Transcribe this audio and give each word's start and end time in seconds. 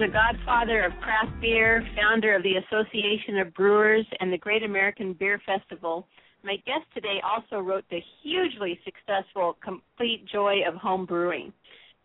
The 0.00 0.08
godfather 0.08 0.82
of 0.82 0.92
craft 1.02 1.38
beer, 1.42 1.86
founder 1.94 2.34
of 2.34 2.42
the 2.42 2.54
Association 2.56 3.36
of 3.36 3.52
Brewers, 3.52 4.06
and 4.18 4.32
the 4.32 4.38
Great 4.38 4.62
American 4.62 5.12
Beer 5.12 5.38
Festival, 5.44 6.06
my 6.42 6.56
guest 6.64 6.86
today 6.94 7.20
also 7.22 7.62
wrote 7.62 7.84
the 7.90 8.00
hugely 8.22 8.80
successful 8.82 9.58
Complete 9.62 10.24
Joy 10.32 10.60
of 10.66 10.74
Home 10.76 11.04
Brewing. 11.04 11.52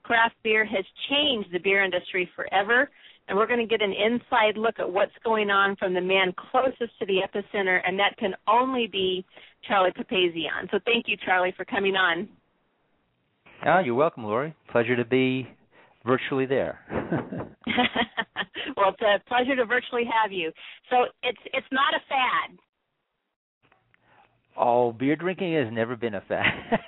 Craft 0.04 0.36
beer 0.44 0.66
has 0.66 0.84
changed 1.10 1.54
the 1.54 1.60
beer 1.60 1.86
industry 1.86 2.30
forever, 2.36 2.90
and 3.30 3.38
we're 3.38 3.48
going 3.48 3.66
to 3.66 3.66
get 3.66 3.82
an 3.82 3.94
inside 3.94 4.58
look 4.58 4.76
at 4.78 4.92
what's 4.92 5.16
going 5.24 5.50
on 5.50 5.78
from 5.78 5.94
the 5.94 6.02
man 6.02 6.34
closest 6.52 7.00
to 7.00 7.06
the 7.06 7.22
epicenter, 7.26 7.80
and 7.88 7.98
that 7.98 8.18
can 8.18 8.34
only 8.46 8.88
be 8.92 9.24
Charlie 9.70 9.92
Papazian. 9.92 10.70
So 10.70 10.80
thank 10.84 11.06
you, 11.08 11.16
Charlie, 11.26 11.54
for 11.56 11.64
coming 11.64 11.96
on. 11.96 12.28
Oh, 13.66 13.80
you're 13.80 13.96
welcome, 13.96 14.26
Lori. 14.26 14.54
Pleasure 14.70 14.98
to 14.98 15.06
be 15.06 15.48
virtually 16.06 16.46
there. 16.46 16.80
well, 18.78 18.90
it's 18.90 19.02
a 19.02 19.20
pleasure 19.28 19.56
to 19.56 19.66
virtually 19.66 20.04
have 20.06 20.32
you. 20.32 20.52
So 20.90 21.06
it's 21.24 21.40
it's 21.54 21.68
not 21.72 21.94
a 21.94 22.00
fad. 22.08 22.58
Oh, 24.58 24.94
beer 24.94 25.18
drinking 25.18 25.54
has 25.56 25.68
never 25.72 25.98
been 25.98 26.16
a 26.16 26.22
fad. 26.22 26.46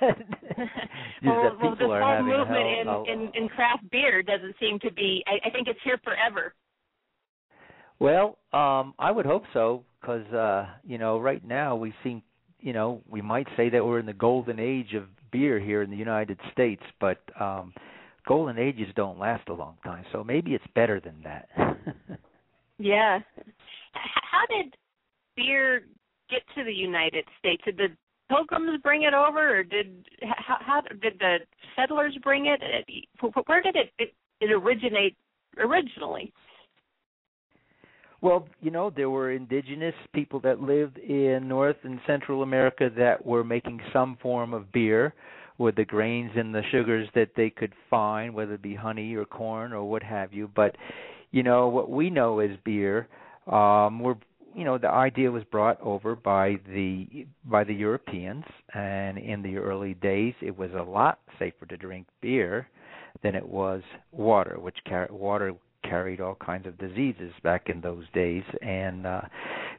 well, 1.22 1.56
well, 1.62 1.76
this 1.76 1.86
whole 1.86 2.22
movement 2.22 2.66
in, 2.66 2.88
in 3.12 3.30
in 3.34 3.48
craft 3.48 3.90
beer 3.90 4.22
doesn't 4.22 4.54
seem 4.58 4.78
to 4.80 4.92
be. 4.92 5.22
I, 5.26 5.48
I 5.48 5.50
think 5.50 5.68
it's 5.68 5.80
here 5.84 6.00
forever. 6.02 6.54
Well, 7.98 8.38
um, 8.52 8.94
I 8.98 9.10
would 9.10 9.26
hope 9.26 9.42
so, 9.52 9.84
because 10.00 10.26
uh, 10.32 10.66
you 10.84 10.98
know, 10.98 11.18
right 11.18 11.44
now 11.44 11.76
we 11.76 11.92
seem, 12.04 12.22
you 12.60 12.72
know, 12.72 13.02
we 13.10 13.20
might 13.20 13.48
say 13.56 13.68
that 13.70 13.84
we're 13.84 13.98
in 13.98 14.06
the 14.06 14.12
golden 14.12 14.58
age 14.60 14.94
of 14.94 15.04
beer 15.30 15.58
here 15.58 15.82
in 15.82 15.90
the 15.90 15.96
United 15.96 16.38
States, 16.52 16.82
but 17.00 17.18
um, 17.38 17.74
golden 18.28 18.58
ages 18.58 18.88
don't 18.94 19.18
last 19.18 19.48
a 19.48 19.54
long 19.54 19.78
time, 19.82 20.04
so 20.12 20.22
maybe 20.22 20.52
it's 20.52 20.64
better 20.74 21.00
than 21.00 21.16
that. 21.24 21.48
yeah. 22.78 23.18
How 23.94 24.44
did 24.54 24.74
beer 25.34 25.82
get 26.30 26.42
to 26.54 26.62
the 26.62 26.72
United 26.72 27.24
States? 27.38 27.62
Did 27.64 27.78
the 27.78 27.88
Pilgrims 28.28 28.78
bring 28.82 29.04
it 29.04 29.14
over, 29.14 29.58
or 29.58 29.64
did 29.64 30.06
how, 30.20 30.58
how 30.60 30.80
did 30.82 31.18
the 31.18 31.38
settlers 31.74 32.16
bring 32.22 32.46
it? 32.46 32.60
Where 33.46 33.62
did 33.62 33.74
it 33.74 33.90
it, 33.98 34.12
it 34.42 34.52
originate 34.52 35.16
originally? 35.56 36.30
Well, 38.20 38.46
you 38.60 38.70
know, 38.70 38.90
there 38.90 39.08
were 39.08 39.30
indigenous 39.30 39.94
people 40.12 40.40
that 40.40 40.60
lived 40.60 40.98
in 40.98 41.48
North 41.48 41.76
and 41.84 42.00
Central 42.06 42.42
America 42.42 42.90
that 42.98 43.24
were 43.24 43.44
making 43.44 43.80
some 43.92 44.18
form 44.20 44.52
of 44.52 44.70
beer 44.72 45.14
with 45.58 45.74
the 45.74 45.84
grains 45.84 46.30
and 46.36 46.54
the 46.54 46.62
sugars 46.70 47.08
that 47.14 47.30
they 47.36 47.50
could 47.50 47.72
find, 47.90 48.32
whether 48.32 48.54
it 48.54 48.62
be 48.62 48.74
honey 48.74 49.14
or 49.14 49.24
corn 49.24 49.72
or 49.72 49.84
what 49.84 50.02
have 50.02 50.32
you. 50.32 50.48
But 50.54 50.76
you 51.30 51.42
know 51.42 51.68
what 51.68 51.90
we 51.90 52.10
know 52.10 52.38
as 52.38 52.50
beer, 52.64 53.08
um, 53.46 54.00
we're 54.00 54.16
you 54.54 54.64
know 54.64 54.78
the 54.78 54.88
idea 54.88 55.30
was 55.30 55.44
brought 55.44 55.80
over 55.80 56.16
by 56.16 56.58
the 56.66 57.26
by 57.44 57.64
the 57.64 57.74
Europeans, 57.74 58.44
and 58.74 59.18
in 59.18 59.42
the 59.42 59.56
early 59.56 59.94
days 59.94 60.34
it 60.40 60.56
was 60.56 60.70
a 60.72 60.82
lot 60.82 61.18
safer 61.38 61.66
to 61.66 61.76
drink 61.76 62.06
beer 62.22 62.68
than 63.22 63.34
it 63.34 63.46
was 63.46 63.82
water, 64.12 64.58
which 64.60 64.78
car- 64.88 65.08
water 65.10 65.52
carried 65.82 66.20
all 66.20 66.34
kinds 66.34 66.66
of 66.66 66.78
diseases 66.78 67.32
back 67.42 67.68
in 67.68 67.80
those 67.80 68.04
days, 68.14 68.42
and 68.62 69.06
uh, 69.06 69.20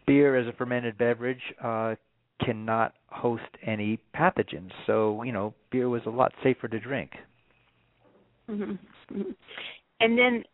beer 0.06 0.36
as 0.36 0.48
a 0.48 0.54
fermented 0.54 0.98
beverage 0.98 1.42
uh, 1.64 1.96
cannot 2.44 2.94
host 3.08 3.44
any 3.66 4.00
pathogens. 4.16 4.72
So, 4.88 5.24
you 5.24 5.32
know, 5.32 5.54
beer 5.72 5.90
was 5.90 6.02
a 6.06 6.10
lot 6.10 6.34
safer 6.44 6.68
to 6.68 6.80
drink. 6.80 7.12
Mm-hmm. 8.50 9.22
And 10.02 10.18
then 10.18 10.46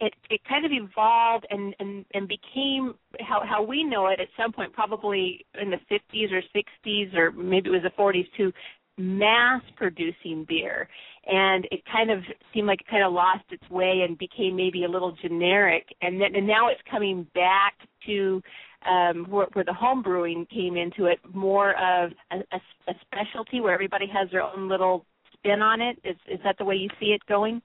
it 0.00 0.14
it 0.30 0.40
kind 0.48 0.64
of 0.64 0.72
evolved 0.72 1.46
and 1.50 1.74
and 1.78 2.04
and 2.14 2.28
became 2.28 2.94
how 3.20 3.42
how 3.44 3.62
we 3.62 3.84
know 3.84 4.08
it 4.08 4.20
at 4.20 4.28
some 4.36 4.52
point 4.52 4.72
probably 4.72 5.44
in 5.60 5.70
the 5.70 5.78
50s 5.90 6.32
or 6.32 6.42
60s 6.54 7.14
or 7.14 7.32
maybe 7.32 7.68
it 7.68 7.72
was 7.72 7.82
the 7.82 8.02
40s 8.02 8.26
too 8.36 8.52
mass 8.96 9.62
producing 9.76 10.44
beer 10.48 10.88
and 11.26 11.66
it 11.70 11.80
kind 11.90 12.10
of 12.10 12.20
seemed 12.52 12.66
like 12.66 12.80
it 12.80 12.86
kind 12.88 13.04
of 13.04 13.12
lost 13.12 13.44
its 13.50 13.68
way 13.70 14.04
and 14.06 14.18
became 14.18 14.56
maybe 14.56 14.84
a 14.84 14.88
little 14.88 15.16
generic 15.22 15.86
and 16.02 16.20
then 16.20 16.34
and 16.34 16.46
now 16.46 16.68
it's 16.68 16.80
coming 16.90 17.26
back 17.34 17.74
to 18.06 18.42
um, 18.88 19.26
where, 19.28 19.46
where 19.52 19.64
the 19.64 19.72
home 19.72 20.02
brewing 20.02 20.46
came 20.52 20.76
into 20.76 21.06
it, 21.06 21.18
more 21.32 21.70
of 21.72 22.12
a, 22.30 22.36
a, 22.36 22.60
a 22.88 22.94
specialty 23.02 23.60
where 23.60 23.74
everybody 23.74 24.06
has 24.06 24.30
their 24.30 24.42
own 24.42 24.68
little 24.68 25.04
spin 25.32 25.62
on 25.62 25.80
it. 25.80 25.98
Is 26.04 26.16
is 26.26 26.40
that 26.44 26.56
the 26.58 26.64
way 26.64 26.76
you 26.76 26.88
see 26.98 27.06
it 27.06 27.20
going? 27.28 27.60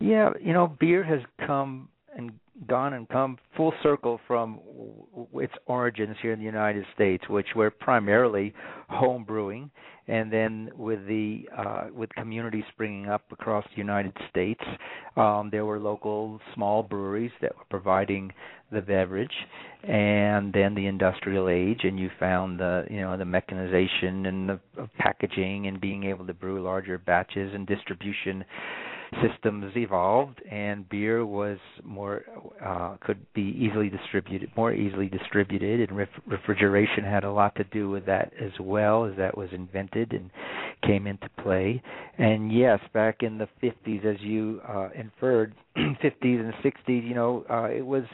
Yeah, 0.00 0.30
you 0.40 0.52
know, 0.52 0.66
beer 0.80 1.04
has 1.04 1.20
come 1.46 1.88
and 2.16 2.32
gone 2.66 2.92
and 2.92 3.08
come 3.08 3.38
full 3.56 3.72
circle 3.82 4.20
from 4.26 4.60
its 5.34 5.54
origins 5.66 6.16
here 6.20 6.32
in 6.32 6.38
the 6.38 6.44
United 6.44 6.84
States, 6.94 7.24
which 7.28 7.48
were 7.56 7.70
primarily 7.70 8.54
home 8.88 9.24
brewing, 9.24 9.70
and 10.08 10.32
then 10.32 10.70
with 10.76 11.06
the 11.06 11.48
uh, 11.56 11.86
with 11.92 12.10
communities 12.14 12.64
springing 12.72 13.08
up 13.08 13.22
across 13.30 13.64
the 13.70 13.78
United 13.78 14.12
States, 14.28 14.62
um, 15.16 15.48
there 15.50 15.64
were 15.64 15.78
local 15.78 16.40
small 16.54 16.82
breweries 16.82 17.32
that 17.40 17.56
were 17.56 17.64
providing 17.70 18.32
the 18.70 18.80
beverage, 18.80 19.32
and 19.84 20.52
then 20.52 20.74
the 20.74 20.86
industrial 20.86 21.48
age, 21.48 21.80
and 21.84 21.98
you 21.98 22.10
found 22.18 22.58
the 22.58 22.84
you 22.90 23.00
know 23.00 23.16
the 23.16 23.24
mechanization 23.24 24.26
and 24.26 24.48
the 24.48 24.60
packaging 24.98 25.66
and 25.66 25.80
being 25.80 26.04
able 26.04 26.26
to 26.26 26.34
brew 26.34 26.62
larger 26.62 26.98
batches 26.98 27.52
and 27.54 27.66
distribution 27.66 28.44
systems 29.20 29.72
evolved 29.76 30.40
and 30.50 30.88
beer 30.88 31.26
was 31.26 31.58
more 31.84 32.22
uh, 32.64 32.96
could 33.00 33.18
be 33.34 33.54
easily 33.58 33.88
distributed 33.88 34.50
more 34.56 34.72
easily 34.72 35.08
distributed 35.08 35.88
and 35.88 35.96
ref- 35.96 36.08
refrigeration 36.26 37.04
had 37.04 37.24
a 37.24 37.30
lot 37.30 37.54
to 37.54 37.64
do 37.64 37.90
with 37.90 38.06
that 38.06 38.32
as 38.40 38.52
well 38.60 39.04
as 39.04 39.16
that 39.16 39.36
was 39.36 39.48
invented 39.52 40.12
and 40.12 40.30
came 40.82 41.06
into 41.06 41.28
play. 41.42 41.82
And 42.18 42.52
yes 42.52 42.80
back 42.94 43.22
in 43.22 43.38
the 43.38 43.48
50s 43.62 44.04
as 44.04 44.20
you 44.20 44.60
uh, 44.66 44.88
inferred 44.94 45.54
50s 45.76 46.04
and 46.22 46.54
60s 46.64 47.06
you 47.06 47.14
know 47.14 47.44
uh, 47.50 47.64
it 47.64 47.84
was 47.84 48.04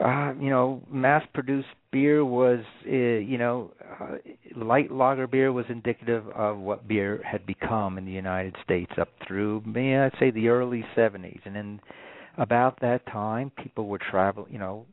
uh, 0.00 0.32
you 0.40 0.50
know, 0.50 0.82
mass-produced 0.90 1.68
beer 1.90 2.24
was, 2.24 2.60
uh, 2.86 2.90
you 2.90 3.38
know, 3.38 3.72
uh, 4.00 4.16
light 4.54 4.90
lager 4.92 5.26
beer 5.26 5.52
was 5.52 5.64
indicative 5.68 6.26
of 6.28 6.58
what 6.58 6.86
beer 6.86 7.20
had 7.24 7.44
become 7.46 7.98
in 7.98 8.04
the 8.04 8.12
United 8.12 8.54
States 8.62 8.92
up 9.00 9.08
through, 9.26 9.62
may 9.66 9.98
I'd 9.98 10.12
say, 10.20 10.30
the 10.30 10.48
early 10.48 10.84
'70s, 10.96 11.40
and 11.44 11.56
then 11.56 11.80
about 12.36 12.78
that 12.80 13.04
time, 13.06 13.50
people 13.62 13.88
were 13.88 13.98
travel, 13.98 14.46
you 14.48 14.58
know, 14.58 14.86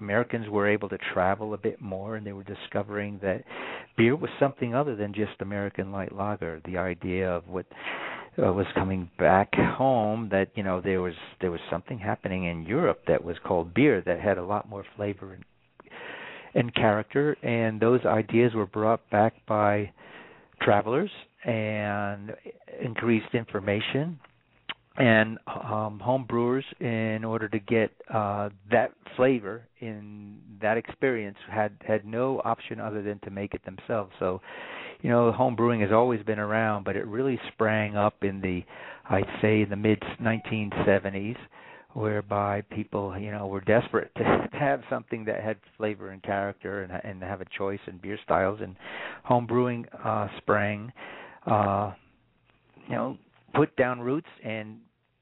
Americans 0.00 0.48
were 0.48 0.68
able 0.68 0.88
to 0.88 0.98
travel 1.14 1.54
a 1.54 1.58
bit 1.58 1.80
more, 1.80 2.16
and 2.16 2.26
they 2.26 2.32
were 2.32 2.42
discovering 2.42 3.18
that 3.22 3.44
beer 3.96 4.16
was 4.16 4.30
something 4.38 4.74
other 4.74 4.96
than 4.96 5.14
just 5.14 5.40
American 5.40 5.92
light 5.92 6.12
lager. 6.12 6.60
The 6.66 6.76
idea 6.76 7.30
of 7.30 7.48
what 7.48 7.66
uh, 8.38 8.52
was 8.52 8.66
coming 8.74 9.10
back 9.18 9.52
home 9.54 10.28
that 10.30 10.48
you 10.54 10.62
know 10.62 10.80
there 10.80 11.00
was 11.02 11.14
there 11.40 11.50
was 11.50 11.60
something 11.70 11.98
happening 11.98 12.44
in 12.44 12.64
Europe 12.64 13.00
that 13.08 13.22
was 13.22 13.36
called 13.44 13.74
beer 13.74 14.02
that 14.06 14.20
had 14.20 14.38
a 14.38 14.44
lot 14.44 14.68
more 14.68 14.84
flavor 14.96 15.34
and 15.34 15.44
and 16.54 16.74
character. 16.74 17.36
And 17.42 17.80
those 17.80 18.00
ideas 18.04 18.54
were 18.54 18.66
brought 18.66 19.08
back 19.10 19.34
by 19.46 19.90
travelers 20.60 21.10
and 21.44 22.32
increased 22.80 23.34
information 23.34 24.18
and 24.96 25.38
um 25.46 25.98
home 26.00 26.24
brewers 26.28 26.64
in 26.80 27.24
order 27.24 27.48
to 27.48 27.58
get 27.58 27.90
uh 28.12 28.50
that 28.70 28.92
flavor 29.16 29.62
in 29.80 30.38
that 30.60 30.76
experience 30.76 31.36
had 31.50 31.72
had 31.86 32.04
no 32.04 32.40
option 32.44 32.78
other 32.78 33.02
than 33.02 33.18
to 33.20 33.30
make 33.30 33.54
it 33.54 33.64
themselves. 33.64 34.12
So 34.18 34.40
you 35.02 35.10
know, 35.10 35.32
home 35.32 35.56
brewing 35.56 35.80
has 35.80 35.90
always 35.92 36.22
been 36.22 36.38
around, 36.38 36.84
but 36.84 36.96
it 36.96 37.06
really 37.06 37.38
sprang 37.52 37.96
up 37.96 38.22
in 38.22 38.40
the, 38.40 38.62
I'd 39.10 39.26
say, 39.42 39.64
the 39.64 39.76
mid 39.76 40.00
1970s, 40.22 41.36
whereby 41.94 42.62
people, 42.70 43.18
you 43.18 43.32
know, 43.32 43.48
were 43.48 43.60
desperate 43.60 44.12
to, 44.16 44.22
to 44.52 44.56
have 44.56 44.80
something 44.88 45.24
that 45.24 45.42
had 45.42 45.56
flavor 45.76 46.10
and 46.10 46.22
character 46.22 46.84
and 46.84 46.92
and 47.04 47.22
have 47.22 47.40
a 47.40 47.46
choice 47.58 47.80
in 47.88 47.98
beer 47.98 48.18
styles, 48.24 48.60
and 48.62 48.76
home 49.24 49.46
brewing 49.46 49.84
uh, 50.04 50.28
sprang, 50.38 50.92
uh, 51.46 51.92
you 52.88 52.94
know, 52.94 53.18
put 53.54 53.74
down 53.76 54.00
roots 54.00 54.28
and 54.44 54.78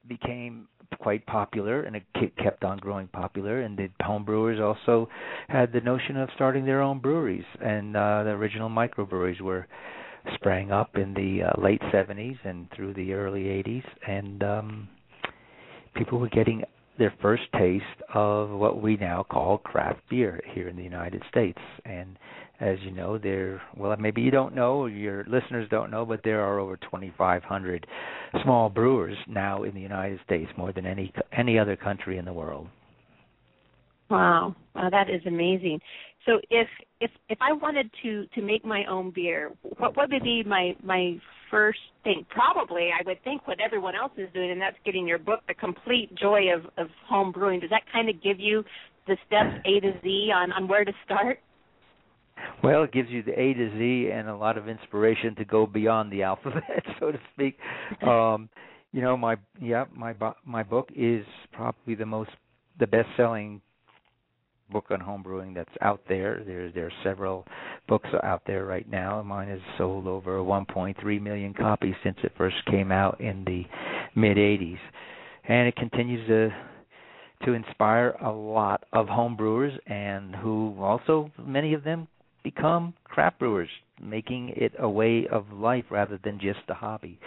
became 0.08 0.68
quite 0.98 1.24
popular 1.26 1.82
and 1.82 1.94
it 1.94 2.02
kept 2.42 2.64
on 2.64 2.78
growing 2.78 3.08
popular. 3.08 3.60
And 3.62 3.76
the 3.76 3.88
home 4.04 4.24
brewers 4.24 4.60
also 4.60 5.08
had 5.48 5.72
the 5.72 5.80
notion 5.80 6.16
of 6.16 6.28
starting 6.34 6.64
their 6.64 6.82
own 6.82 6.98
breweries. 6.98 7.44
And 7.60 7.96
uh 7.96 8.24
the 8.24 8.30
original 8.30 8.68
microbreweries 8.68 9.40
were 9.40 9.66
sprang 10.34 10.70
up 10.70 10.96
in 10.96 11.14
the 11.14 11.44
uh, 11.44 11.60
late 11.60 11.80
70s 11.92 12.38
and 12.44 12.68
through 12.76 12.92
the 12.94 13.14
early 13.14 13.44
80s 13.44 13.84
and 14.06 14.42
um 14.42 14.88
people 15.94 16.18
were 16.18 16.28
getting 16.28 16.62
their 17.00 17.12
first 17.22 17.44
taste 17.58 17.84
of 18.14 18.50
what 18.50 18.82
we 18.82 18.96
now 18.96 19.24
call 19.28 19.58
craft 19.58 20.00
beer 20.10 20.40
here 20.52 20.68
in 20.68 20.76
the 20.76 20.82
United 20.82 21.22
States. 21.30 21.58
And 21.86 22.18
as 22.60 22.76
you 22.82 22.90
know, 22.90 23.18
there 23.18 23.60
well 23.76 23.96
maybe 23.98 24.20
you 24.20 24.30
don't 24.30 24.54
know, 24.54 24.86
your 24.86 25.24
listeners 25.24 25.68
don't 25.70 25.90
know, 25.90 26.04
but 26.04 26.20
there 26.22 26.40
are 26.40 26.58
over 26.58 26.76
2,500 26.76 27.86
small 28.42 28.68
brewers 28.68 29.16
now 29.26 29.62
in 29.62 29.74
the 29.74 29.80
United 29.80 30.20
States, 30.24 30.50
more 30.56 30.72
than 30.72 30.86
any 30.86 31.12
any 31.36 31.58
other 31.58 31.76
country 31.76 32.18
in 32.18 32.24
the 32.24 32.32
world. 32.32 32.68
Wow, 34.10 34.56
wow, 34.74 34.90
that 34.90 35.08
is 35.08 35.22
amazing. 35.26 35.80
So 36.26 36.40
if 36.50 36.68
if 37.00 37.10
if 37.28 37.38
I 37.40 37.52
wanted 37.52 37.90
to 38.02 38.26
to 38.34 38.42
make 38.42 38.64
my 38.64 38.84
own 38.88 39.12
beer, 39.14 39.52
what 39.78 39.96
what 39.96 40.10
would 40.10 40.22
be 40.22 40.42
my 40.44 40.76
my 40.82 41.16
first 41.50 41.78
thing? 42.04 42.26
Probably, 42.28 42.90
I 42.92 43.02
would 43.06 43.22
think 43.24 43.46
what 43.46 43.58
everyone 43.60 43.94
else 43.94 44.12
is 44.16 44.28
doing, 44.34 44.50
and 44.50 44.60
that's 44.60 44.76
getting 44.84 45.06
your 45.06 45.18
book, 45.18 45.40
The 45.48 45.54
Complete 45.54 46.14
Joy 46.16 46.52
of 46.54 46.66
of 46.76 46.90
Home 47.08 47.32
Brewing. 47.32 47.60
Does 47.60 47.70
that 47.70 47.82
kind 47.92 48.08
of 48.08 48.22
give 48.22 48.38
you 48.38 48.64
the 49.06 49.16
steps 49.26 49.54
A 49.64 49.80
to 49.80 49.92
Z 50.02 50.30
on 50.34 50.52
on 50.52 50.68
where 50.68 50.84
to 50.84 50.92
start? 51.04 51.38
Well, 52.62 52.82
it 52.82 52.92
gives 52.92 53.10
you 53.10 53.22
the 53.22 53.38
A 53.38 53.54
to 53.54 53.78
Z 53.78 54.10
and 54.12 54.28
a 54.28 54.36
lot 54.36 54.58
of 54.58 54.68
inspiration 54.68 55.34
to 55.36 55.44
go 55.44 55.66
beyond 55.66 56.12
the 56.12 56.22
alphabet, 56.22 56.84
so 57.00 57.12
to 57.12 57.18
speak. 57.34 57.58
Um, 58.06 58.48
you 58.92 59.02
know, 59.02 59.16
my 59.16 59.36
yeah, 59.60 59.84
my 59.94 60.14
my 60.44 60.62
book 60.62 60.90
is 60.94 61.24
probably 61.52 61.94
the 61.94 62.06
most 62.06 62.30
the 62.78 62.86
best-selling 62.86 63.60
book 64.70 64.86
on 64.90 65.00
homebrewing 65.00 65.54
that's 65.54 65.70
out 65.80 66.00
there. 66.08 66.42
There 66.44 66.70
there 66.70 66.86
are 66.86 66.92
several 67.02 67.46
books 67.88 68.08
out 68.22 68.42
there 68.46 68.64
right 68.64 68.88
now. 68.88 69.22
Mine 69.22 69.48
has 69.48 69.60
sold 69.78 70.06
over 70.06 70.38
1.3 70.38 71.20
million 71.20 71.54
copies 71.54 71.94
since 72.02 72.16
it 72.22 72.32
first 72.36 72.56
came 72.66 72.92
out 72.92 73.20
in 73.20 73.44
the 73.44 73.64
mid 74.14 74.36
80s, 74.36 74.78
and 75.48 75.68
it 75.68 75.76
continues 75.76 76.26
to 76.28 76.50
to 77.44 77.52
inspire 77.54 78.10
a 78.22 78.30
lot 78.30 78.84
of 78.92 79.06
homebrewers 79.06 79.72
and 79.86 80.36
who 80.36 80.76
also 80.78 81.30
many 81.38 81.72
of 81.74 81.84
them 81.84 82.06
become 82.42 82.94
craft 83.04 83.38
brewers, 83.38 83.68
making 84.02 84.52
it 84.56 84.72
a 84.78 84.88
way 84.88 85.26
of 85.30 85.52
life 85.52 85.84
rather 85.90 86.18
than 86.22 86.38
just 86.40 86.60
a 86.68 86.74
hobby. 86.74 87.18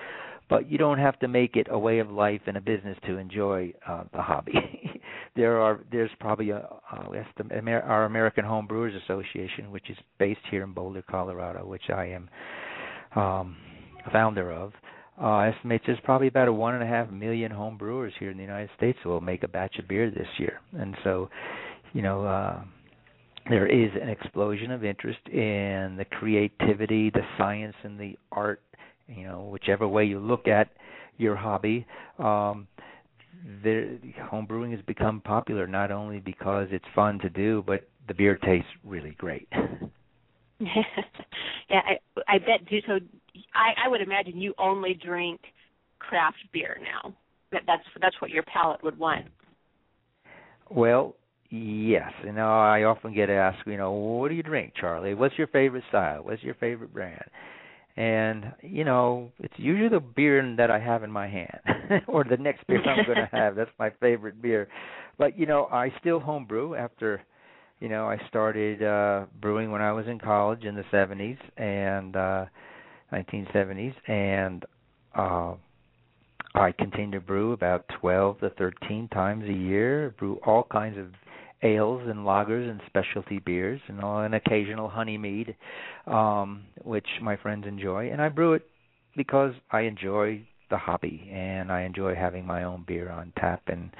But 0.49 0.69
you 0.69 0.77
don't 0.77 0.99
have 0.99 1.17
to 1.19 1.27
make 1.27 1.55
it 1.55 1.67
a 1.69 1.79
way 1.79 1.99
of 1.99 2.11
life 2.11 2.41
and 2.47 2.57
a 2.57 2.61
business 2.61 2.97
to 3.07 3.17
enjoy 3.17 3.73
uh, 3.87 4.03
the 4.13 4.21
hobby. 4.21 4.53
there 5.35 5.59
are 5.59 5.79
there's 5.91 6.11
probably 6.19 6.49
a, 6.51 6.67
uh, 6.91 7.21
our 7.85 8.05
American 8.05 8.45
Home 8.45 8.67
Brewers 8.67 8.93
Association, 9.03 9.71
which 9.71 9.89
is 9.89 9.97
based 10.19 10.41
here 10.51 10.63
in 10.63 10.73
Boulder, 10.73 11.03
Colorado, 11.09 11.65
which 11.65 11.89
I 11.89 12.05
am 12.05 12.29
um, 13.15 13.55
founder 14.11 14.51
of. 14.51 14.73
Uh, 15.21 15.39
estimates 15.41 15.83
there's 15.85 15.99
probably 16.03 16.27
about 16.27 16.47
a 16.47 16.53
one 16.53 16.73
and 16.73 16.83
a 16.83 16.87
half 16.87 17.09
million 17.11 17.51
home 17.51 17.77
brewers 17.77 18.13
here 18.19 18.31
in 18.31 18.37
the 18.37 18.43
United 18.43 18.69
States 18.75 18.97
who 19.03 19.09
will 19.09 19.21
make 19.21 19.43
a 19.43 19.47
batch 19.47 19.77
of 19.77 19.87
beer 19.87 20.09
this 20.09 20.27
year, 20.39 20.59
and 20.73 20.95
so, 21.03 21.29
you 21.93 22.01
know, 22.01 22.25
uh, 22.25 22.63
there 23.49 23.67
is 23.67 23.91
an 24.01 24.09
explosion 24.09 24.71
of 24.71 24.83
interest 24.83 25.19
in 25.27 25.95
the 25.97 26.05
creativity, 26.09 27.09
the 27.09 27.21
science, 27.37 27.75
and 27.83 27.99
the 27.99 28.17
art. 28.31 28.61
You 29.07 29.23
know, 29.25 29.49
whichever 29.51 29.87
way 29.87 30.05
you 30.05 30.19
look 30.19 30.47
at 30.47 30.69
your 31.17 31.35
hobby, 31.35 31.85
um, 32.19 32.67
the 33.63 33.99
home 34.29 34.45
brewing 34.45 34.71
has 34.71 34.81
become 34.87 35.21
popular 35.21 35.67
not 35.67 35.91
only 35.91 36.19
because 36.19 36.67
it's 36.71 36.85
fun 36.95 37.19
to 37.19 37.29
do, 37.29 37.63
but 37.67 37.87
the 38.07 38.13
beer 38.13 38.37
tastes 38.37 38.69
really 38.83 39.15
great. 39.17 39.47
yeah, 40.59 41.81
I, 41.81 41.97
I 42.27 42.37
bet. 42.39 42.65
Do 42.69 42.79
so. 42.87 42.99
I, 43.53 43.85
I 43.85 43.89
would 43.89 44.01
imagine 44.01 44.39
you 44.39 44.53
only 44.57 44.93
drink 44.93 45.41
craft 45.99 46.37
beer 46.53 46.77
now. 46.81 47.13
That 47.51 47.63
that's 47.67 47.83
that's 48.01 48.19
what 48.21 48.31
your 48.31 48.43
palate 48.43 48.83
would 48.83 48.97
want. 48.97 49.25
Well, 50.69 51.15
Yes, 51.55 52.11
you 52.25 52.31
know 52.31 52.49
I 52.59 52.83
often 52.83 53.13
get 53.13 53.29
asked, 53.29 53.67
you 53.67 53.77
know, 53.77 53.91
what 53.91 54.29
do 54.29 54.33
you 54.35 54.41
drink, 54.41 54.73
Charlie? 54.79 55.13
What's 55.13 55.37
your 55.37 55.45
favorite 55.47 55.83
style? 55.89 56.23
What's 56.23 56.41
your 56.41 56.55
favorite 56.55 56.91
brand? 56.91 57.23
And 57.97 58.53
you 58.61 58.83
know, 58.85 59.31
it's 59.39 59.53
usually 59.57 59.89
the 59.89 59.99
beer 59.99 60.55
that 60.57 60.71
I 60.71 60.79
have 60.79 61.03
in 61.03 61.11
my 61.11 61.27
hand, 61.27 61.59
or 62.07 62.23
the 62.23 62.37
next 62.37 62.65
beer 62.67 62.81
I'm 62.81 63.05
going 63.05 63.17
to 63.29 63.29
have. 63.31 63.55
That's 63.55 63.71
my 63.79 63.91
favorite 63.99 64.41
beer. 64.41 64.67
But 65.19 65.37
you 65.37 65.45
know, 65.45 65.67
I 65.71 65.93
still 65.99 66.19
homebrew 66.19 66.75
after, 66.75 67.21
you 67.79 67.89
know, 67.89 68.07
I 68.07 68.19
started 68.29 68.83
uh 68.83 69.25
brewing 69.41 69.71
when 69.71 69.81
I 69.81 69.91
was 69.91 70.07
in 70.07 70.19
college 70.19 70.63
in 70.63 70.75
the 70.75 70.85
70s 70.91 71.39
and 71.57 72.15
uh 72.15 72.45
1970s, 73.11 73.95
and 74.07 74.65
uh 75.15 75.55
I 76.55 76.71
continue 76.71 77.19
to 77.19 77.25
brew 77.25 77.51
about 77.53 77.85
12 77.99 78.39
to 78.41 78.49
13 78.51 79.07
times 79.09 79.45
a 79.49 79.53
year. 79.53 80.13
Brew 80.17 80.39
all 80.45 80.63
kinds 80.71 80.97
of 80.97 81.07
ales 81.63 82.01
and 82.05 82.19
lagers 82.19 82.69
and 82.69 82.81
specialty 82.87 83.39
beers 83.39 83.81
and 83.87 84.01
an 84.03 84.33
occasional 84.33 84.89
honey 84.89 85.17
mead, 85.17 85.55
um, 86.07 86.63
which 86.83 87.07
my 87.21 87.37
friends 87.37 87.65
enjoy. 87.67 88.11
And 88.11 88.21
I 88.21 88.29
brew 88.29 88.53
it 88.53 88.67
because 89.15 89.53
I 89.71 89.81
enjoy 89.81 90.45
the 90.69 90.77
hobby 90.77 91.29
and 91.31 91.71
I 91.71 91.83
enjoy 91.83 92.15
having 92.15 92.45
my 92.45 92.63
own 92.63 92.83
beer 92.87 93.09
on 93.09 93.31
tap. 93.37 93.63
And 93.67 93.91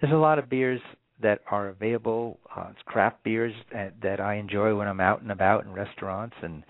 there's 0.00 0.12
a 0.12 0.16
lot 0.16 0.38
of 0.38 0.48
beers 0.48 0.80
that 1.20 1.40
are 1.50 1.68
available. 1.68 2.38
Uh, 2.54 2.68
it's 2.70 2.80
craft 2.86 3.24
beers 3.24 3.54
that, 3.72 3.94
that 4.02 4.20
I 4.20 4.34
enjoy 4.34 4.76
when 4.76 4.86
I'm 4.86 5.00
out 5.00 5.22
and 5.22 5.32
about 5.32 5.64
in 5.64 5.72
restaurants 5.72 6.36
and 6.42 6.62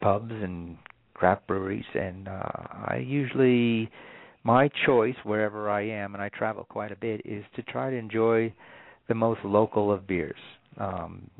pubs 0.00 0.32
and 0.32 0.76
craft 1.14 1.46
breweries. 1.46 1.84
And 1.94 2.26
uh, 2.26 2.32
I 2.32 3.04
usually 3.06 3.90
my 4.44 4.68
choice 4.86 5.14
wherever 5.22 5.70
I 5.70 5.82
am, 5.82 6.14
and 6.14 6.22
I 6.22 6.28
travel 6.30 6.64
quite 6.68 6.90
a 6.90 6.96
bit, 6.96 7.22
is 7.24 7.44
to 7.54 7.62
try 7.62 7.90
to 7.90 7.96
enjoy 7.96 8.52
the 9.08 9.14
most 9.14 9.40
local 9.44 9.92
of 9.92 10.06
beers. 10.06 10.36
Um, 10.78 11.30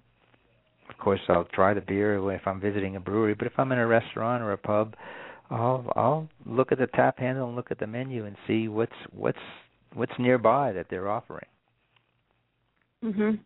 of 0.89 0.99
course, 0.99 1.21
I'll 1.29 1.45
try 1.45 1.75
the 1.75 1.81
beer 1.81 2.17
if 2.33 2.47
I'm 2.47 2.61
visiting 2.61 2.97
a 2.97 3.01
brewery, 3.01 3.35
but 3.35 3.47
if 3.47 3.53
I'm 3.59 3.73
in 3.73 3.79
a 3.79 3.87
restaurant 3.87 4.43
or 4.43 4.53
a 4.53 4.59
pub, 4.59 4.95
I'll 5.51 5.93
I'll 5.97 6.29
look 6.47 6.73
at 6.73 6.79
the 6.79 6.87
tap 6.89 7.19
handle 7.19 7.47
and 7.47 7.57
look 7.57 7.71
at 7.71 7.79
the 7.79 7.87
menu 7.87 8.27
and 8.27 8.37
see 8.47 8.69
what's 8.69 8.93
what's 9.13 9.39
what's 9.95 10.13
nearby 10.19 10.73
that 10.73 10.87
they're 10.91 11.09
offering. 11.09 11.47
Mhm. 13.05 13.39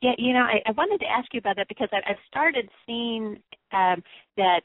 Yeah, 0.00 0.14
you 0.16 0.32
know, 0.32 0.40
I, 0.40 0.62
I 0.66 0.72
wanted 0.72 0.98
to 1.00 1.10
ask 1.10 1.32
you 1.34 1.38
about 1.38 1.56
that 1.56 1.68
because 1.68 1.88
I, 1.92 1.98
I've 2.08 2.16
started 2.28 2.68
seeing 2.86 3.42
um, 3.72 4.02
that 4.36 4.62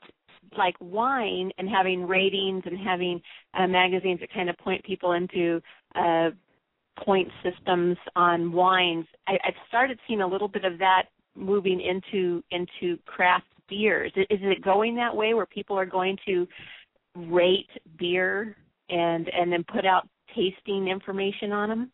like 0.57 0.75
wine 0.79 1.51
and 1.57 1.69
having 1.69 2.07
ratings 2.07 2.63
and 2.65 2.77
having 2.77 3.21
uh, 3.53 3.67
magazines 3.67 4.19
that 4.21 4.31
kind 4.31 4.49
of 4.49 4.57
point 4.57 4.83
people 4.83 5.13
into 5.13 5.61
uh, 5.95 6.29
point 7.03 7.29
systems 7.43 7.97
on 8.15 8.51
wines. 8.51 9.05
I, 9.27 9.33
I've 9.45 9.53
started 9.67 9.99
seeing 10.07 10.21
a 10.21 10.27
little 10.27 10.47
bit 10.47 10.65
of 10.65 10.77
that 10.79 11.03
moving 11.35 11.81
into 11.81 12.43
into 12.51 12.97
craft 13.05 13.45
beers. 13.69 14.11
Is, 14.15 14.25
is 14.29 14.39
it 14.41 14.63
going 14.63 14.95
that 14.95 15.15
way 15.15 15.33
where 15.33 15.45
people 15.45 15.77
are 15.77 15.85
going 15.85 16.17
to 16.25 16.47
rate 17.15 17.69
beer 17.97 18.55
and 18.89 19.29
and 19.29 19.51
then 19.51 19.63
put 19.71 19.85
out 19.85 20.07
tasting 20.35 20.87
information 20.87 21.51
on 21.51 21.69
them? 21.69 21.91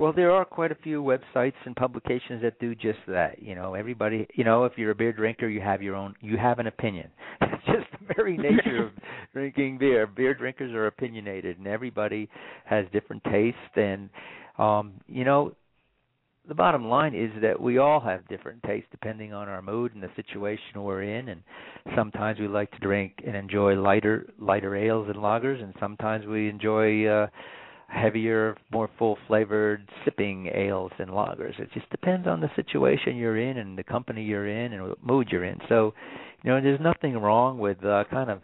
Well, 0.00 0.14
there 0.14 0.32
are 0.32 0.46
quite 0.46 0.72
a 0.72 0.76
few 0.76 1.02
websites 1.02 1.52
and 1.66 1.76
publications 1.76 2.40
that 2.40 2.58
do 2.58 2.74
just 2.74 3.00
that. 3.06 3.42
You 3.42 3.54
know, 3.54 3.74
everybody, 3.74 4.26
you 4.34 4.44
know, 4.44 4.64
if 4.64 4.72
you're 4.78 4.92
a 4.92 4.94
beer 4.94 5.12
drinker, 5.12 5.46
you 5.46 5.60
have 5.60 5.82
your 5.82 5.94
own, 5.94 6.14
you 6.22 6.38
have 6.38 6.58
an 6.58 6.66
opinion. 6.66 7.10
It's 7.42 7.66
just 7.66 8.00
the 8.00 8.14
very 8.14 8.38
nature 8.38 8.86
of 8.86 8.92
drinking 9.34 9.76
beer. 9.76 10.06
Beer 10.06 10.32
drinkers 10.32 10.72
are 10.72 10.86
opinionated, 10.86 11.58
and 11.58 11.66
everybody 11.66 12.30
has 12.64 12.86
different 12.90 13.22
tastes. 13.24 13.58
And, 13.76 14.08
um, 14.56 14.94
you 15.06 15.26
know, 15.26 15.52
the 16.48 16.54
bottom 16.54 16.86
line 16.88 17.14
is 17.14 17.30
that 17.42 17.60
we 17.60 17.76
all 17.76 18.00
have 18.00 18.26
different 18.28 18.62
tastes 18.62 18.88
depending 18.90 19.34
on 19.34 19.50
our 19.50 19.60
mood 19.60 19.94
and 19.94 20.02
the 20.02 20.08
situation 20.16 20.82
we're 20.82 21.02
in 21.02 21.28
and 21.28 21.42
sometimes 21.94 22.40
we 22.40 22.48
like 22.48 22.70
to 22.72 22.78
drink 22.78 23.12
and 23.26 23.36
enjoy 23.36 23.74
lighter 23.74 24.26
lighter 24.38 24.74
ales 24.74 25.06
and 25.08 25.18
lagers 25.18 25.62
and 25.62 25.74
sometimes 25.78 26.26
we 26.26 26.48
enjoy 26.48 27.06
uh 27.06 27.26
heavier, 27.90 28.56
more 28.70 28.88
full 28.98 29.18
flavored 29.26 29.88
sipping 30.04 30.46
ales 30.54 30.92
and 30.98 31.10
lagers. 31.10 31.58
It 31.58 31.70
just 31.74 31.90
depends 31.90 32.26
on 32.26 32.40
the 32.40 32.50
situation 32.56 33.16
you're 33.16 33.38
in 33.38 33.58
and 33.58 33.76
the 33.76 33.84
company 33.84 34.22
you're 34.22 34.48
in 34.48 34.72
and 34.72 34.88
what 34.88 35.04
mood 35.04 35.28
you're 35.30 35.44
in. 35.44 35.58
So, 35.68 35.92
you 36.42 36.50
know, 36.50 36.60
there's 36.60 36.80
nothing 36.80 37.18
wrong 37.18 37.58
with 37.58 37.84
uh, 37.84 38.04
kind 38.10 38.30
of 38.30 38.40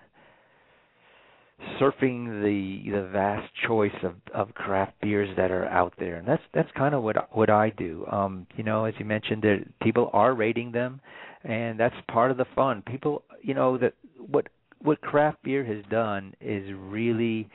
surfing 1.81 2.43
the 2.43 2.91
the 2.91 3.09
vast 3.09 3.51
choice 3.67 3.95
of 4.03 4.15
of 4.35 4.55
craft 4.55 4.93
beers 5.01 5.29
that 5.37 5.51
are 5.51 5.65
out 5.67 5.95
there 5.99 6.17
and 6.17 6.29
that's 6.29 6.43
that's 6.53 6.69
kind 6.77 6.95
of 6.95 7.03
what 7.03 7.35
what 7.35 7.49
I 7.49 7.71
do 7.71 8.05
um 8.13 8.47
you 8.57 8.63
know 8.63 8.85
as 8.85 8.93
you 8.99 9.07
mentioned 9.07 9.43
that 9.43 9.65
people 9.83 10.11
are 10.13 10.35
rating 10.35 10.71
them 10.71 11.01
and 11.45 11.81
that's 11.81 11.95
part 12.13 12.31
of 12.31 12.37
the 12.37 12.45
fun 12.55 12.83
people 12.87 13.23
you 13.43 13.55
know 13.55 13.79
that 13.79 13.95
what 14.19 14.49
what 14.83 15.01
craft 15.01 15.43
beer 15.43 15.65
has 15.65 15.83
done 15.91 16.35
is 16.43 16.71
really 16.79 17.49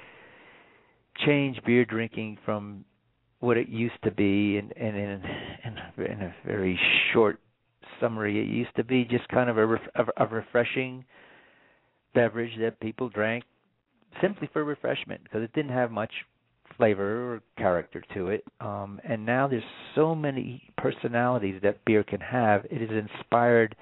changed 1.26 1.64
beer 1.66 1.86
drinking 1.86 2.38
from 2.46 2.86
what 3.40 3.58
it 3.58 3.70
used 3.70 4.02
to 4.04 4.12
be, 4.12 4.58
and, 4.58 4.72
and 4.78 4.96
in, 4.96 5.22
in, 5.66 6.06
in 6.06 6.22
a 6.22 6.36
very 6.46 6.80
short 7.12 7.40
summary, 8.00 8.40
it 8.40 8.48
used 8.48 8.76
to 8.76 8.84
be 8.84 9.04
just 9.04 9.28
kind 9.30 9.50
of 9.50 9.58
a, 9.58 9.66
ref, 9.66 9.82
a, 9.96 10.24
a 10.24 10.28
refreshing 10.28 11.04
beverage 12.14 12.52
that 12.60 12.80
people 12.80 13.10
drank 13.10 13.44
simply 14.22 14.50
for 14.52 14.64
refreshment 14.64 15.24
because 15.24 15.42
it 15.42 15.54
didn't 15.54 15.72
have 15.72 15.92
much 15.92 16.12
flavor 16.78 17.34
or 17.34 17.42
character 17.58 18.04
to 18.14 18.28
it. 18.28 18.44
Um, 18.60 19.00
and 19.04 19.26
now 19.26 19.48
there's 19.48 19.64
so 19.96 20.16
many 20.16 20.64
personalities 20.78 21.60
that 21.64 21.84
beer 21.86 22.04
can 22.04 22.20
have. 22.20 22.66
It 22.70 22.82
has 22.82 22.90
inspired 22.90 23.76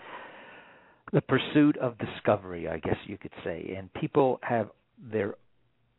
the 1.11 1.21
pursuit 1.21 1.77
of 1.77 1.97
discovery, 1.97 2.67
I 2.67 2.77
guess 2.77 2.97
you 3.05 3.17
could 3.17 3.33
say. 3.43 3.75
And 3.77 3.91
people 3.93 4.39
have 4.43 4.69
their, 5.11 5.35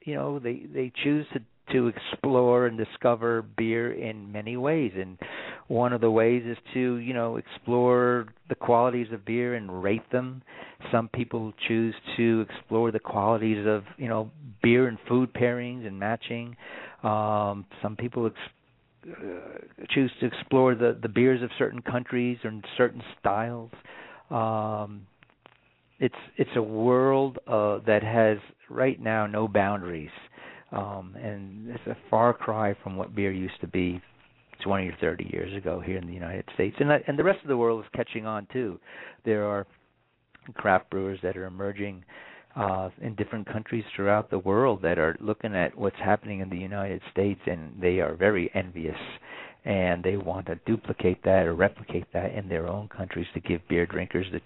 you 0.05 0.15
know, 0.15 0.39
they 0.39 0.63
they 0.73 0.93
choose 1.03 1.27
to 1.35 1.41
to 1.73 1.87
explore 1.89 2.67
and 2.67 2.77
discover 2.77 3.43
beer 3.43 3.93
in 3.93 4.33
many 4.33 4.57
ways. 4.57 4.93
And 4.97 5.19
one 5.69 5.93
of 5.93 6.01
the 6.01 6.11
ways 6.11 6.43
is 6.47 6.57
to 6.75 6.97
you 6.97 7.15
know 7.15 7.37
explore 7.37 8.27
the 8.49 8.55
qualities 8.55 9.09
of 9.13 9.25
beer 9.25 9.55
and 9.55 9.83
rate 9.83 10.11
them. 10.11 10.43
Some 10.91 11.09
people 11.09 11.53
choose 11.69 11.95
to 12.17 12.47
explore 12.49 12.91
the 12.91 12.99
qualities 12.99 13.67
of 13.67 13.85
you 13.97 14.09
know 14.09 14.31
beer 14.63 14.89
and 14.89 14.99
food 15.09 15.33
pairings 15.33 15.87
and 15.87 15.99
matching. 15.99 16.57
Um 17.03 17.67
some 17.83 17.97
people 17.97 18.27
ex- 18.27 19.11
uh, 19.11 19.85
choose 19.91 20.11
to 20.21 20.27
explore 20.27 20.75
the 20.75 20.99
the 21.01 21.09
beers 21.09 21.43
of 21.43 21.51
certain 21.59 21.83
countries 21.83 22.39
and 22.43 22.65
certain 22.77 23.03
styles. 23.21 23.71
Um 24.31 25.07
it's 26.01 26.15
it's 26.37 26.51
a 26.57 26.63
world 26.63 27.39
uh 27.47 27.79
that 27.87 28.03
has 28.03 28.39
right 28.69 29.01
now 29.01 29.27
no 29.27 29.47
boundaries 29.47 30.11
um, 30.73 31.17
and 31.21 31.69
it's 31.71 31.87
a 31.87 31.97
far 32.09 32.33
cry 32.33 32.75
from 32.83 32.97
what 32.97 33.15
beer 33.15 33.33
used 33.33 33.61
to 33.61 33.67
be 33.67 34.01
20 34.63 34.89
or 34.89 34.97
30 35.01 35.31
years 35.33 35.57
ago 35.57 35.81
here 35.81 35.97
in 35.97 36.07
the 36.07 36.13
United 36.13 36.45
States, 36.55 36.77
and 36.81 36.91
and 36.91 37.19
the 37.19 37.25
rest 37.25 37.41
of 37.43 37.49
the 37.49 37.57
world 37.57 37.83
is 37.85 37.91
catching 37.95 38.27
on 38.27 38.47
too. 38.53 38.79
There 39.25 39.45
are 39.45 39.67
craft 40.55 40.91
brewers 40.91 41.19
that 41.23 41.37
are 41.37 41.47
emerging 41.47 42.05
uh, 42.57 42.91
in 43.01 43.15
different 43.15 43.51
countries 43.51 43.85
throughout 43.95 44.31
the 44.31 44.39
world 44.39 44.83
that 44.83 44.99
are 44.99 45.17
looking 45.21 45.55
at 45.55 45.77
what's 45.77 45.99
happening 45.99 46.41
in 46.41 46.51
the 46.51 46.57
United 46.57 47.01
States, 47.11 47.41
and 47.47 47.73
they 47.81 48.01
are 48.01 48.15
very 48.15 48.51
envious, 48.55 48.97
and 49.65 50.03
they 50.03 50.17
want 50.17 50.47
to 50.47 50.55
duplicate 50.67 51.23
that 51.25 51.47
or 51.47 51.55
replicate 51.55 52.07
that 52.13 52.33
in 52.33 52.49
their 52.49 52.67
own 52.67 52.89
countries 52.89 53.27
to 53.35 53.41
give 53.41 53.61
beer 53.69 53.87
drinkers 53.87 54.27
the 54.33 54.41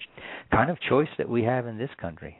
kind 0.50 0.70
of 0.70 0.78
choice 0.88 1.08
that 1.18 1.28
we 1.28 1.42
have 1.42 1.66
in 1.66 1.78
this 1.78 1.90
country. 2.00 2.36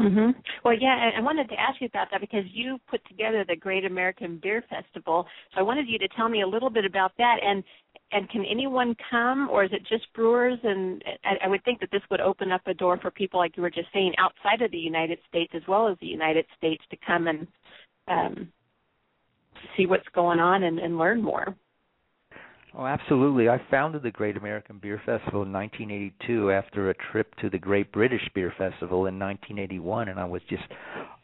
Mm-hmm. 0.00 0.30
Well, 0.64 0.74
yeah, 0.80 1.10
I 1.16 1.20
wanted 1.20 1.50
to 1.50 1.60
ask 1.60 1.78
you 1.80 1.86
about 1.86 2.08
that 2.10 2.22
because 2.22 2.44
you 2.52 2.78
put 2.88 3.06
together 3.06 3.44
the 3.46 3.56
Great 3.56 3.84
American 3.84 4.40
Beer 4.42 4.64
Festival. 4.70 5.26
So 5.52 5.60
I 5.60 5.62
wanted 5.62 5.88
you 5.88 5.98
to 5.98 6.08
tell 6.16 6.30
me 6.30 6.40
a 6.40 6.46
little 6.46 6.70
bit 6.70 6.86
about 6.86 7.12
that. 7.18 7.36
And 7.44 7.62
and 8.12 8.28
can 8.28 8.44
anyone 8.50 8.96
come, 9.08 9.48
or 9.50 9.62
is 9.62 9.70
it 9.72 9.86
just 9.88 10.12
brewers? 10.14 10.58
And 10.64 11.04
I, 11.22 11.44
I 11.44 11.48
would 11.48 11.62
think 11.64 11.80
that 11.80 11.90
this 11.92 12.00
would 12.10 12.20
open 12.20 12.50
up 12.50 12.62
a 12.66 12.74
door 12.74 12.98
for 13.00 13.10
people, 13.10 13.38
like 13.38 13.56
you 13.56 13.62
were 13.62 13.70
just 13.70 13.86
saying, 13.92 14.14
outside 14.18 14.62
of 14.62 14.72
the 14.72 14.78
United 14.78 15.18
States 15.28 15.52
as 15.54 15.62
well 15.68 15.86
as 15.86 15.96
the 16.00 16.06
United 16.06 16.46
States, 16.56 16.82
to 16.90 16.96
come 17.06 17.28
and 17.28 17.46
um, 18.08 18.52
see 19.76 19.86
what's 19.86 20.08
going 20.14 20.38
on 20.38 20.62
and, 20.64 20.78
and 20.78 20.98
learn 20.98 21.22
more. 21.22 21.54
Oh, 22.74 22.86
absolutely. 22.86 23.48
I 23.48 23.60
founded 23.70 24.02
the 24.02 24.12
Great 24.12 24.36
American 24.36 24.78
Beer 24.78 24.98
Festival 25.04 25.42
in 25.42 25.52
1982 25.52 26.52
after 26.52 26.90
a 26.90 26.94
trip 27.10 27.34
to 27.36 27.50
the 27.50 27.58
Great 27.58 27.90
British 27.90 28.22
Beer 28.34 28.52
Festival 28.56 29.06
in 29.06 29.18
1981, 29.18 30.08
and 30.08 30.20
I 30.20 30.24
was 30.24 30.42
just 30.48 30.62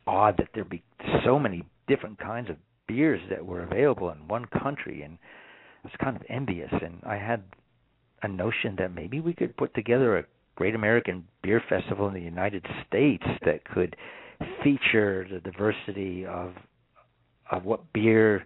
awed 0.06 0.36
that 0.38 0.48
there'd 0.54 0.68
be 0.68 0.82
so 1.24 1.38
many 1.38 1.64
different 1.86 2.18
kinds 2.18 2.50
of 2.50 2.56
beers 2.88 3.20
that 3.30 3.44
were 3.44 3.62
available 3.62 4.10
in 4.10 4.26
one 4.26 4.46
country, 4.46 5.02
and 5.02 5.18
I 5.84 5.88
was 5.88 5.92
kind 6.02 6.16
of 6.16 6.22
envious. 6.28 6.70
And 6.72 6.98
I 7.04 7.16
had 7.16 7.44
a 8.22 8.28
notion 8.28 8.74
that 8.78 8.92
maybe 8.92 9.20
we 9.20 9.32
could 9.32 9.56
put 9.56 9.72
together 9.74 10.18
a 10.18 10.24
Great 10.56 10.74
American 10.74 11.24
Beer 11.42 11.62
Festival 11.68 12.08
in 12.08 12.14
the 12.14 12.20
United 12.20 12.66
States 12.86 13.24
that 13.44 13.64
could 13.64 13.94
feature 14.64 15.26
the 15.30 15.40
diversity 15.40 16.26
of 16.26 16.52
of 17.50 17.64
what 17.64 17.92
beer 17.92 18.44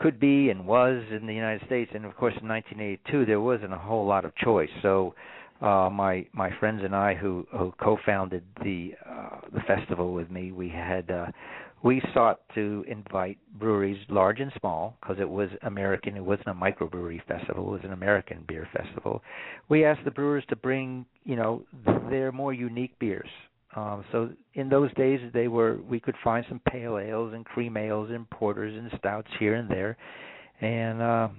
could 0.00 0.18
be 0.18 0.50
and 0.50 0.66
was 0.66 1.02
in 1.10 1.26
the 1.26 1.34
United 1.34 1.64
States. 1.66 1.90
And 1.94 2.04
of 2.04 2.16
course, 2.16 2.34
in 2.40 2.48
1982, 2.48 3.26
there 3.26 3.40
wasn't 3.40 3.72
a 3.72 3.78
whole 3.78 4.06
lot 4.06 4.24
of 4.24 4.34
choice. 4.36 4.70
So, 4.82 5.14
uh, 5.60 5.90
my 5.90 6.26
my 6.32 6.50
friends 6.58 6.80
and 6.82 6.96
I, 6.96 7.14
who 7.14 7.46
who 7.52 7.72
co-founded 7.82 8.42
the 8.64 8.94
uh, 9.06 9.40
the 9.52 9.60
festival 9.66 10.14
with 10.14 10.30
me, 10.30 10.52
we 10.52 10.70
had 10.70 11.10
uh, 11.10 11.26
we 11.82 12.02
sought 12.14 12.40
to 12.54 12.84
invite 12.88 13.38
breweries, 13.58 13.98
large 14.08 14.40
and 14.40 14.52
small, 14.58 14.96
because 15.00 15.16
it 15.20 15.28
was 15.28 15.48
American. 15.62 16.16
It 16.16 16.24
wasn't 16.24 16.48
a 16.48 16.54
microbrewery 16.54 17.22
festival. 17.26 17.68
It 17.68 17.72
was 17.72 17.80
an 17.84 17.92
American 17.92 18.44
beer 18.46 18.68
festival. 18.72 19.22
We 19.68 19.84
asked 19.84 20.04
the 20.04 20.10
brewers 20.10 20.44
to 20.48 20.56
bring, 20.56 21.06
you 21.24 21.36
know, 21.36 21.64
their 22.10 22.32
more 22.32 22.52
unique 22.52 22.98
beers. 22.98 23.28
Um, 23.76 24.04
so 24.10 24.30
in 24.54 24.68
those 24.68 24.92
days, 24.94 25.20
they 25.32 25.48
were 25.48 25.78
we 25.88 26.00
could 26.00 26.16
find 26.24 26.44
some 26.48 26.60
pale 26.70 26.98
ales 26.98 27.32
and 27.34 27.44
cream 27.44 27.76
ales 27.76 28.10
and 28.10 28.28
porters 28.30 28.76
and 28.76 28.90
stouts 28.98 29.28
here 29.38 29.54
and 29.54 29.68
there, 29.68 29.96
and 30.60 31.00
um, 31.00 31.36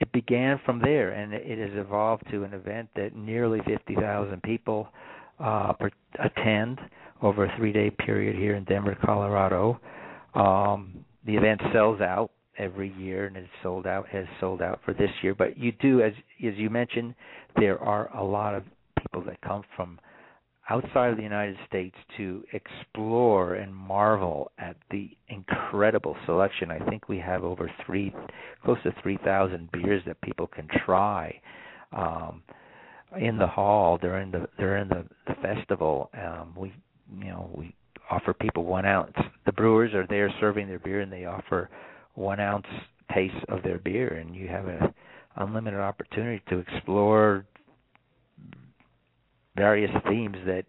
it 0.00 0.10
began 0.12 0.60
from 0.64 0.80
there. 0.80 1.12
And 1.12 1.34
it 1.34 1.58
has 1.58 1.78
evolved 1.78 2.24
to 2.30 2.44
an 2.44 2.54
event 2.54 2.88
that 2.96 3.14
nearly 3.14 3.60
50,000 3.66 4.42
people 4.42 4.88
uh, 5.38 5.72
attend 6.18 6.80
over 7.22 7.44
a 7.44 7.56
three-day 7.56 7.90
period 7.90 8.36
here 8.36 8.54
in 8.54 8.64
Denver, 8.64 8.96
Colorado. 9.04 9.80
Um, 10.34 11.04
the 11.26 11.36
event 11.36 11.60
sells 11.72 12.00
out 12.00 12.30
every 12.58 12.92
year, 12.94 13.26
and 13.26 13.36
it's 13.36 13.48
sold 13.62 13.86
out 13.86 14.08
has 14.08 14.26
sold 14.40 14.62
out 14.62 14.80
for 14.84 14.94
this 14.94 15.10
year. 15.22 15.34
But 15.34 15.58
you 15.58 15.72
do, 15.72 16.00
as 16.00 16.12
as 16.46 16.54
you 16.56 16.70
mentioned, 16.70 17.14
there 17.56 17.78
are 17.78 18.14
a 18.16 18.24
lot 18.24 18.54
of 18.54 18.64
people 18.98 19.22
that 19.26 19.40
come 19.42 19.62
from 19.76 19.98
outside 20.68 21.10
of 21.10 21.16
the 21.16 21.22
United 21.22 21.56
States 21.68 21.96
to 22.16 22.44
explore 22.52 23.54
and 23.54 23.74
marvel 23.74 24.50
at 24.58 24.76
the 24.90 25.10
incredible 25.28 26.16
selection. 26.26 26.70
I 26.70 26.78
think 26.88 27.08
we 27.08 27.18
have 27.18 27.44
over 27.44 27.70
three, 27.84 28.12
close 28.64 28.78
to 28.82 28.92
three 29.02 29.18
thousand 29.24 29.70
beers 29.72 30.02
that 30.06 30.20
people 30.22 30.46
can 30.46 30.68
try 30.84 31.40
um, 31.92 32.42
in 33.18 33.38
the 33.38 33.46
hall 33.46 33.98
during 33.98 34.30
the 34.30 34.48
during 34.58 34.88
the, 34.88 35.04
the 35.26 35.34
festival. 35.42 36.10
Um, 36.14 36.54
we, 36.56 36.74
you 37.20 37.28
know, 37.28 37.50
we 37.54 37.74
offer 38.10 38.34
people 38.34 38.64
one 38.64 38.86
ounce. 38.86 39.16
The 39.46 39.52
brewers 39.52 39.94
are 39.94 40.06
there 40.08 40.32
serving 40.40 40.66
their 40.66 40.78
beer, 40.80 41.00
and 41.00 41.12
they 41.12 41.24
offer 41.24 41.70
one 42.14 42.40
ounce 42.40 42.66
taste 43.14 43.44
of 43.48 43.62
their 43.62 43.78
beer, 43.78 44.14
and 44.14 44.34
you 44.34 44.48
have 44.48 44.66
an 44.66 44.92
unlimited 45.36 45.78
opportunity 45.78 46.42
to 46.48 46.58
explore 46.58 47.44
various 49.56 49.90
themes 50.08 50.36
that 50.46 50.64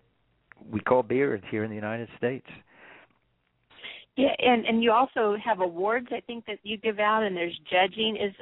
we 0.72 0.80
call 0.80 1.04
beer 1.04 1.40
here 1.52 1.64
in 1.64 1.70
the 1.70 1.76
United 1.76 2.10
States. 2.18 2.48
Yeah, 4.16 4.34
and 4.40 4.66
and 4.66 4.84
you 4.84 4.92
also 4.92 5.38
have 5.44 5.60
awards 5.60 6.08
I 6.12 6.22
think 6.22 6.46
that 6.48 6.58
you 6.64 6.78
give 6.78 7.00
out, 7.00 7.22
and 7.22 7.38
there's 7.38 7.58
judging. 7.70 8.18
Is 8.18 8.34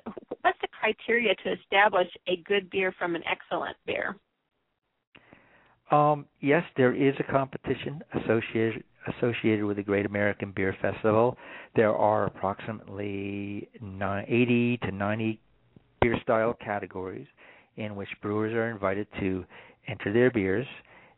what's 0.42 0.58
the 0.62 0.70
criteria 0.80 1.36
to 1.44 1.54
establish 1.54 2.08
a 2.28 2.38
good 2.48 2.70
beer 2.70 2.94
from 2.98 3.16
an 3.16 3.24
excellent 3.30 3.76
beer? 3.86 4.16
Um, 5.92 6.26
yes, 6.40 6.64
there 6.78 6.96
is 6.96 7.14
a 7.20 7.32
competition 7.32 8.02
associated 8.14 8.84
associated 9.18 9.66
with 9.66 9.78
the 9.78 9.84
Great 9.84 10.06
American 10.06 10.52
Beer 10.56 10.76
Festival. 10.82 11.38
There 11.76 11.94
are 11.94 12.26
approximately 12.26 13.70
80 13.80 14.78
to 14.78 14.92
90 14.92 15.40
beer 16.02 16.18
style 16.24 16.56
categories 16.64 17.28
in 17.78 17.96
which 17.96 18.10
brewers 18.22 18.54
are 18.54 18.70
invited 18.70 19.08
to 19.20 19.46
enter 19.88 20.12
their 20.12 20.32
beers, 20.32 20.68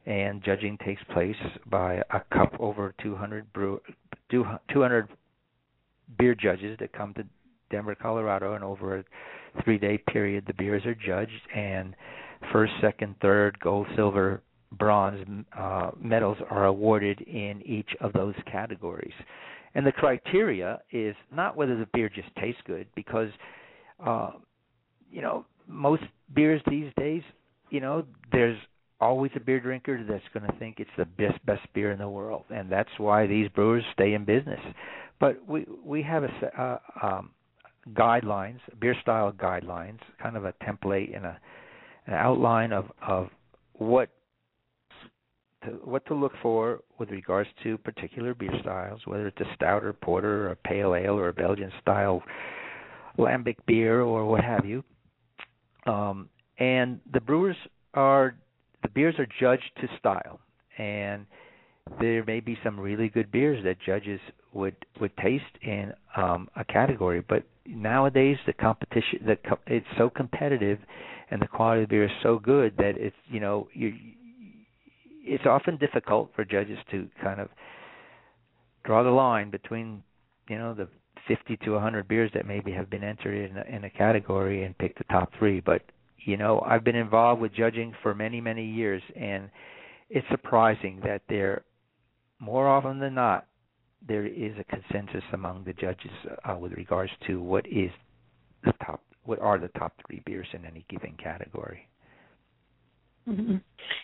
and 0.06 0.44
judging 0.44 0.78
takes 0.86 1.02
place 1.14 1.36
by 1.70 1.96
a 2.12 2.22
cup 2.34 2.54
over 2.60 2.94
200 3.02 3.52
brew 3.54 3.80
200 4.30 5.08
beer 6.18 6.36
judges 6.36 6.78
that 6.80 6.94
come 6.94 7.14
to 7.14 7.24
Denver, 7.70 7.96
Colorado, 7.96 8.54
and 8.54 8.64
over 8.64 9.00
a 9.00 9.04
three-day 9.64 9.98
period, 10.10 10.46
the 10.48 10.54
beers 10.54 10.86
are 10.86 10.96
judged, 10.96 11.32
and 11.54 11.96
first, 12.52 12.74
second, 12.82 13.16
third, 13.22 13.60
gold, 13.60 13.88
silver, 13.96 14.42
bronze 14.72 15.26
uh, 15.58 15.92
medals 16.00 16.38
are 16.50 16.66
awarded 16.66 17.22
in 17.22 17.62
each 17.66 17.90
of 18.02 18.14
those 18.14 18.36
categories. 18.52 19.14
And 19.76 19.86
the 19.86 19.92
criteria 19.92 20.82
is 20.92 21.16
not 21.34 21.56
whether 21.56 21.78
the 21.78 21.88
beer 21.94 22.10
just 22.10 22.30
tastes 22.40 22.62
good, 22.66 22.88
because 22.96 23.30
uh, 24.06 24.32
you 25.12 25.22
know 25.22 25.46
most 25.68 26.04
beers 26.34 26.62
these 26.70 26.92
days 26.98 27.22
you 27.70 27.80
know, 27.80 28.06
there's 28.32 28.58
always 29.00 29.32
a 29.36 29.40
beer 29.40 29.60
drinker 29.60 30.04
that's 30.08 30.24
going 30.34 30.50
to 30.50 30.58
think 30.58 30.80
it's 30.80 30.90
the 30.98 31.06
best 31.06 31.44
best 31.46 31.62
beer 31.74 31.92
in 31.92 32.00
the 32.00 32.10
world, 32.10 32.44
and 32.50 32.72
that's 32.72 32.90
why 32.98 33.28
these 33.28 33.50
brewers 33.50 33.84
stay 33.94 34.14
in 34.14 34.26
business. 34.26 34.60
But 35.20 35.48
we 35.48 35.66
we 35.84 36.02
have 36.04 36.24
a 36.24 36.62
uh, 36.62 36.80
um, 37.06 37.32
guidelines, 37.94 38.60
beer 38.80 38.96
style 39.02 39.32
guidelines, 39.32 40.00
kind 40.22 40.36
of 40.36 40.46
a 40.46 40.54
template 40.64 41.16
and 41.16 41.26
a 41.26 41.40
an 42.08 42.14
outline 42.14 42.72
of 42.72 42.86
of 43.06 43.30
what 43.74 44.10
to, 45.64 45.72
what 45.84 46.06
to 46.08 46.14
look 46.14 46.34
for 46.42 46.82
with 47.00 47.10
regards 47.10 47.50
to 47.64 47.78
particular 47.80 48.34
beer 48.34 48.54
styles, 48.62 49.02
whether 49.06 49.28
it's 49.28 49.42
a 49.42 49.56
stout 49.56 49.84
or 49.84 49.94
porter 49.94 50.48
or 50.48 50.52
a 50.52 50.56
pale 50.56 50.96
ale 50.96 51.18
or 51.18 51.30
a 51.30 51.34
Belgian 51.34 51.72
style 51.82 52.24
lambic 53.18 53.58
beer 53.66 54.02
or 54.02 54.26
what 54.26 54.44
have 54.44 54.66
you. 54.66 54.84
Um, 55.86 56.30
and 56.60 57.00
the 57.12 57.22
brewers 57.22 57.56
are 57.94 58.36
the 58.84 58.90
beers 58.90 59.16
are 59.20 59.28
judged 59.40 59.72
to 59.82 59.88
style, 60.00 60.40
and 60.78 61.26
there 62.00 62.24
may 62.26 62.40
be 62.40 62.58
some 62.64 62.80
really 62.80 63.10
good 63.10 63.32
beers 63.32 63.64
that 63.64 63.78
judges 63.86 64.20
would 64.54 64.76
would 65.00 65.16
taste 65.18 65.44
in 65.62 65.94
um, 66.16 66.50
a 66.56 66.64
category, 66.64 67.24
but 67.28 67.44
nowadays 67.66 68.38
the 68.46 68.54
competition 68.54 69.20
the 69.26 69.38
it's 69.68 69.86
so 69.98 70.10
competitive, 70.10 70.80
and 71.32 71.42
the 71.42 71.48
quality 71.48 71.84
of 71.84 71.90
the 71.90 71.94
beer 71.94 72.06
is 72.06 72.12
so 72.24 72.40
good 72.40 72.76
that 72.78 72.94
it's 72.98 73.16
you 73.28 73.40
know 73.40 73.68
you 73.74 73.94
it's 75.24 75.46
often 75.46 75.78
difficult 75.78 76.32
for 76.36 76.46
judges 76.46 76.78
to 76.90 77.08
kind 77.22 77.42
of 77.42 77.50
draw 78.86 79.04
the 79.04 79.10
line 79.10 79.50
between 79.50 80.02
you 80.50 80.58
know 80.58 80.74
the 80.74 80.88
50 81.28 81.58
to 81.58 81.72
100 81.72 82.08
beers 82.08 82.32
that 82.34 82.46
maybe 82.46 82.72
have 82.72 82.90
been 82.90 83.04
entered 83.04 83.50
in 83.50 83.58
a, 83.58 83.76
in 83.76 83.84
a 83.84 83.90
category 83.90 84.64
and 84.64 84.78
pick 84.78 84.98
the 84.98 85.04
top 85.06 85.32
three. 85.38 85.60
But 85.60 85.82
you 86.28 86.36
know, 86.36 86.62
I've 86.68 86.84
been 86.84 86.98
involved 86.98 87.42
with 87.42 87.54
judging 87.54 87.94
for 88.04 88.14
many 88.14 88.42
many 88.42 88.66
years, 88.66 89.02
and 89.16 89.50
it's 90.10 90.28
surprising 90.30 91.00
that 91.06 91.22
there, 91.30 91.64
more 92.40 92.68
often 92.68 93.00
than 93.00 93.16
not, 93.16 93.48
there 94.06 94.26
is 94.26 94.52
a 94.60 94.64
consensus 94.66 95.24
among 95.32 95.64
the 95.64 95.72
judges 95.74 96.12
uh, 96.44 96.56
with 96.58 96.74
regards 96.74 97.12
to 97.28 97.42
what 97.42 97.66
is 97.68 97.90
the 98.66 98.74
top, 98.86 99.02
what 99.24 99.40
are 99.40 99.58
the 99.58 99.70
top 99.80 99.94
three 100.06 100.22
beers 100.26 100.48
in 100.52 100.66
any 100.66 100.86
given 100.90 101.16
category. 101.22 101.88
Mm-hmm. 103.28 103.56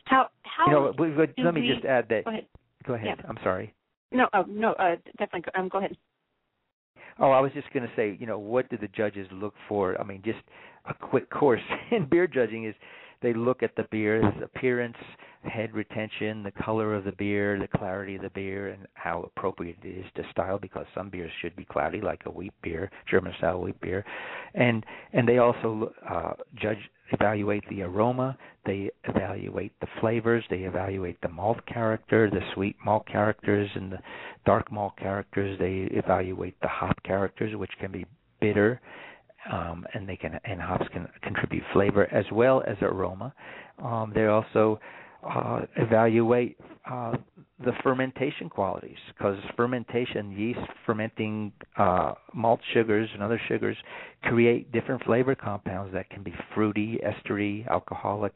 How 0.06 0.30
how? 0.44 0.66
You 0.68 0.72
know, 0.72 1.26
let 1.44 1.54
me 1.54 1.62
we, 1.62 1.74
just 1.74 1.86
add 1.86 2.08
that. 2.10 2.24
Go 2.24 2.32
ahead. 2.32 2.46
Go 2.88 2.94
ahead. 2.94 3.18
Yeah. 3.20 3.26
I'm 3.28 3.38
sorry. 3.44 3.74
No, 4.14 4.30
oh, 4.34 4.46
no, 4.48 4.74
uh, 4.74 4.96
definitely. 5.18 5.52
Um, 5.56 5.68
go 5.68 5.80
ahead. 5.80 5.98
Oh, 7.20 7.32
I 7.32 7.40
was 7.40 7.52
just 7.54 7.72
going 7.74 7.88
to 7.88 7.96
say, 7.96 8.18
you 8.20 8.26
know, 8.26 8.40
what 8.40 8.70
do 8.70 8.78
the 8.78 8.88
judges 8.88 9.28
look 9.32 9.54
for? 9.68 10.00
I 10.00 10.04
mean, 10.04 10.22
just 10.24 10.40
a 10.86 10.94
quick 10.94 11.30
course 11.30 11.62
in 11.92 12.08
beer 12.10 12.28
judging 12.28 12.66
is 12.66 12.76
they 13.22 13.34
look 13.34 13.64
at 13.64 13.76
the 13.78 13.88
beer's 13.90 14.26
appearance, 14.44 14.98
head 15.46 15.74
retention, 15.74 16.44
the 16.44 16.52
color 16.52 16.94
of 16.94 17.06
the 17.06 17.14
beer, 17.14 17.58
the 17.58 17.78
clarity 17.78 18.16
of 18.16 18.22
the 18.22 18.30
beer, 18.30 18.70
and 18.70 18.86
how 18.96 19.24
appropriate 19.24 19.78
it 19.82 19.88
is 19.88 20.06
to 20.16 20.24
style. 20.32 20.60
Because 20.60 20.86
some 20.94 21.10
beers 21.10 21.32
should 21.42 21.56
be 21.56 21.64
cloudy, 21.64 22.02
like 22.02 22.22
a 22.26 22.30
wheat 22.30 22.54
beer, 22.62 22.92
German 23.10 23.34
style 23.38 23.62
wheat 23.62 23.80
beer, 23.80 24.04
and 24.56 24.86
and 25.14 25.28
they 25.28 25.38
also 25.38 25.94
uh, 26.08 26.34
judge 26.56 26.78
evaluate 27.14 27.64
the 27.70 27.82
aroma, 27.84 28.38
they 28.66 28.90
evaluate 29.06 29.72
the 29.80 29.88
flavors, 30.00 30.44
they 30.50 30.64
evaluate 30.64 31.20
the 31.22 31.30
malt 31.30 31.66
character, 31.66 32.30
the 32.30 32.42
sweet 32.54 32.76
malt 32.84 33.06
characters, 33.08 33.70
and 33.76 33.92
the 33.92 34.00
dark 34.46 34.72
malt 34.72 34.94
characters. 34.98 35.58
They 35.60 35.96
evaluate 35.96 36.60
the 36.62 36.68
hop 36.68 37.02
characters, 37.04 37.56
which 37.56 37.72
can 37.80 37.92
be 37.92 38.06
bitter 38.42 38.82
um, 39.52 39.86
and 39.94 40.08
they 40.08 40.16
can 40.16 40.40
and 40.46 40.62
hops 40.62 40.86
can 40.94 41.08
contribute 41.22 41.64
flavor 41.74 42.12
as 42.14 42.26
well 42.32 42.64
as 42.66 42.78
aroma. 42.82 43.34
Um, 43.84 44.12
they 44.14 44.26
also 44.26 44.80
uh, 45.24 45.62
evaluate 45.78 46.58
uh, 46.90 47.18
the 47.64 47.74
fermentation 47.82 48.50
qualities 48.50 48.98
because 49.08 49.38
fermentation, 49.56 50.32
yeast 50.32 50.60
fermenting 50.86 51.52
uh, 51.78 52.14
malt 52.34 52.60
sugars 52.74 53.10
and 53.14 53.24
other 53.24 53.42
sugars 53.48 53.78
create 54.24 54.72
different 54.72 55.04
flavor 55.04 55.36
compounds 55.36 55.94
that 55.94 56.10
can 56.10 56.24
be 56.24 56.34
fruity, 56.54 57.00
estery, 57.04 57.68
alcoholic, 57.70 58.36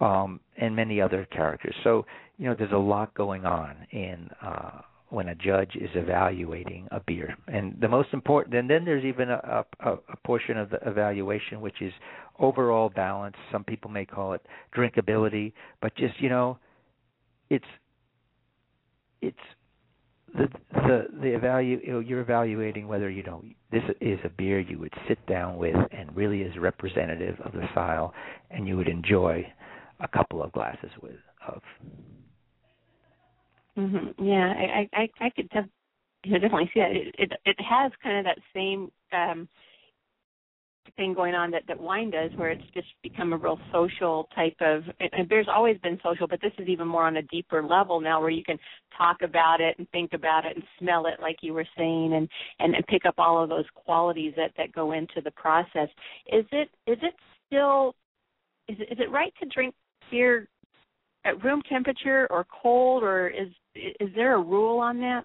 um, 0.00 0.40
and 0.56 0.74
many 0.74 1.00
other 1.00 1.26
characters. 1.32 1.74
So 1.84 2.06
you 2.38 2.46
know 2.46 2.54
there's 2.58 2.72
a 2.72 2.76
lot 2.76 3.12
going 3.14 3.44
on 3.44 3.76
in 3.90 4.30
uh, 4.42 4.80
when 5.10 5.28
a 5.28 5.34
judge 5.34 5.74
is 5.74 5.90
evaluating 5.94 6.88
a 6.92 7.00
beer. 7.00 7.36
And 7.48 7.76
the 7.80 7.88
most 7.88 8.08
important, 8.12 8.54
and 8.54 8.70
then 8.70 8.84
there's 8.84 9.04
even 9.04 9.28
a, 9.28 9.64
a, 9.80 9.92
a 9.92 10.16
portion 10.24 10.56
of 10.56 10.70
the 10.70 10.78
evaluation 10.86 11.60
which 11.60 11.82
is 11.82 11.92
overall 12.38 12.88
balance. 12.88 13.36
Some 13.52 13.64
people 13.64 13.90
may 13.90 14.06
call 14.06 14.32
it 14.32 14.46
drinkability, 14.74 15.52
but 15.82 15.94
just 15.96 16.20
you 16.20 16.28
know, 16.28 16.58
it's 17.50 17.64
it's 19.22 19.36
the 20.34 20.48
the 20.72 21.06
the 21.20 21.26
evalu 21.28 22.08
you're 22.08 22.20
evaluating 22.20 22.86
whether 22.86 23.10
you 23.10 23.22
know 23.24 23.42
this 23.72 23.82
is 24.00 24.18
a 24.24 24.28
beer 24.28 24.60
you 24.60 24.78
would 24.78 24.92
sit 25.08 25.24
down 25.26 25.56
with 25.56 25.76
and 25.90 26.14
really 26.16 26.42
is 26.42 26.56
representative 26.56 27.36
of 27.40 27.52
the 27.52 27.66
style 27.72 28.14
and 28.50 28.68
you 28.68 28.76
would 28.76 28.88
enjoy 28.88 29.44
a 30.00 30.08
couple 30.08 30.42
of 30.42 30.52
glasses 30.52 30.90
with 31.02 31.16
of 31.48 31.62
Mm-hmm. 33.78 34.24
Yeah, 34.24 34.52
I, 34.52 34.88
I 34.92 35.08
I 35.20 35.30
could 35.30 35.48
def- 35.50 35.64
you 36.24 36.32
know, 36.32 36.38
definitely 36.38 36.70
see 36.74 36.80
that. 36.80 36.90
It, 36.90 37.14
it 37.18 37.32
it 37.44 37.56
has 37.60 37.92
kind 38.02 38.18
of 38.18 38.24
that 38.24 38.38
same 38.54 38.90
um 39.12 39.48
thing 40.96 41.14
going 41.14 41.34
on 41.34 41.50
that 41.50 41.62
that 41.68 41.80
wine 41.80 42.10
does, 42.10 42.30
where 42.36 42.50
it's 42.50 42.62
just 42.74 42.88
become 43.02 43.32
a 43.32 43.36
real 43.36 43.58
social 43.72 44.28
type 44.34 44.56
of. 44.60 44.82
And 45.12 45.28
beer's 45.28 45.48
always 45.48 45.78
been 45.78 45.98
social, 46.02 46.26
but 46.26 46.40
this 46.40 46.52
is 46.58 46.68
even 46.68 46.86
more 46.86 47.06
on 47.06 47.16
a 47.16 47.22
deeper 47.22 47.62
level 47.62 48.00
now, 48.00 48.20
where 48.20 48.30
you 48.30 48.44
can 48.44 48.58
talk 48.96 49.18
about 49.22 49.60
it 49.60 49.76
and 49.78 49.88
think 49.90 50.12
about 50.12 50.44
it 50.44 50.56
and 50.56 50.64
smell 50.78 51.06
it, 51.06 51.20
like 51.20 51.36
you 51.42 51.54
were 51.54 51.66
saying, 51.76 52.14
and 52.14 52.28
and, 52.58 52.74
and 52.74 52.86
pick 52.86 53.04
up 53.06 53.14
all 53.18 53.42
of 53.42 53.48
those 53.48 53.66
qualities 53.74 54.32
that 54.36 54.52
that 54.56 54.72
go 54.72 54.92
into 54.92 55.20
the 55.22 55.30
process. 55.32 55.88
Is 56.32 56.44
it 56.52 56.68
is 56.86 56.98
it 57.02 57.14
still 57.46 57.94
is 58.68 58.76
it, 58.78 58.92
is 58.92 58.98
it 59.00 59.10
right 59.10 59.32
to 59.40 59.48
drink 59.48 59.74
beer 60.10 60.48
at 61.24 61.42
room 61.44 61.62
temperature 61.68 62.26
or 62.30 62.46
cold, 62.62 63.02
or 63.02 63.28
is 63.28 63.48
is 63.74 64.08
there 64.14 64.34
a 64.34 64.42
rule 64.42 64.78
on 64.78 64.98
that? 65.00 65.24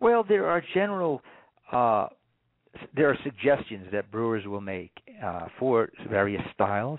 Well, 0.00 0.24
there 0.28 0.46
are 0.46 0.62
general 0.74 1.22
uh, 1.72 2.08
there 2.94 3.08
are 3.08 3.18
suggestions 3.22 3.86
that 3.92 4.10
brewers 4.10 4.46
will 4.46 4.60
make 4.60 4.92
uh, 5.24 5.46
for 5.58 5.90
various 6.10 6.42
styles 6.54 6.98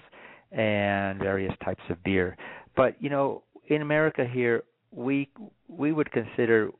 and 0.51 1.19
various 1.19 1.53
types 1.63 1.81
of 1.89 2.01
beer. 2.03 2.37
But 2.75 3.01
you 3.01 3.09
know, 3.09 3.43
in 3.67 3.81
America 3.81 4.25
here, 4.25 4.63
we 4.91 5.29
we 5.67 5.91
would 5.91 6.11
consider 6.11 6.71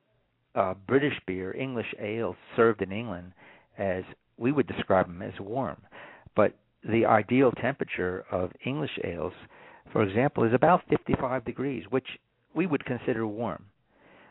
uh, 0.55 0.73
British 0.87 1.19
beer, 1.25 1.55
English 1.55 1.93
ale 1.99 2.35
served 2.55 2.81
in 2.81 2.91
England, 2.91 3.33
as 3.77 4.03
we 4.37 4.51
would 4.51 4.67
describe 4.67 5.07
them 5.07 5.21
as 5.21 5.33
warm. 5.39 5.77
But 6.35 6.53
the 6.87 7.05
ideal 7.05 7.51
temperature 7.51 8.25
of 8.31 8.51
English 8.65 8.97
ales 9.03 9.33
for 9.91 10.03
example, 10.03 10.43
is 10.43 10.53
about 10.53 10.81
55 10.89 11.45
degrees, 11.45 11.83
which 11.89 12.07
we 12.53 12.65
would 12.65 12.83
consider 12.85 13.25
warm. 13.25 13.65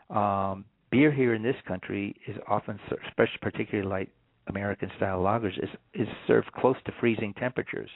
Um, 0.09 0.65
beer 0.91 1.11
here 1.11 1.33
in 1.33 1.43
this 1.43 1.55
country 1.67 2.15
is 2.27 2.37
often, 2.47 2.79
especially 3.07 3.39
particularly 3.41 3.89
like 3.89 4.09
American 4.49 4.89
style 4.97 5.19
lagers, 5.19 5.57
is 5.61 5.69
is 5.93 6.07
served 6.27 6.51
close 6.53 6.77
to 6.85 6.91
freezing 6.99 7.33
temperatures. 7.33 7.89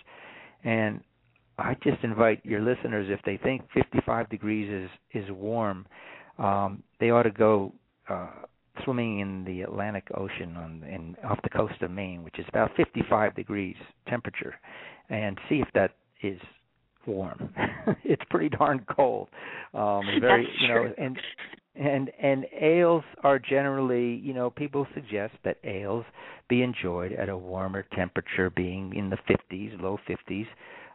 And 0.64 1.02
I 1.58 1.76
just 1.84 2.04
invite 2.04 2.46
your 2.46 2.62
listeners, 2.62 3.08
if 3.10 3.20
they 3.26 3.38
think 3.38 3.62
55 3.74 4.30
degrees 4.30 4.90
is 5.14 5.24
is 5.24 5.32
warm, 5.32 5.86
um, 6.38 6.84
they 7.00 7.12
ought 7.12 7.24
to 7.24 7.32
go 7.32 7.74
uh, 8.10 8.30
swimming 8.84 9.20
in 9.20 9.44
the 9.44 9.62
Atlantic 9.62 10.08
Ocean 10.16 10.56
on 10.58 10.84
in 10.84 11.16
off 11.24 11.40
the 11.44 11.50
coast 11.50 11.82
of 11.82 11.92
Maine, 11.92 12.24
which 12.24 12.40
is 12.40 12.46
about 12.50 12.72
55 12.76 13.36
degrees 13.36 13.76
temperature, 14.08 14.56
and 15.10 15.38
see 15.50 15.56
if 15.56 15.68
that 15.74 15.92
is 16.24 16.40
warm. 17.06 17.54
it's 18.04 18.22
pretty 18.30 18.50
darn 18.50 18.86
cold. 18.96 19.30
Um 19.74 20.04
very 20.20 20.48
you 20.60 20.68
know 20.68 20.94
and 20.98 21.18
and 21.76 22.12
and 22.22 22.46
ales 22.60 23.04
are 23.24 23.40
generally 23.40 24.16
you 24.16 24.34
know 24.34 24.50
people 24.50 24.86
suggest 24.94 25.34
that 25.44 25.58
ales 25.64 26.06
be 26.50 26.62
enjoyed 26.64 27.14
at 27.14 27.30
a 27.30 27.38
warmer 27.38 27.86
temperature 27.96 28.50
being 28.50 28.94
in 28.96 29.10
the 29.10 29.18
50s 29.30 29.82
low 29.82 29.98
50s 30.08 30.48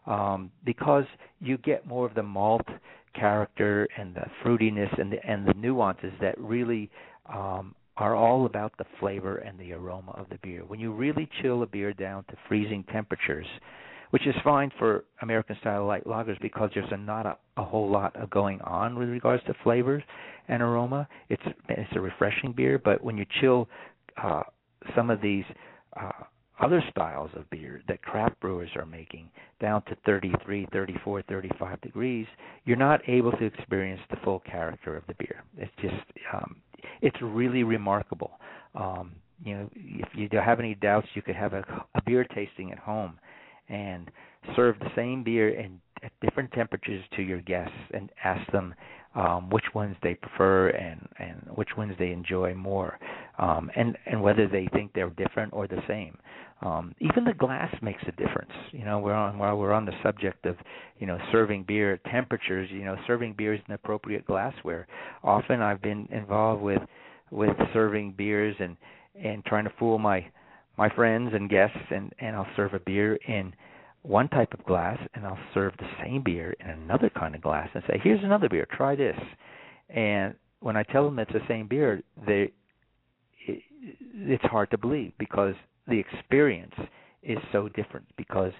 um 0.06 0.50
because 0.64 1.04
you 1.40 1.56
get 1.58 1.86
more 1.86 2.06
of 2.06 2.14
the 2.14 2.22
malt 2.22 2.66
character 3.14 3.88
and 3.96 4.14
the 4.14 4.24
fruitiness 4.44 5.00
and 5.00 5.12
the 5.12 5.26
and 5.26 5.46
the 5.46 5.54
nuances 5.54 6.12
that 6.20 6.38
really 6.38 6.90
um 7.32 7.74
are 7.96 8.14
all 8.14 8.44
about 8.44 8.72
the 8.76 8.84
flavor 9.00 9.38
and 9.38 9.58
the 9.58 9.72
aroma 9.72 10.12
of 10.12 10.28
the 10.28 10.38
beer. 10.42 10.62
When 10.66 10.78
you 10.78 10.92
really 10.92 11.28
chill 11.40 11.62
a 11.62 11.66
beer 11.66 11.92
down 11.94 12.24
to 12.24 12.36
freezing 12.46 12.84
temperatures 12.92 13.46
which 14.10 14.26
is 14.26 14.34
fine 14.44 14.70
for 14.78 15.04
American 15.22 15.56
style 15.60 15.86
light 15.86 16.04
lagers 16.04 16.40
because 16.40 16.70
there's 16.74 16.90
a, 16.92 16.96
not 16.96 17.26
a, 17.26 17.36
a 17.56 17.64
whole 17.64 17.90
lot 17.90 18.14
of 18.16 18.30
going 18.30 18.60
on 18.62 18.98
with 18.98 19.08
regards 19.08 19.42
to 19.44 19.54
flavors 19.62 20.02
and 20.48 20.62
aroma. 20.62 21.08
It's 21.28 21.42
it's 21.68 21.92
a 21.94 22.00
refreshing 22.00 22.52
beer, 22.52 22.80
but 22.82 23.02
when 23.02 23.16
you 23.16 23.26
chill 23.40 23.68
uh, 24.22 24.42
some 24.94 25.10
of 25.10 25.20
these 25.20 25.44
uh, 26.00 26.10
other 26.60 26.82
styles 26.90 27.30
of 27.36 27.48
beer 27.50 27.82
that 27.88 28.02
craft 28.02 28.40
brewers 28.40 28.70
are 28.76 28.86
making 28.86 29.30
down 29.60 29.82
to 29.82 29.96
33, 30.06 30.66
34, 30.72 31.22
35 31.22 31.80
degrees, 31.82 32.26
you're 32.64 32.76
not 32.76 33.00
able 33.08 33.32
to 33.32 33.44
experience 33.44 34.00
the 34.10 34.16
full 34.24 34.40
character 34.40 34.96
of 34.96 35.02
the 35.06 35.14
beer. 35.14 35.42
It's 35.58 35.72
just 35.80 35.94
um, 36.32 36.56
it's 37.02 37.16
really 37.20 37.62
remarkable. 37.62 38.38
Um, 38.74 39.12
you 39.44 39.54
know, 39.54 39.70
if 39.74 40.08
you 40.14 40.28
have 40.38 40.60
any 40.60 40.74
doubts, 40.74 41.08
you 41.14 41.20
could 41.20 41.36
have 41.36 41.52
a, 41.52 41.62
a 41.94 42.02
beer 42.06 42.24
tasting 42.24 42.72
at 42.72 42.78
home 42.78 43.18
and 43.68 44.10
serve 44.54 44.78
the 44.78 44.90
same 44.94 45.22
beer 45.24 45.58
and 45.58 45.80
at 46.02 46.12
different 46.20 46.52
temperatures 46.52 47.02
to 47.16 47.22
your 47.22 47.40
guests 47.40 47.74
and 47.92 48.10
ask 48.22 48.50
them 48.52 48.74
um, 49.14 49.48
which 49.48 49.64
ones 49.74 49.96
they 50.02 50.14
prefer 50.14 50.68
and 50.68 51.08
and 51.18 51.56
which 51.56 51.70
ones 51.76 51.94
they 51.98 52.12
enjoy 52.12 52.54
more, 52.54 52.98
um, 53.38 53.70
and 53.74 53.96
and 54.06 54.22
whether 54.22 54.46
they 54.46 54.68
think 54.72 54.92
they're 54.92 55.10
different 55.10 55.52
or 55.54 55.66
the 55.66 55.80
same. 55.88 56.16
Um, 56.62 56.94
even 57.00 57.24
the 57.24 57.34
glass 57.34 57.74
makes 57.82 58.02
a 58.06 58.12
difference. 58.12 58.52
You 58.72 58.84
know, 58.84 58.98
we're 58.98 59.14
on 59.14 59.38
while 59.38 59.56
we're 59.56 59.72
on 59.72 59.86
the 59.86 59.94
subject 60.02 60.44
of 60.44 60.56
you 60.98 61.06
know 61.06 61.18
serving 61.32 61.64
beer 61.66 61.94
at 61.94 62.04
temperatures. 62.04 62.68
You 62.70 62.84
know, 62.84 62.96
serving 63.06 63.34
beers 63.38 63.60
in 63.66 63.74
appropriate 63.74 64.26
glassware. 64.26 64.86
Often 65.24 65.62
I've 65.62 65.80
been 65.80 66.06
involved 66.12 66.62
with 66.62 66.82
with 67.30 67.56
serving 67.72 68.12
beers 68.18 68.54
and 68.58 68.76
and 69.22 69.42
trying 69.46 69.64
to 69.64 69.72
fool 69.78 69.98
my 69.98 70.26
my 70.76 70.88
friends 70.88 71.30
and 71.34 71.48
guests 71.48 71.78
and 71.90 72.12
and 72.18 72.36
I'll 72.36 72.48
serve 72.56 72.74
a 72.74 72.80
beer 72.80 73.18
in 73.26 73.54
one 74.02 74.28
type 74.28 74.54
of 74.54 74.64
glass 74.64 74.98
and 75.14 75.26
I'll 75.26 75.38
serve 75.52 75.74
the 75.78 75.88
same 76.02 76.22
beer 76.22 76.54
in 76.60 76.70
another 76.70 77.10
kind 77.10 77.34
of 77.34 77.42
glass 77.42 77.68
and 77.74 77.82
say, 77.86 78.00
"Here's 78.02 78.22
another 78.22 78.48
beer. 78.48 78.66
Try 78.70 78.94
this." 78.94 79.18
And 79.88 80.34
when 80.60 80.76
I 80.76 80.82
tell 80.84 81.04
them 81.04 81.18
it's 81.18 81.32
the 81.32 81.46
same 81.48 81.66
beer, 81.66 82.02
they 82.26 82.52
it, 83.46 83.62
it's 84.14 84.44
hard 84.44 84.70
to 84.70 84.78
believe 84.78 85.12
because 85.18 85.54
the 85.88 85.98
experience 85.98 86.74
is 87.22 87.38
so 87.52 87.68
different 87.68 88.06
because 88.16 88.52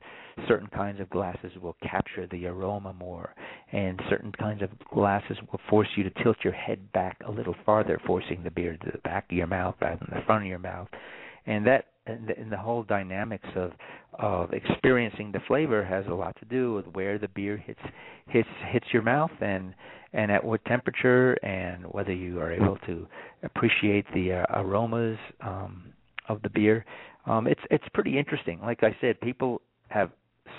certain 0.48 0.68
kinds 0.68 1.00
of 1.00 1.09
glasses 1.09 1.52
will 1.62 1.76
capture 1.83 2.26
the 2.26 2.46
aroma 2.46 2.92
more 2.92 3.35
and 3.72 4.00
certain 4.11 4.33
kinds 4.33 4.61
of 4.61 4.68
glasses 4.92 5.38
will 5.50 5.61
force 5.70 5.88
you 5.96 6.02
to 6.02 6.11
tilt 6.22 6.37
your 6.42 6.52
head 6.52 6.92
back 6.92 7.16
a 7.26 7.31
little 7.31 7.55
farther 7.64 8.00
forcing 8.07 8.42
the 8.42 8.50
beer 8.50 8.76
to 8.76 8.90
the 8.90 8.98
back 8.98 9.24
of 9.31 9.37
your 9.37 9.46
mouth 9.46 9.74
rather 9.81 9.98
than 9.98 10.18
the 10.18 10.24
front 10.26 10.42
of 10.42 10.48
your 10.48 10.59
mouth 10.59 10.88
and 11.46 11.66
that 11.66 11.87
and 12.06 12.28
the, 12.28 12.38
and 12.38 12.50
the 12.50 12.56
whole 12.56 12.82
dynamics 12.82 13.48
of 13.54 13.72
of 14.18 14.52
experiencing 14.52 15.32
the 15.32 15.40
flavor 15.46 15.84
has 15.84 16.06
a 16.06 16.14
lot 16.14 16.34
to 16.38 16.44
do 16.46 16.74
with 16.74 16.86
where 16.94 17.18
the 17.18 17.28
beer 17.28 17.56
hits 17.56 17.80
hits 18.28 18.48
hits 18.72 18.86
your 18.92 19.02
mouth 19.02 19.30
and 19.40 19.74
and 20.12 20.30
at 20.30 20.42
what 20.42 20.64
temperature 20.64 21.32
and 21.44 21.84
whether 21.86 22.12
you 22.12 22.40
are 22.40 22.52
able 22.52 22.78
to 22.86 23.06
appreciate 23.42 24.06
the 24.14 24.32
uh, 24.32 24.60
aromas 24.60 25.18
um 25.42 25.84
of 26.28 26.42
the 26.42 26.50
beer. 26.50 26.84
Um 27.26 27.46
it's 27.46 27.60
it's 27.70 27.84
pretty 27.94 28.18
interesting. 28.18 28.60
Like 28.60 28.82
i 28.82 28.96
said 29.00 29.20
people 29.20 29.60
have 29.88 30.10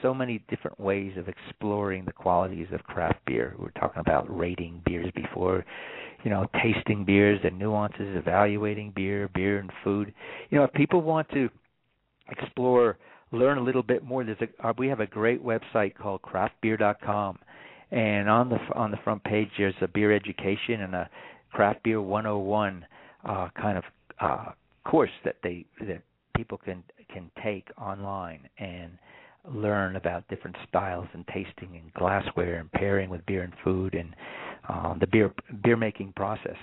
so 0.01 0.13
many 0.13 0.43
different 0.49 0.79
ways 0.79 1.13
of 1.17 1.27
exploring 1.27 2.05
the 2.05 2.11
qualities 2.11 2.67
of 2.71 2.83
craft 2.83 3.19
beer. 3.25 3.55
We 3.57 3.65
were 3.65 3.71
talking 3.71 4.01
about 4.01 4.25
rating 4.35 4.81
beers 4.85 5.11
before 5.15 5.65
you 6.23 6.29
know, 6.29 6.47
tasting 6.61 7.05
beers, 7.05 7.39
the 7.43 7.51
nuances, 7.51 8.17
evaluating 8.17 8.91
beer, 8.95 9.29
beer 9.33 9.59
and 9.59 9.71
food. 9.83 10.13
You 10.49 10.57
know, 10.57 10.63
if 10.63 10.73
people 10.73 11.01
want 11.01 11.29
to 11.29 11.49
explore, 12.29 12.97
learn 13.31 13.57
a 13.57 13.63
little 13.63 13.83
bit 13.83 14.03
more, 14.03 14.23
there's 14.23 14.37
a 14.41 14.67
uh, 14.67 14.73
we 14.77 14.87
have 14.87 14.99
a 14.99 15.07
great 15.07 15.43
website 15.43 15.95
called 15.95 16.21
craftbeer.com, 16.21 17.37
and 17.91 18.29
on 18.29 18.49
the 18.49 18.57
on 18.75 18.91
the 18.91 18.97
front 19.03 19.23
page 19.23 19.49
there's 19.57 19.75
a 19.81 19.87
beer 19.87 20.13
education 20.15 20.81
and 20.81 20.95
a 20.95 21.09
craft 21.51 21.83
beer 21.83 22.01
101 22.01 22.85
uh, 23.25 23.47
kind 23.59 23.77
of 23.77 23.83
uh, 24.19 24.51
course 24.85 25.11
that 25.23 25.35
they 25.43 25.65
that 25.81 26.01
people 26.35 26.57
can 26.57 26.83
can 27.13 27.31
take 27.43 27.67
online 27.79 28.47
and 28.57 28.91
learn 29.53 29.95
about 29.95 30.27
different 30.27 30.55
styles 30.67 31.07
and 31.13 31.25
tasting 31.27 31.79
and 31.81 31.93
glassware 31.93 32.59
and 32.59 32.71
pairing 32.71 33.09
with 33.09 33.25
beer 33.25 33.43
and 33.43 33.53
food 33.63 33.93
and 33.93 34.15
uh, 34.69 34.93
the 34.99 35.07
beer 35.07 35.33
beer 35.63 35.77
making 35.77 36.13
process. 36.15 36.57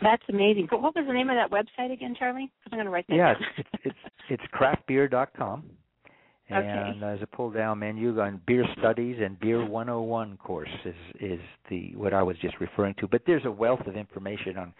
That's 0.00 0.22
amazing. 0.28 0.68
But 0.70 0.80
what 0.80 0.94
was 0.94 1.04
the 1.06 1.12
name 1.12 1.28
of 1.28 1.36
that 1.36 1.50
website 1.50 1.92
again, 1.92 2.14
Charlie? 2.16 2.52
I'm 2.70 2.76
going 2.76 2.84
to 2.84 2.90
write 2.90 3.06
that 3.08 3.16
yeah, 3.16 3.34
down. 3.34 3.42
it's 3.56 3.68
it's 3.84 3.98
it's 4.30 4.42
craftbeer.com. 4.54 5.64
Okay. 6.50 6.66
And 6.66 7.02
there's 7.02 7.20
a 7.20 7.26
pull 7.26 7.50
down 7.50 7.80
menu 7.80 8.18
on 8.18 8.40
beer 8.46 8.64
studies 8.78 9.18
and 9.22 9.38
beer 9.38 9.62
101 9.66 10.38
course 10.38 10.70
is 10.86 10.94
is 11.20 11.40
the 11.68 11.94
what 11.94 12.14
I 12.14 12.22
was 12.22 12.38
just 12.40 12.58
referring 12.58 12.94
to. 13.00 13.06
But 13.06 13.20
there's 13.26 13.44
a 13.44 13.50
wealth 13.50 13.86
of 13.86 13.96
information 13.96 14.56
on 14.56 14.72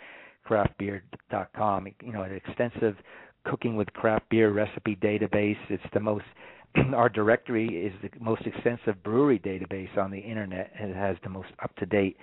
craftbeer.com. 0.48 1.88
You 2.02 2.12
know, 2.12 2.22
an 2.22 2.34
extensive 2.34 2.96
cooking 3.44 3.76
with 3.76 3.92
craft 3.92 4.28
beer 4.30 4.52
recipe 4.52 4.96
database. 4.96 5.58
It's 5.68 5.82
the 5.92 6.00
most 6.00 6.24
our 6.94 7.08
directory 7.08 7.66
is 7.86 7.92
the 8.02 8.10
most 8.22 8.42
extensive 8.46 9.02
brewery 9.02 9.38
database 9.38 9.96
on 9.96 10.10
the 10.10 10.18
internet. 10.18 10.70
It 10.78 10.94
has 10.94 11.16
the 11.22 11.30
most 11.30 11.48
up 11.62 11.74
to 11.76 11.86
date 11.86 12.16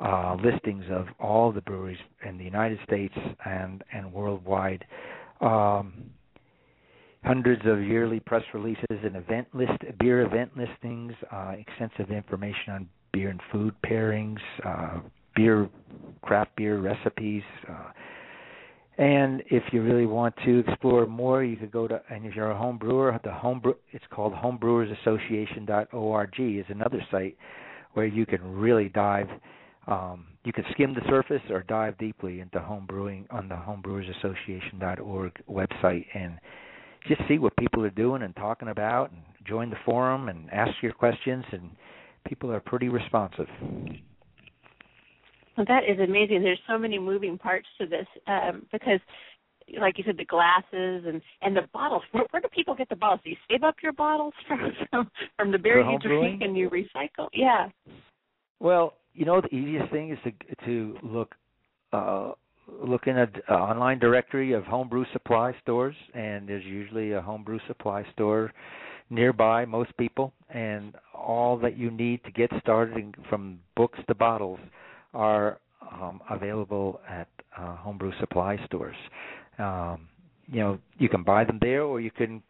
uh, 0.00 0.36
listings 0.42 0.84
of 0.90 1.06
all 1.18 1.52
the 1.52 1.60
breweries 1.60 1.98
in 2.26 2.38
the 2.38 2.44
United 2.44 2.78
States 2.84 3.14
and 3.44 3.82
and 3.92 4.12
worldwide. 4.12 4.84
Um, 5.40 6.10
hundreds 7.24 7.62
of 7.66 7.82
yearly 7.82 8.20
press 8.20 8.42
releases 8.54 8.84
and 8.88 9.16
event 9.16 9.48
list 9.52 9.72
beer 9.98 10.22
event 10.22 10.50
listings, 10.56 11.12
uh, 11.30 11.54
extensive 11.58 12.10
information 12.10 12.72
on 12.72 12.88
beer 13.12 13.28
and 13.28 13.40
food 13.52 13.74
pairings, 13.84 14.38
uh, 14.64 15.00
beer 15.34 15.68
craft 16.22 16.54
beer 16.56 16.78
recipes. 16.80 17.42
Uh, 17.68 17.90
and 19.00 19.42
if 19.46 19.62
you 19.72 19.82
really 19.82 20.04
want 20.04 20.34
to 20.44 20.62
explore 20.68 21.06
more, 21.06 21.42
you 21.42 21.56
could 21.56 21.70
go 21.70 21.88
to 21.88 22.02
and 22.10 22.26
if 22.26 22.34
you're 22.34 22.50
a 22.50 22.58
home 22.58 22.76
brewer, 22.76 23.18
the 23.24 23.32
home 23.32 23.60
brew, 23.60 23.76
it's 23.92 24.04
called 24.10 24.34
homebrewersassociation.org 24.34 26.34
is 26.38 26.66
another 26.68 27.02
site 27.10 27.38
where 27.94 28.04
you 28.04 28.26
can 28.26 28.42
really 28.42 28.90
dive 28.90 29.28
um, 29.86 30.26
you 30.44 30.52
can 30.52 30.64
skim 30.72 30.92
the 30.92 31.00
surface 31.08 31.40
or 31.48 31.62
dive 31.62 31.96
deeply 31.96 32.40
into 32.40 32.60
home 32.60 32.84
brewing 32.86 33.26
on 33.30 33.48
the 33.48 33.54
homebrewersassociation.org 33.54 35.32
website 35.48 36.04
and 36.14 36.38
just 37.08 37.22
see 37.26 37.38
what 37.38 37.56
people 37.56 37.82
are 37.82 37.90
doing 37.90 38.22
and 38.22 38.36
talking 38.36 38.68
about 38.68 39.10
and 39.12 39.22
join 39.46 39.70
the 39.70 39.76
forum 39.86 40.28
and 40.28 40.50
ask 40.52 40.72
your 40.82 40.92
questions 40.92 41.46
and 41.52 41.70
people 42.26 42.52
are 42.52 42.60
pretty 42.60 42.90
responsive. 42.90 43.48
Well, 45.60 45.66
that 45.68 45.84
is 45.84 46.00
amazing. 46.00 46.42
There's 46.42 46.58
so 46.66 46.78
many 46.78 46.98
moving 46.98 47.36
parts 47.36 47.66
to 47.78 47.86
this 47.86 48.06
um, 48.26 48.64
because, 48.72 48.98
like 49.78 49.98
you 49.98 50.04
said, 50.06 50.16
the 50.16 50.24
glasses 50.24 51.04
and 51.06 51.20
and 51.42 51.54
the 51.54 51.68
bottles. 51.74 52.02
Where, 52.12 52.24
where 52.30 52.40
do 52.40 52.48
people 52.48 52.74
get 52.74 52.88
the 52.88 52.96
bottles? 52.96 53.20
Do 53.24 53.28
you 53.28 53.36
save 53.50 53.62
up 53.62 53.74
your 53.82 53.92
bottles 53.92 54.32
from 54.48 54.72
from, 54.88 55.10
from 55.36 55.52
the 55.52 55.58
beer 55.58 55.82
you 55.82 55.98
drink 55.98 56.40
and 56.40 56.56
you 56.56 56.70
recycle? 56.70 57.28
Yeah. 57.34 57.68
Well, 58.58 58.94
you 59.12 59.26
know, 59.26 59.42
the 59.42 59.54
easiest 59.54 59.90
thing 59.92 60.10
is 60.10 60.18
to 60.24 60.64
to 60.64 60.96
look 61.02 61.34
uh, 61.92 62.32
look 62.82 63.06
in 63.06 63.18
an 63.18 63.28
online 63.50 63.98
directory 63.98 64.54
of 64.54 64.64
homebrew 64.64 65.04
supply 65.12 65.54
stores, 65.60 65.96
and 66.14 66.48
there's 66.48 66.64
usually 66.64 67.12
a 67.12 67.20
homebrew 67.20 67.58
supply 67.66 68.02
store 68.14 68.50
nearby 69.10 69.66
most 69.66 69.94
people, 69.98 70.32
and 70.48 70.94
all 71.12 71.58
that 71.58 71.76
you 71.76 71.90
need 71.90 72.24
to 72.24 72.30
get 72.30 72.50
started 72.62 73.14
from 73.28 73.60
books 73.76 73.98
to 74.08 74.14
bottles 74.14 74.58
are 75.14 75.58
um, 75.92 76.20
available 76.30 77.00
at 77.08 77.28
uh, 77.58 77.76
homebrew 77.76 78.12
supply 78.20 78.58
stores. 78.66 78.96
Um, 79.58 80.08
you 80.46 80.60
know, 80.60 80.78
you 80.98 81.08
can 81.08 81.22
buy 81.22 81.44
them 81.44 81.58
there, 81.60 81.82
or 81.82 82.00
you 82.00 82.10
can 82.10 82.42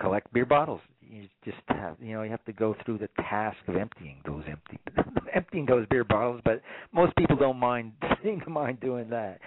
collect 0.00 0.32
beer 0.32 0.46
bottles. 0.46 0.80
You 1.00 1.28
just 1.44 1.58
have, 1.68 1.96
you 2.00 2.14
know, 2.14 2.22
you 2.22 2.30
have 2.30 2.44
to 2.44 2.52
go 2.52 2.74
through 2.84 2.98
the 2.98 3.08
task 3.28 3.56
of 3.68 3.76
emptying 3.76 4.16
those 4.26 4.42
empty, 4.48 4.78
emptying 5.34 5.66
those 5.66 5.86
beer 5.88 6.04
bottles. 6.04 6.40
But 6.44 6.62
most 6.92 7.14
people 7.16 7.36
don't 7.36 7.58
mind, 7.58 7.92
seem 8.24 8.40
to 8.40 8.50
mind 8.50 8.80
doing 8.80 9.08
that. 9.10 9.40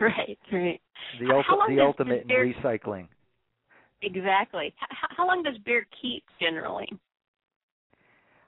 Right, 0.00 0.38
right. 0.52 0.80
The, 1.18 1.26
ulti- 1.26 1.76
the 1.76 1.80
ultimate 1.80 2.26
in 2.28 2.28
recycling. 2.28 3.08
Exactly. 4.02 4.72
How, 4.78 5.08
how 5.16 5.26
long 5.26 5.42
does 5.42 5.56
beer 5.64 5.86
keep 6.00 6.24
generally? 6.40 6.88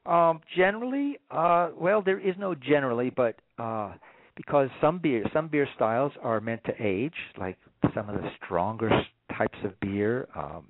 Um, 0.05 0.41
generally, 0.57 1.19
uh, 1.31 1.71
well, 1.79 2.03
there 2.03 2.19
is 2.19 2.35
no 2.39 2.55
generally, 2.55 3.11
but 3.11 3.37
uh, 3.59 3.93
because 4.37 4.69
some 4.81 4.99
beer, 4.99 5.25
some 5.33 5.49
beer 5.49 5.69
styles 5.77 6.13
are 6.23 6.41
meant 6.41 6.63
to 6.65 6.73
age, 6.81 7.15
like 7.39 7.57
some 7.95 8.09
of 8.09 8.21
the 8.21 8.29
stronger 8.45 8.91
types 9.37 9.59
of 9.65 9.79
beer, 9.81 10.29
um, 10.35 10.65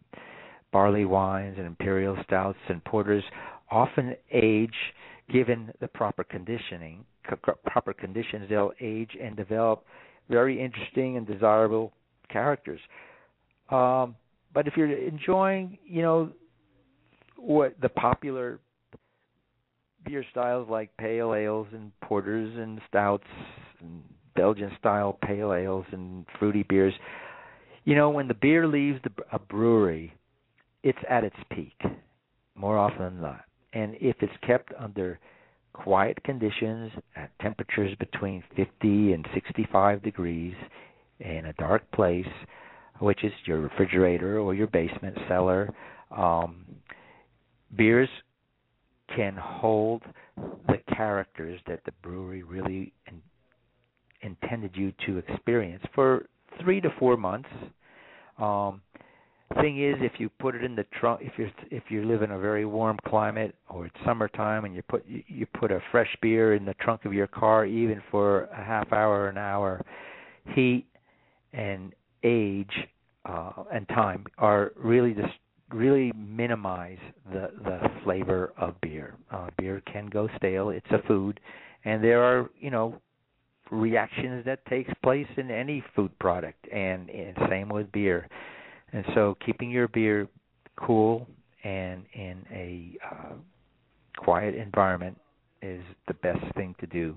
barley 0.72 1.04
wines 1.04 1.54
and 1.58 1.66
imperial 1.66 2.16
stouts 2.24 2.58
and 2.68 2.84
porters, 2.84 3.24
often 3.70 4.14
age 4.32 4.74
given 5.32 5.72
the 5.80 5.88
proper 5.88 6.24
conditioning, 6.24 7.04
proper 7.64 7.94
conditions. 7.94 8.46
They'll 8.50 8.72
age 8.80 9.10
and 9.20 9.36
develop 9.36 9.84
very 10.28 10.62
interesting 10.62 11.16
and 11.16 11.26
desirable 11.26 11.92
characters. 12.30 12.80
Um, 13.70 14.14
but 14.52 14.66
if 14.66 14.76
you're 14.76 14.92
enjoying, 14.92 15.78
you 15.86 16.02
know, 16.02 16.30
what 17.36 17.74
the 17.80 17.88
popular 17.88 18.60
beer 20.04 20.24
styles 20.30 20.68
like 20.68 20.96
pale 20.96 21.34
ales 21.34 21.66
and 21.72 21.92
porters 22.00 22.56
and 22.58 22.80
stouts 22.88 23.26
and 23.80 24.02
Belgian 24.34 24.70
style 24.78 25.18
pale 25.22 25.52
ales 25.52 25.86
and 25.92 26.26
fruity 26.38 26.64
beers. 26.68 26.94
You 27.84 27.94
know, 27.96 28.10
when 28.10 28.28
the 28.28 28.34
beer 28.34 28.66
leaves 28.66 29.00
the, 29.02 29.10
a 29.32 29.38
brewery, 29.38 30.14
it's 30.82 30.98
at 31.08 31.24
its 31.24 31.36
peak 31.50 31.78
more 32.54 32.78
often 32.78 33.14
than 33.14 33.20
not. 33.20 33.44
And 33.72 33.94
if 34.00 34.16
it's 34.20 34.32
kept 34.46 34.72
under 34.78 35.18
quiet 35.72 36.22
conditions 36.24 36.92
at 37.16 37.30
temperatures 37.40 37.96
between 37.98 38.42
50 38.56 39.12
and 39.12 39.26
65 39.32 40.02
degrees 40.02 40.54
in 41.20 41.46
a 41.46 41.52
dark 41.54 41.90
place, 41.92 42.26
which 42.98 43.24
is 43.24 43.32
your 43.46 43.60
refrigerator 43.60 44.38
or 44.38 44.54
your 44.54 44.66
basement 44.68 45.16
cellar, 45.28 45.72
Um, 46.12 46.66
beers 47.74 48.08
can 49.14 49.36
hold 49.36 50.02
the 50.36 50.78
characters 50.94 51.60
that 51.66 51.80
the 51.84 51.92
brewery 52.02 52.42
really 52.42 52.92
in, 53.06 53.20
intended 54.22 54.72
you 54.74 54.92
to 55.06 55.18
experience 55.18 55.82
for 55.94 56.26
three 56.60 56.80
to 56.80 56.88
four 56.98 57.16
months. 57.16 57.48
Um, 58.38 58.82
thing 59.60 59.82
is, 59.82 59.96
if 60.00 60.12
you 60.18 60.28
put 60.28 60.54
it 60.54 60.64
in 60.64 60.74
the 60.74 60.84
trunk, 60.98 61.20
if 61.22 61.32
you 61.38 61.50
if 61.70 61.84
you 61.88 62.04
live 62.04 62.22
in 62.22 62.30
a 62.30 62.38
very 62.38 62.64
warm 62.64 62.98
climate 63.06 63.54
or 63.68 63.86
it's 63.86 63.96
summertime 64.04 64.64
and 64.64 64.74
you 64.74 64.82
put 64.82 65.06
you, 65.06 65.22
you 65.26 65.46
put 65.46 65.70
a 65.70 65.80
fresh 65.90 66.08
beer 66.22 66.54
in 66.54 66.64
the 66.64 66.74
trunk 66.74 67.04
of 67.04 67.12
your 67.12 67.26
car, 67.26 67.66
even 67.66 68.02
for 68.10 68.44
a 68.44 68.64
half 68.64 68.92
hour, 68.92 69.28
an 69.28 69.36
hour, 69.36 69.84
heat 70.54 70.86
and 71.52 71.92
age 72.22 72.72
uh, 73.26 73.52
and 73.72 73.86
time 73.88 74.24
are 74.38 74.72
really 74.76 75.12
just 75.12 75.34
really 75.72 76.12
minimize 76.12 76.98
the 77.32 77.50
the 77.64 77.80
flavor 78.04 78.52
of 78.56 78.80
beer. 78.80 79.14
Uh, 79.30 79.48
beer 79.58 79.82
can 79.90 80.06
go 80.06 80.28
stale; 80.36 80.70
it's 80.70 80.90
a 80.90 81.02
food, 81.06 81.40
and 81.84 82.02
there 82.02 82.22
are 82.22 82.50
you 82.58 82.70
know 82.70 83.00
reactions 83.70 84.44
that 84.44 84.64
takes 84.66 84.92
place 85.02 85.26
in 85.36 85.50
any 85.50 85.82
food 85.96 86.16
product, 86.18 86.66
and, 86.72 87.08
and 87.10 87.36
same 87.48 87.68
with 87.68 87.90
beer. 87.92 88.28
And 88.92 89.04
so, 89.14 89.36
keeping 89.44 89.70
your 89.70 89.88
beer 89.88 90.28
cool 90.76 91.26
and 91.64 92.04
in 92.12 92.44
a 92.50 92.98
uh, 93.10 93.32
quiet 94.18 94.54
environment 94.54 95.18
is 95.62 95.82
the 96.08 96.14
best 96.14 96.44
thing 96.54 96.74
to 96.80 96.86
do. 96.86 97.16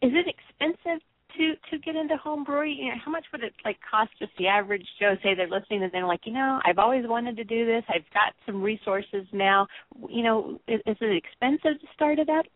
Is 0.00 0.12
it 0.14 0.26
expensive 0.28 1.02
to 1.36 1.54
to 1.70 1.78
get 1.78 1.96
into 1.96 2.16
home 2.16 2.44
brewery? 2.44 2.76
You 2.78 2.88
know, 2.88 2.96
how 3.04 3.10
much 3.10 3.24
would 3.32 3.42
it 3.42 3.52
like 3.64 3.78
cost 3.88 4.10
just 4.18 4.32
the 4.38 4.46
average 4.46 4.86
Joe? 4.98 5.14
Say 5.22 5.34
they're 5.34 5.48
listening 5.48 5.82
and 5.82 5.92
they're 5.92 6.06
like, 6.06 6.20
you 6.24 6.32
know, 6.32 6.60
I've 6.64 6.78
always 6.78 7.04
wanted 7.06 7.36
to 7.36 7.44
do 7.44 7.66
this. 7.66 7.84
I've 7.88 8.08
got 8.14 8.34
some 8.46 8.62
resources 8.62 9.26
now. 9.32 9.66
You 10.08 10.22
know, 10.22 10.60
is, 10.68 10.80
is 10.86 10.96
it 11.00 11.16
expensive 11.16 11.80
to 11.80 11.86
start 11.94 12.18
it 12.18 12.28
up? 12.28 12.46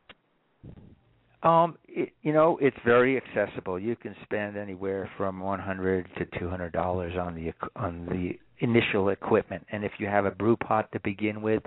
Um, 1.43 1.77
it, 1.89 2.11
you 2.23 2.33
know, 2.33 2.57
it's 2.61 2.77
very 2.85 3.17
accessible. 3.17 3.79
You 3.79 3.97
can 3.97 4.15
spend 4.23 4.57
anywhere 4.57 5.11
from 5.17 5.41
one 5.41 5.59
hundred 5.59 6.09
to 6.19 6.39
two 6.39 6.49
hundred 6.49 6.73
dollars 6.73 7.15
on 7.21 7.35
the 7.35 7.53
on 7.75 8.07
the 8.07 8.39
initial 8.61 9.09
equipment, 9.09 9.67
and 9.73 9.85
if 9.85 9.93
you 9.99 10.07
have 10.07 10.25
a 10.25 10.31
brew 10.31 10.57
pot 10.57 10.91
to 10.93 11.01
begin 11.01 11.43
with, 11.43 11.63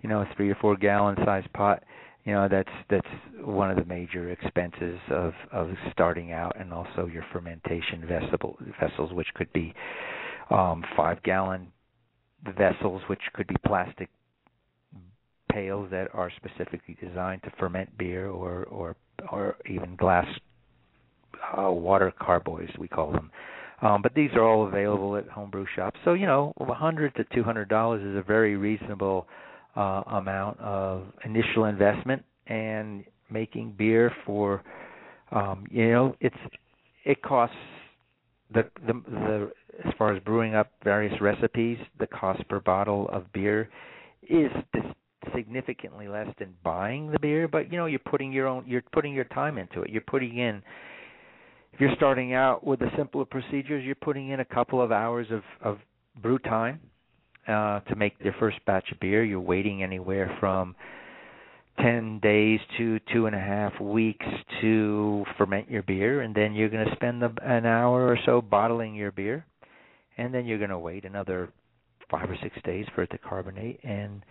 you 0.00 0.08
know, 0.08 0.20
a 0.22 0.28
three 0.34 0.50
or 0.50 0.54
four 0.62 0.76
gallon 0.76 1.14
size 1.26 1.44
pot, 1.52 1.82
you 2.24 2.32
know 2.32 2.48
that's 2.48 2.68
that's 2.90 3.06
one 3.40 3.70
of 3.70 3.76
the 3.76 3.84
major 3.84 4.30
expenses 4.30 4.98
of 5.10 5.32
of 5.52 5.70
starting 5.92 6.32
out 6.32 6.58
and 6.58 6.72
also 6.72 7.06
your 7.06 7.24
fermentation 7.32 8.06
vessel 8.06 8.56
vessels 8.80 9.12
which 9.12 9.28
could 9.34 9.52
be 9.52 9.74
um 10.50 10.84
five 10.96 11.22
gallon 11.22 11.68
vessels 12.56 13.02
which 13.08 13.22
could 13.34 13.46
be 13.46 13.56
plastic 13.66 14.08
pails 15.50 15.88
that 15.90 16.08
are 16.14 16.30
specifically 16.36 16.96
designed 17.02 17.42
to 17.42 17.50
ferment 17.58 17.96
beer 17.98 18.28
or 18.28 18.64
or 18.64 18.96
or 19.32 19.56
even 19.68 19.96
glass 19.96 20.26
uh, 21.56 21.70
water 21.70 22.12
carboys 22.20 22.70
we 22.78 22.88
call 22.88 23.10
them. 23.12 23.30
Um, 23.80 24.02
but 24.02 24.14
these 24.14 24.30
are 24.34 24.42
all 24.42 24.66
available 24.66 25.16
at 25.16 25.28
homebrew 25.28 25.66
shops. 25.74 25.98
So 26.04 26.14
you 26.14 26.26
know 26.26 26.52
hundred 26.60 27.14
to 27.16 27.24
two 27.34 27.42
hundred 27.42 27.68
dollars 27.68 28.02
is 28.02 28.16
a 28.16 28.22
very 28.22 28.56
reasonable 28.56 29.26
amount 29.78 30.58
of 30.60 31.04
initial 31.24 31.64
investment 31.64 32.22
and 32.46 33.04
making 33.30 33.74
beer 33.76 34.12
for 34.24 34.62
um 35.32 35.64
you 35.70 35.90
know 35.90 36.14
it's 36.20 36.36
it 37.04 37.22
costs 37.22 37.56
the 38.52 38.64
the 38.86 38.92
the 39.10 39.52
as 39.84 39.92
far 39.96 40.14
as 40.14 40.22
brewing 40.24 40.54
up 40.54 40.72
various 40.82 41.14
recipes 41.20 41.78
the 42.00 42.06
cost 42.06 42.46
per 42.48 42.60
bottle 42.60 43.08
of 43.12 43.30
beer 43.32 43.68
is 44.28 44.50
significantly 45.34 46.08
less 46.08 46.28
than 46.38 46.54
buying 46.64 47.10
the 47.10 47.18
beer 47.18 47.46
but 47.46 47.70
you 47.70 47.78
know 47.78 47.86
you're 47.86 47.98
putting 47.98 48.32
your 48.32 48.46
own 48.46 48.64
you're 48.66 48.82
putting 48.92 49.12
your 49.12 49.24
time 49.24 49.58
into 49.58 49.82
it. 49.82 49.90
You're 49.90 50.02
putting 50.02 50.38
in 50.38 50.62
if 51.72 51.80
you're 51.80 51.94
starting 51.96 52.32
out 52.32 52.64
with 52.64 52.80
the 52.80 52.90
simpler 52.96 53.24
procedures 53.24 53.84
you're 53.84 53.94
putting 53.94 54.30
in 54.30 54.40
a 54.40 54.44
couple 54.44 54.80
of 54.80 54.90
hours 54.90 55.26
of 55.30 55.42
of 55.62 55.78
brew 56.22 56.38
time 56.38 56.80
uh, 57.48 57.80
to 57.80 57.96
make 57.96 58.14
your 58.20 58.34
first 58.38 58.58
batch 58.66 58.90
of 58.92 59.00
beer. 59.00 59.24
You're 59.24 59.40
waiting 59.40 59.82
anywhere 59.82 60.36
from 60.38 60.76
10 61.80 62.18
days 62.20 62.60
to 62.76 62.98
two 63.12 63.26
and 63.26 63.34
a 63.34 63.40
half 63.40 63.80
weeks 63.80 64.26
to 64.60 65.24
ferment 65.36 65.70
your 65.70 65.82
beer, 65.82 66.22
and 66.22 66.34
then 66.34 66.54
you're 66.54 66.68
going 66.68 66.86
to 66.86 66.94
spend 66.94 67.22
an 67.22 67.66
hour 67.66 68.06
or 68.06 68.18
so 68.26 68.40
bottling 68.40 68.94
your 68.94 69.12
beer, 69.12 69.44
and 70.16 70.34
then 70.34 70.44
you're 70.46 70.58
going 70.58 70.70
to 70.70 70.78
wait 70.78 71.04
another 71.04 71.50
five 72.10 72.28
or 72.28 72.36
six 72.42 72.56
days 72.64 72.86
for 72.94 73.02
it 73.02 73.10
to 73.10 73.18
carbonate. 73.18 73.78
And 73.84 74.22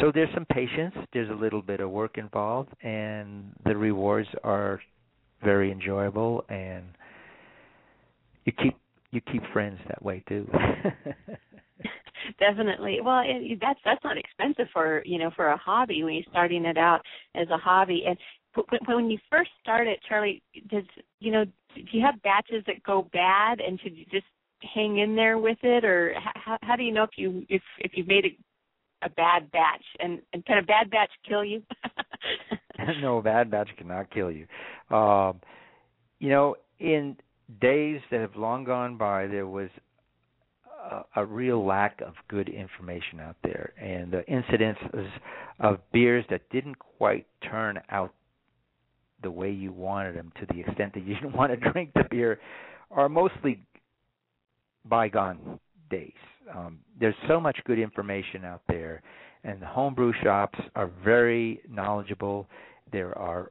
so 0.00 0.12
there's 0.12 0.32
some 0.34 0.44
patience, 0.46 0.94
there's 1.12 1.30
a 1.30 1.34
little 1.34 1.62
bit 1.62 1.80
of 1.80 1.90
work 1.90 2.18
involved, 2.18 2.70
and 2.82 3.52
the 3.64 3.76
rewards 3.76 4.28
are 4.44 4.80
very 5.42 5.72
enjoyable, 5.72 6.44
and 6.48 6.84
you 8.44 8.52
keep 8.52 8.76
you 9.10 9.20
keep 9.32 9.42
friends 9.52 9.78
that 9.88 10.02
way 10.02 10.22
too. 10.28 10.46
definitely. 12.38 12.98
Well, 13.02 13.22
it, 13.24 13.58
that's 13.60 13.80
that's 13.84 14.02
not 14.04 14.16
expensive 14.16 14.68
for 14.72 15.02
you 15.04 15.18
know 15.18 15.30
for 15.34 15.48
a 15.48 15.56
hobby 15.56 16.02
when 16.02 16.14
you're 16.14 16.24
starting 16.30 16.64
it 16.64 16.78
out 16.78 17.00
as 17.34 17.48
a 17.50 17.56
hobby. 17.56 18.04
And 18.06 18.18
when 18.86 19.10
you 19.10 19.18
first 19.30 19.50
start 19.60 19.86
it, 19.86 20.00
Charlie, 20.08 20.42
does 20.70 20.84
you 21.20 21.32
know 21.32 21.44
do 21.74 21.82
you 21.92 22.04
have 22.04 22.22
batches 22.22 22.64
that 22.66 22.82
go 22.82 23.08
bad, 23.12 23.60
and 23.60 23.80
should 23.80 23.96
you 23.96 24.04
just 24.10 24.26
hang 24.74 24.98
in 24.98 25.14
there 25.14 25.38
with 25.38 25.58
it, 25.62 25.84
or 25.84 26.14
how 26.34 26.58
how 26.62 26.76
do 26.76 26.82
you 26.82 26.92
know 26.92 27.04
if 27.04 27.10
you 27.16 27.44
if 27.48 27.62
if 27.78 27.92
you've 27.94 28.08
made 28.08 28.24
a, 28.24 29.06
a 29.06 29.10
bad 29.10 29.50
batch, 29.50 29.84
and 30.00 30.20
and 30.32 30.44
can 30.44 30.58
a 30.58 30.62
bad 30.62 30.90
batch 30.90 31.10
kill 31.28 31.44
you? 31.44 31.62
no, 33.00 33.18
a 33.18 33.22
bad 33.22 33.50
batch 33.50 33.70
cannot 33.76 34.10
kill 34.12 34.30
you. 34.30 34.46
Um, 34.94 35.40
you 36.18 36.30
know, 36.30 36.56
in 36.80 37.16
days 37.60 38.00
that 38.10 38.20
have 38.20 38.36
long 38.36 38.64
gone 38.64 38.96
by, 38.96 39.26
there 39.26 39.46
was 39.46 39.70
a, 40.78 41.02
a 41.16 41.24
real 41.24 41.64
lack 41.64 42.00
of 42.00 42.14
good 42.28 42.48
information 42.48 43.20
out 43.20 43.36
there, 43.42 43.72
and 43.80 44.12
the 44.12 44.24
incidences 44.30 45.08
of 45.60 45.78
beers 45.92 46.24
that 46.30 46.48
didn't 46.50 46.78
quite 46.78 47.26
turn 47.50 47.80
out 47.90 48.14
the 49.22 49.30
way 49.30 49.50
you 49.50 49.72
wanted 49.72 50.14
them, 50.14 50.32
to 50.40 50.46
the 50.54 50.60
extent 50.60 50.94
that 50.94 51.04
you 51.04 51.14
didn't 51.14 51.34
want 51.34 51.52
to 51.52 51.70
drink 51.72 51.90
the 51.94 52.04
beer, 52.10 52.38
are 52.90 53.08
mostly 53.08 53.60
bygone 54.84 55.58
days. 55.90 56.12
Um, 56.54 56.78
there's 56.98 57.14
so 57.26 57.40
much 57.40 57.58
good 57.66 57.78
information 57.78 58.44
out 58.44 58.62
there, 58.68 59.02
and 59.44 59.60
the 59.60 59.66
homebrew 59.66 60.12
shops 60.22 60.58
are 60.74 60.90
very 61.04 61.60
knowledgeable. 61.68 62.46
There 62.92 63.16
are 63.18 63.50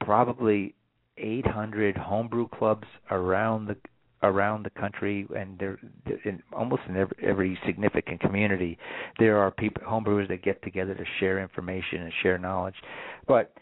probably 0.00 0.74
800 1.18 1.96
homebrew 1.96 2.48
clubs 2.48 2.86
around 3.10 3.66
the 3.66 3.76
around 4.22 4.64
the 4.64 4.70
country, 4.70 5.26
and 5.36 5.58
there, 5.58 5.78
in 6.24 6.42
almost 6.52 6.82
in 6.88 6.96
every, 6.96 7.16
every 7.22 7.58
significant 7.66 8.20
community, 8.20 8.78
there 9.18 9.38
are 9.38 9.50
people 9.50 9.82
homebrewers 9.86 10.28
that 10.28 10.42
get 10.42 10.62
together 10.62 10.94
to 10.94 11.04
share 11.20 11.40
information 11.40 12.02
and 12.02 12.12
share 12.22 12.38
knowledge. 12.38 12.76
But 13.28 13.52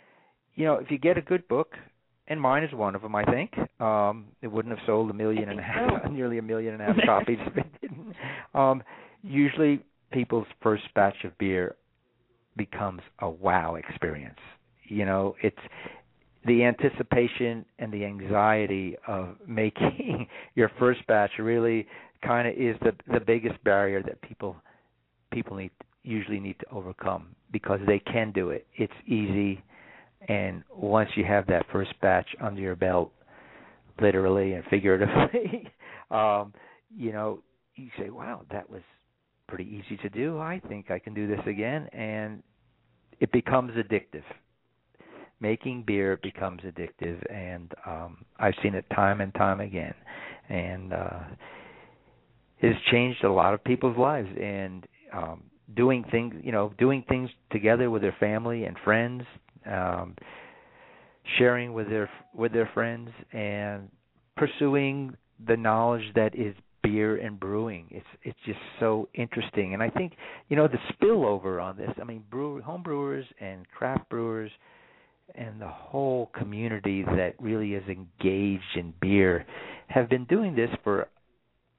you 0.54 0.64
know, 0.64 0.74
if 0.74 0.90
you 0.90 0.98
get 0.98 1.18
a 1.18 1.22
good 1.22 1.46
book, 1.48 1.72
and 2.28 2.40
mine 2.40 2.64
is 2.64 2.72
one 2.72 2.94
of 2.94 3.02
them, 3.02 3.14
I 3.14 3.24
think. 3.24 3.52
Um, 3.80 4.26
it 4.40 4.46
wouldn't 4.46 4.76
have 4.76 4.86
sold 4.86 5.10
a 5.10 5.14
million 5.14 5.48
and 5.48 5.58
a 5.58 5.62
half, 5.62 5.90
nearly 6.10 6.38
a 6.38 6.42
million 6.42 6.74
and 6.74 6.82
a 6.82 6.86
half 6.86 6.96
copies 7.04 7.38
if 7.40 7.56
it 7.56 7.66
didn't. 7.80 8.14
Um, 8.54 8.82
usually, 9.22 9.80
people's 10.12 10.46
first 10.62 10.84
batch 10.94 11.24
of 11.24 11.36
beer 11.38 11.76
becomes 12.56 13.02
a 13.18 13.28
wow 13.28 13.74
experience. 13.74 14.38
You 14.84 15.04
know, 15.04 15.34
it's 15.42 15.58
the 16.46 16.64
anticipation 16.64 17.64
and 17.78 17.92
the 17.92 18.04
anxiety 18.04 18.96
of 19.06 19.36
making 19.46 20.26
your 20.54 20.70
first 20.78 21.06
batch 21.06 21.30
really 21.38 21.86
kind 22.24 22.48
of 22.48 22.54
is 22.54 22.76
the 22.82 22.92
the 23.12 23.20
biggest 23.20 23.62
barrier 23.64 24.02
that 24.02 24.20
people 24.22 24.56
people 25.32 25.56
need 25.56 25.70
usually 26.02 26.40
need 26.40 26.58
to 26.60 26.66
overcome 26.70 27.28
because 27.50 27.80
they 27.86 27.98
can 27.98 28.30
do 28.32 28.50
it. 28.50 28.66
It's 28.76 28.92
easy 29.06 29.62
and 30.28 30.62
once 30.74 31.10
you 31.16 31.24
have 31.24 31.46
that 31.46 31.66
first 31.72 31.92
batch 32.00 32.28
under 32.40 32.60
your 32.60 32.76
belt 32.76 33.12
literally 34.00 34.54
and 34.54 34.64
figuratively 34.66 35.68
um 36.10 36.52
you 36.94 37.12
know 37.12 37.40
you 37.76 37.88
say 37.98 38.10
wow 38.10 38.42
that 38.50 38.68
was 38.68 38.82
pretty 39.46 39.64
easy 39.64 39.96
to 39.98 40.08
do. 40.08 40.38
I 40.38 40.60
think 40.68 40.90
I 40.90 40.98
can 40.98 41.14
do 41.14 41.26
this 41.26 41.40
again 41.46 41.88
and 41.92 42.42
it 43.20 43.30
becomes 43.32 43.72
addictive 43.72 44.24
making 45.40 45.84
beer 45.86 46.18
becomes 46.22 46.60
addictive 46.62 47.20
and 47.32 47.72
um 47.86 48.24
I've 48.38 48.54
seen 48.62 48.74
it 48.74 48.84
time 48.94 49.20
and 49.20 49.34
time 49.34 49.60
again 49.60 49.94
and 50.48 50.92
uh 50.92 51.20
it's 52.60 52.78
changed 52.90 53.24
a 53.24 53.32
lot 53.32 53.54
of 53.54 53.62
people's 53.64 53.98
lives 53.98 54.28
and 54.40 54.86
um 55.12 55.44
doing 55.76 56.04
things 56.10 56.34
you 56.42 56.52
know 56.52 56.72
doing 56.78 57.04
things 57.08 57.30
together 57.50 57.90
with 57.90 58.02
their 58.02 58.16
family 58.20 58.64
and 58.64 58.76
friends 58.84 59.22
um 59.66 60.14
sharing 61.38 61.72
with 61.72 61.88
their 61.88 62.08
with 62.34 62.52
their 62.52 62.70
friends 62.74 63.10
and 63.32 63.88
pursuing 64.36 65.16
the 65.46 65.56
knowledge 65.56 66.04
that 66.14 66.34
is 66.34 66.54
beer 66.82 67.16
and 67.16 67.40
brewing. 67.40 67.86
It's 67.90 68.06
it's 68.22 68.38
just 68.44 68.58
so 68.78 69.08
interesting, 69.14 69.74
and 69.74 69.82
I 69.82 69.90
think 69.90 70.12
you 70.48 70.56
know 70.56 70.68
the 70.68 70.78
spillover 70.92 71.62
on 71.62 71.76
this. 71.76 71.90
I 72.00 72.04
mean, 72.04 72.22
brewer, 72.30 72.60
home 72.60 72.82
brewers 72.82 73.24
and 73.40 73.66
craft 73.70 74.08
brewers, 74.08 74.50
and 75.34 75.60
the 75.60 75.68
whole 75.68 76.30
community 76.38 77.02
that 77.02 77.34
really 77.40 77.74
is 77.74 77.84
engaged 77.88 78.76
in 78.76 78.92
beer 79.00 79.44
have 79.88 80.08
been 80.08 80.24
doing 80.24 80.54
this 80.54 80.70
for 80.82 81.08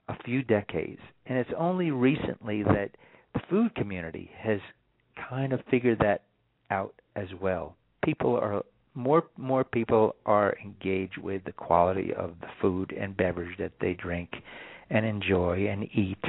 a 0.08 0.16
few 0.24 0.44
decades, 0.44 1.00
and 1.26 1.38
it's 1.38 1.50
only 1.58 1.92
recently 1.92 2.64
that 2.64 2.92
the 3.34 3.42
food 3.50 3.74
community 3.76 4.30
has 4.38 4.60
kind 5.30 5.54
of 5.54 5.60
figured 5.70 6.00
that 6.00 6.24
out 6.70 6.94
as 7.16 7.28
well. 7.42 7.76
People 8.04 8.36
are 8.36 8.64
more 8.94 9.24
more 9.38 9.64
people 9.64 10.16
are 10.26 10.56
engaged 10.64 11.18
with 11.18 11.44
the 11.44 11.52
quality 11.52 12.14
of 12.14 12.34
the 12.40 12.48
food 12.62 12.94
and 12.98 13.18
beverage 13.18 13.58
that 13.58 13.74
they 13.82 13.94
drink 13.94 14.30
and 14.90 15.06
enjoy 15.06 15.68
and 15.68 15.84
eat 15.94 16.24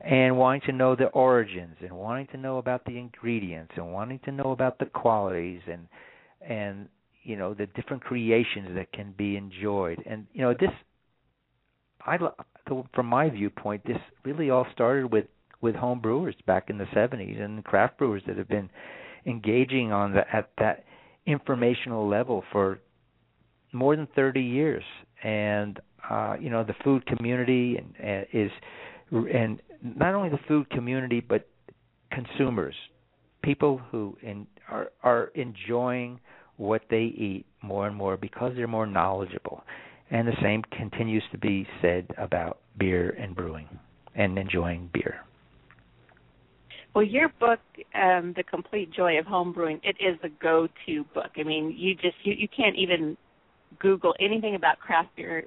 and 0.00 0.36
wanting 0.36 0.62
to 0.62 0.72
know 0.72 0.96
the 0.96 1.06
origins 1.08 1.76
and 1.80 1.92
wanting 1.92 2.26
to 2.28 2.36
know 2.36 2.58
about 2.58 2.84
the 2.84 2.98
ingredients 2.98 3.72
and 3.76 3.92
wanting 3.92 4.18
to 4.24 4.32
know 4.32 4.52
about 4.52 4.78
the 4.78 4.86
qualities 4.86 5.60
and 5.70 5.86
and 6.48 6.88
you 7.22 7.36
know 7.36 7.54
the 7.54 7.66
different 7.66 8.02
creations 8.02 8.70
that 8.74 8.90
can 8.92 9.14
be 9.16 9.36
enjoyed. 9.36 10.02
And 10.06 10.26
you 10.32 10.42
know 10.42 10.54
this 10.58 10.70
i 12.06 12.16
from 12.94 13.06
my 13.06 13.28
viewpoint 13.28 13.82
this 13.84 13.98
really 14.24 14.50
all 14.50 14.66
started 14.72 15.12
with 15.12 15.26
with 15.60 15.74
home 15.74 16.00
brewers 16.00 16.36
back 16.46 16.70
in 16.70 16.78
the 16.78 16.84
70s 16.94 17.40
and 17.40 17.64
craft 17.64 17.98
brewers 17.98 18.22
that 18.26 18.38
have 18.38 18.48
been 18.48 18.70
engaging 19.26 19.92
on 19.92 20.12
the 20.12 20.22
at 20.32 20.50
that 20.58 20.84
informational 21.26 22.08
level 22.08 22.44
for 22.52 22.78
more 23.72 23.94
than 23.94 24.08
30 24.14 24.40
years. 24.40 24.84
And 25.22 25.78
uh 26.08 26.36
you 26.40 26.50
know 26.50 26.64
the 26.64 26.74
food 26.82 27.04
community 27.06 27.76
and, 27.76 27.94
and 28.02 28.26
is 28.32 28.50
and 29.10 29.60
not 29.82 30.14
only 30.14 30.30
the 30.30 30.40
food 30.48 30.70
community 30.70 31.20
but 31.20 31.46
consumers 32.10 32.74
people 33.42 33.80
who 33.90 34.16
in, 34.22 34.46
are 34.70 34.90
are 35.02 35.30
enjoying 35.34 36.20
what 36.58 36.82
they 36.90 37.04
eat 37.16 37.46
more 37.62 37.86
and 37.86 37.96
more 37.96 38.16
because 38.16 38.52
they're 38.54 38.66
more 38.68 38.86
knowledgeable 38.86 39.64
and 40.10 40.28
the 40.28 40.36
same 40.42 40.62
continues 40.76 41.22
to 41.32 41.38
be 41.38 41.66
said 41.80 42.06
about 42.18 42.58
beer 42.78 43.10
and 43.18 43.34
brewing 43.34 43.68
and 44.14 44.38
enjoying 44.38 44.90
beer 44.92 45.24
well, 46.94 47.04
your 47.04 47.28
book, 47.38 47.60
um, 47.94 48.32
"The 48.36 48.42
Complete 48.42 48.90
Joy 48.90 49.18
of 49.18 49.26
Home 49.26 49.52
Brewing, 49.52 49.80
it 49.84 49.96
is 50.00 50.18
a 50.24 50.28
go-to 50.42 51.04
book. 51.14 51.30
I 51.36 51.44
mean, 51.44 51.72
you 51.76 51.94
just 51.94 52.16
you, 52.24 52.34
you 52.34 52.48
can't 52.48 52.74
even 52.76 53.16
Google 53.78 54.14
anything 54.18 54.54
about 54.54 54.78
craft 54.80 55.14
beer 55.14 55.44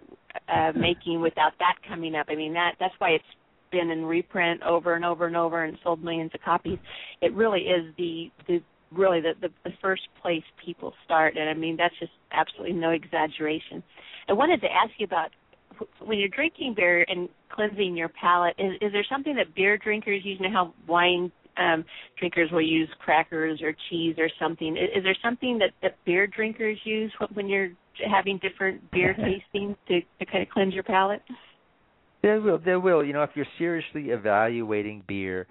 uh, 0.48 0.72
making 0.78 1.20
without 1.20 1.52
that 1.60 1.76
coming 1.88 2.16
up. 2.16 2.28
I 2.30 2.36
mean, 2.36 2.54
that 2.54 2.76
that's 2.80 2.94
why 3.00 3.10
it's 3.10 3.26
been 3.72 3.90
in 3.90 4.06
reprint 4.06 4.62
over 4.64 4.96
and 4.96 5.04
over 5.04 5.28
and 5.28 5.36
over 5.36 5.64
and 5.64 5.78
sold 5.84 6.04
millions 6.04 6.32
of 6.34 6.42
copies. 6.42 6.78
It 7.22 7.34
really 7.34 7.62
is 7.62 7.94
the 7.98 8.32
the 8.48 8.62
really 8.92 9.22
the, 9.22 9.34
the 9.42 9.50
the 9.64 9.76
first 9.82 10.04
place 10.22 10.44
people 10.64 10.94
start, 11.06 11.38
and 11.38 11.50
I 11.50 11.54
mean 11.54 11.78
that's 11.78 11.98
just 12.00 12.12
absolutely 12.32 12.74
no 12.74 12.92
exaggeration. 12.92 13.84
I 14.28 14.34
wanted 14.34 14.62
to 14.62 14.68
ask 14.68 14.92
you 14.98 15.06
about 15.06 15.30
when 16.04 16.20
you're 16.20 16.30
drinking 16.30 16.76
beer 16.76 17.06
and 17.08 17.30
cleansing 17.50 17.96
your 17.96 18.10
palate. 18.10 18.56
Is 18.58 18.74
is 18.82 18.92
there 18.92 19.06
something 19.10 19.36
that 19.36 19.56
beer 19.56 19.78
drinkers 19.78 20.22
use? 20.24 20.38
You 20.40 20.50
know 20.50 20.54
how 20.54 20.74
wine 20.88 21.32
um, 21.58 21.86
drinkers 22.18 22.50
will 22.52 22.62
use 22.62 22.90
crackers 23.00 23.62
or 23.62 23.76
cheese 23.90 24.16
or 24.18 24.30
something. 24.40 24.78
Is, 24.78 24.98
is 24.98 25.04
there 25.04 25.18
something 25.24 25.58
that, 25.60 25.72
that 25.82 25.98
beer 26.06 26.28
drinkers 26.28 26.78
use 26.84 27.12
when 27.34 27.48
you're 27.48 27.70
having 28.10 28.40
different 28.40 28.90
beer 28.92 29.16
tastings 29.20 29.76
to, 29.88 30.02
to 30.20 30.26
kind 30.26 30.44
of 30.44 30.50
cleanse 30.50 30.74
your 30.74 30.84
palate? 30.84 31.22
There 32.22 32.40
will. 32.40 32.60
There 32.64 32.80
will. 32.80 33.04
You 33.04 33.14
know, 33.14 33.24
if 33.24 33.32
you're 33.36 33.46
seriously 33.58 34.10
evaluating 34.10 35.04
beer 35.08 35.48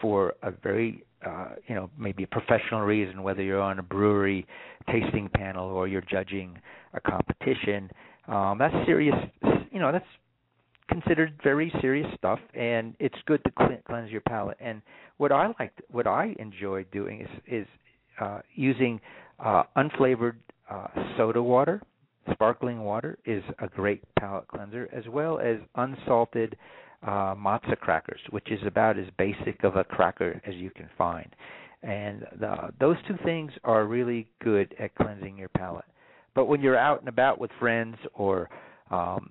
for 0.00 0.34
a 0.42 0.50
very 0.50 1.04
uh, 1.26 1.48
you 1.66 1.74
know, 1.74 1.90
maybe 1.98 2.22
a 2.24 2.26
professional 2.26 2.82
reason, 2.82 3.22
whether 3.22 3.42
you're 3.42 3.60
on 3.60 3.78
a 3.78 3.82
brewery 3.82 4.46
tasting 4.90 5.28
panel 5.34 5.68
or 5.68 5.88
you're 5.88 6.02
judging 6.02 6.58
a 6.94 7.00
competition, 7.00 7.90
um, 8.28 8.58
that's 8.58 8.74
serious. 8.86 9.14
You 9.70 9.80
know, 9.80 9.92
that's 9.92 10.04
considered 10.88 11.32
very 11.42 11.72
serious 11.80 12.06
stuff, 12.16 12.38
and 12.54 12.94
it's 13.00 13.16
good 13.26 13.42
to 13.44 13.80
cleanse 13.86 14.10
your 14.10 14.20
palate. 14.22 14.56
And 14.60 14.82
what 15.16 15.32
I 15.32 15.48
like, 15.58 15.72
what 15.90 16.06
I 16.06 16.34
enjoy 16.38 16.84
doing 16.92 17.22
is 17.22 17.28
is 17.46 17.66
uh, 18.20 18.40
using 18.54 19.00
uh, 19.44 19.64
unflavored 19.76 20.36
uh, 20.70 20.88
soda 21.16 21.42
water. 21.42 21.80
Sparkling 22.32 22.80
water 22.80 23.18
is 23.26 23.42
a 23.58 23.68
great 23.68 24.02
palate 24.18 24.48
cleanser, 24.48 24.88
as 24.92 25.04
well 25.08 25.38
as 25.38 25.58
unsalted 25.74 26.56
uh, 27.04 27.34
matzo 27.34 27.78
crackers, 27.78 28.20
which 28.30 28.50
is 28.50 28.60
about 28.66 28.98
as 28.98 29.06
basic 29.18 29.62
of 29.64 29.76
a 29.76 29.84
cracker 29.84 30.40
as 30.46 30.54
you 30.54 30.70
can 30.70 30.88
find. 30.96 31.28
And 31.82 32.26
the, 32.40 32.72
those 32.80 32.96
two 33.06 33.16
things 33.24 33.52
are 33.62 33.84
really 33.84 34.26
good 34.42 34.74
at 34.78 34.94
cleansing 34.94 35.36
your 35.36 35.50
palate. 35.50 35.84
But 36.34 36.46
when 36.46 36.60
you're 36.60 36.78
out 36.78 37.00
and 37.00 37.08
about 37.08 37.38
with 37.38 37.50
friends 37.60 37.96
or 38.14 38.48
um, 38.90 39.30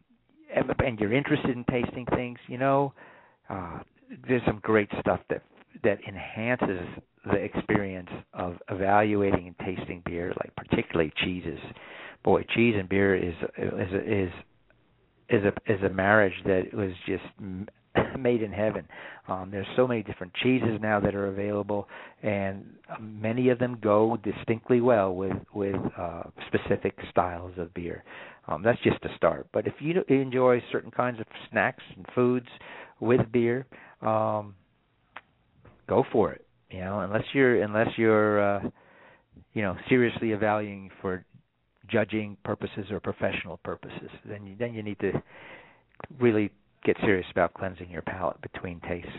and, 0.55 0.71
and 0.85 0.99
you're 0.99 1.13
interested 1.13 1.51
in 1.51 1.63
tasting 1.65 2.05
things, 2.15 2.37
you 2.47 2.57
know, 2.57 2.93
uh, 3.49 3.79
there's 4.27 4.41
some 4.45 4.59
great 4.61 4.89
stuff 4.99 5.19
that 5.29 5.41
that 5.83 5.97
enhances 6.07 6.87
the 7.25 7.37
experience 7.37 8.09
of 8.33 8.57
evaluating 8.69 9.47
and 9.47 9.77
tasting 9.77 10.03
beer, 10.05 10.33
like 10.39 10.55
particularly 10.55 11.11
cheeses. 11.23 11.59
Boy, 12.23 12.45
cheese 12.55 12.75
and 12.77 12.87
beer 12.87 13.15
is 13.15 13.33
is 13.57 13.93
is 14.05 14.31
is 15.29 15.43
a 15.43 15.71
is 15.71 15.81
a 15.83 15.89
marriage 15.89 16.33
that 16.45 16.73
was 16.73 16.91
just 17.05 17.23
made 18.19 18.41
in 18.41 18.51
heaven. 18.51 18.87
Um, 19.27 19.49
there's 19.51 19.67
so 19.75 19.87
many 19.87 20.03
different 20.03 20.33
cheeses 20.41 20.79
now 20.81 20.99
that 20.99 21.15
are 21.15 21.27
available, 21.27 21.87
and 22.21 22.65
many 22.99 23.49
of 23.49 23.59
them 23.59 23.77
go 23.81 24.17
distinctly 24.23 24.81
well 24.81 25.13
with 25.13 25.37
with 25.53 25.75
uh, 25.97 26.23
specific 26.47 26.97
styles 27.09 27.53
of 27.57 27.73
beer. 27.73 28.03
Um, 28.47 28.61
that's 28.61 28.81
just 28.81 29.03
a 29.05 29.15
start. 29.15 29.47
But 29.53 29.67
if 29.67 29.73
you 29.79 30.03
enjoy 30.09 30.61
certain 30.71 30.91
kinds 30.91 31.19
of 31.19 31.25
snacks 31.49 31.83
and 31.95 32.05
foods 32.13 32.47
with 32.99 33.21
beer, 33.31 33.65
um, 34.01 34.55
go 35.87 36.03
for 36.11 36.33
it. 36.33 36.45
You 36.69 36.81
know, 36.81 36.99
unless 37.01 37.23
you're 37.33 37.61
unless 37.61 37.89
you're 37.97 38.57
uh, 38.57 38.69
you 39.53 39.61
know 39.61 39.77
seriously 39.87 40.31
evaluating 40.31 40.89
for 41.01 41.23
judging 41.89 42.37
purposes 42.43 42.85
or 42.91 42.99
professional 42.99 43.57
purposes, 43.57 44.09
then 44.25 44.45
you, 44.45 44.55
then 44.57 44.73
you 44.73 44.83
need 44.83 44.99
to 44.99 45.11
really 46.19 46.51
get 46.83 46.97
serious 47.01 47.27
about 47.31 47.53
cleansing 47.53 47.89
your 47.89 48.01
palate 48.01 48.41
between 48.41 48.79
tastes. 48.81 49.09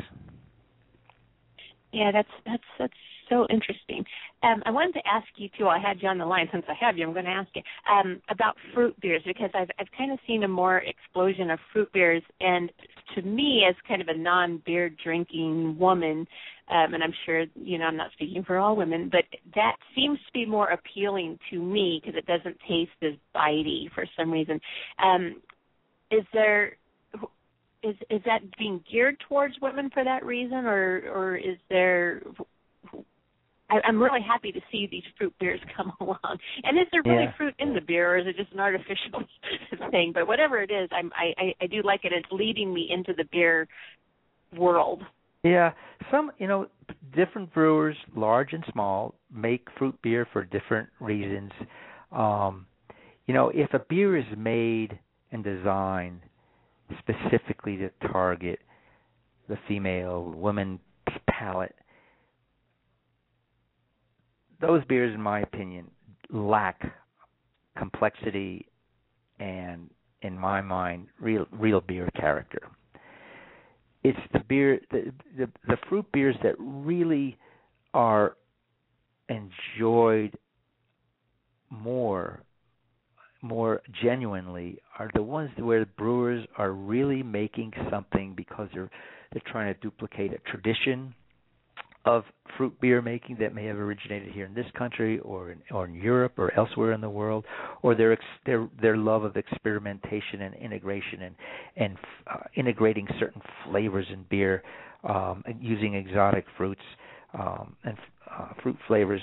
Yeah, 1.92 2.11
that's 2.12 2.29
that's 2.44 2.62
that's 2.79 2.92
so 3.29 3.46
interesting. 3.50 4.05
Um, 4.42 4.62
I 4.66 4.70
wanted 4.70 4.94
to 4.94 5.07
ask 5.07 5.27
you 5.37 5.48
too. 5.57 5.68
I 5.68 5.79
had 5.79 6.03
you 6.03 6.09
on 6.09 6.18
the 6.18 6.27
line. 6.27 6.48
Since 6.53 6.64
I 6.68 6.74
have 6.85 6.98
you, 6.98 7.07
I'm 7.07 7.12
going 7.12 7.24
to 7.24 7.31
ask 7.31 7.48
you 7.55 7.62
um, 7.90 8.20
about 8.29 8.57
fruit 8.74 8.98
beers 9.00 9.22
because 9.24 9.50
I've 9.55 9.68
I've 9.79 9.87
kind 9.96 10.12
of 10.12 10.18
seen 10.27 10.42
a 10.42 10.48
more 10.48 10.79
explosion 10.79 11.50
of 11.50 11.59
fruit 11.72 11.92
beers, 11.92 12.22
and 12.40 12.70
to 13.14 13.22
me, 13.22 13.64
as 13.68 13.77
kind 13.87 14.03
of 14.03 14.09
a 14.09 14.16
non-beer 14.16 14.90
drinking 15.03 15.79
woman, 15.79 16.27
um, 16.68 16.94
and 16.94 17.03
I'm 17.03 17.12
sure 17.27 17.44
you 17.55 17.79
know 17.79 17.87
I'm 17.87 17.96
not 17.96 18.12
speaking 18.12 18.44
for 18.44 18.59
all 18.59 18.77
women, 18.77 19.11
but 19.11 19.24
that 19.55 19.77
seems 19.94 20.18
to 20.18 20.33
be 20.33 20.46
more 20.46 20.68
appealing 20.68 21.38
to 21.50 21.61
me 21.61 22.00
because 22.03 22.16
it 22.16 22.27
doesn't 22.27 22.57
taste 22.68 22.90
as 23.03 23.12
bitey 23.35 23.92
for 23.94 24.05
some 24.18 24.31
reason. 24.31 24.61
Um, 25.03 25.42
is 26.11 26.24
there 26.33 26.77
is 27.83 27.96
is 28.11 28.22
that 28.24 28.40
being 28.59 28.83
geared 28.90 29.16
towards 29.29 29.55
women 29.61 29.90
for 29.92 30.05
that 30.05 30.24
reason, 30.24 30.64
or 30.64 31.03
or 31.12 31.37
is 31.37 31.59
there 31.68 32.22
I, 33.70 33.81
I'm 33.87 34.00
really 34.00 34.20
happy 34.22 34.53
to 34.53 34.61
see 34.70 34.89
these 34.91 35.03
fruit 35.18 35.34
beers 35.41 35.61
come 35.76 35.93
along. 36.01 36.39
And 36.62 36.78
is 36.78 36.86
there 36.93 37.03
really 37.05 37.24
yeah. 37.24 37.36
fruit 37.36 37.55
in 37.59 37.74
the 37.74 37.80
beer, 37.80 38.14
or 38.14 38.18
is 38.18 38.26
it 38.26 38.36
just 38.36 38.53
an 38.53 38.61
artificial 38.61 39.24
thing? 39.91 40.12
But 40.14 40.26
whatever 40.26 40.62
it 40.62 40.70
is, 40.70 40.89
I'm, 40.93 41.11
I, 41.14 41.32
I 41.43 41.64
I 41.64 41.66
do 41.66 41.82
like 41.82 42.05
it. 42.05 42.12
It's 42.12 42.30
leading 42.30 42.72
me 42.72 42.89
into 42.91 43.12
the 43.16 43.24
beer 43.30 43.68
world. 44.57 45.03
Yeah, 45.45 45.72
some 46.11 46.32
you 46.38 46.47
know 46.49 46.68
different 47.14 47.53
brewers, 47.53 47.97
large 48.16 48.55
and 48.55 48.64
small, 48.72 49.14
make 49.32 49.68
fruit 49.78 49.95
beer 50.03 50.26
for 50.32 50.45
different 50.45 50.88
reasons. 51.01 51.53
Um, 52.11 52.66
you 53.26 53.34
know, 53.34 53.51
if 53.55 53.72
a 53.74 53.78
beer 53.78 54.16
is 54.16 54.24
made 54.36 54.99
and 55.32 55.45
designed 55.45 56.20
specifically 56.99 57.76
to 57.76 57.90
target 58.11 58.59
the 59.49 59.59
female 59.68 60.24
woman 60.30 60.80
palate, 61.28 61.74
those 64.62 64.82
beers, 64.86 65.14
in 65.14 65.20
my 65.20 65.40
opinion, 65.40 65.90
lack 66.30 66.80
complexity 67.76 68.66
and, 69.40 69.90
in 70.22 70.38
my 70.38 70.62
mind, 70.62 71.09
real 71.20 71.47
real 71.53 71.82
beer 71.82 72.09
character. 72.16 72.70
It's 74.05 74.18
the 74.32 74.40
beer, 74.40 74.80
the, 74.90 75.12
the 75.36 75.50
the 75.66 75.76
fruit 75.88 76.07
beers 76.12 76.36
that 76.42 76.55
really 76.59 77.38
are 77.94 78.36
enjoyed 79.28 80.36
more 81.70 82.42
more 83.42 83.82
genuinely 84.02 84.78
are 84.98 85.11
the 85.14 85.22
ones 85.22 85.50
where 85.59 85.80
the 85.80 85.90
brewers 85.98 86.46
are 86.57 86.72
really 86.72 87.22
making 87.22 87.72
something 87.90 88.34
because 88.34 88.68
they're 88.72 88.90
they're 89.32 89.42
trying 89.50 89.72
to 89.72 89.80
duplicate 89.80 90.32
a 90.32 90.38
tradition 90.50 91.14
of 92.05 92.24
fruit 92.57 92.78
beer 92.80 93.00
making 93.00 93.36
that 93.40 93.55
may 93.55 93.64
have 93.64 93.78
originated 93.78 94.32
here 94.32 94.44
in 94.44 94.55
this 94.55 94.66
country 94.76 95.18
or 95.20 95.50
in, 95.52 95.59
or 95.70 95.86
in 95.86 95.94
Europe 95.94 96.34
or 96.38 96.52
elsewhere 96.59 96.92
in 96.92 97.00
the 97.00 97.09
world, 97.09 97.44
or 97.82 97.94
their 97.94 98.16
their 98.46 98.68
their 98.80 98.96
love 98.96 99.24
of 99.24 99.36
experimentation 99.36 100.42
and 100.42 100.55
integration 100.55 101.22
and 101.22 101.34
and 101.76 101.96
uh, 102.26 102.40
integrating 102.57 103.07
certain 103.18 103.40
flavors 103.64 104.07
in 104.12 104.24
beer, 104.28 104.62
um, 105.05 105.42
using 105.61 105.94
exotic 105.94 106.44
fruits 106.57 106.82
um, 107.38 107.74
and 107.84 107.96
uh, 108.30 108.48
fruit 108.62 108.76
flavors. 108.86 109.22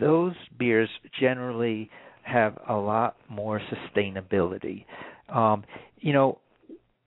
Those 0.00 0.34
beers 0.58 0.88
generally 1.20 1.88
have 2.22 2.58
a 2.68 2.74
lot 2.74 3.16
more 3.28 3.60
sustainability. 3.72 4.84
Um, 5.28 5.64
you 5.98 6.12
know, 6.12 6.40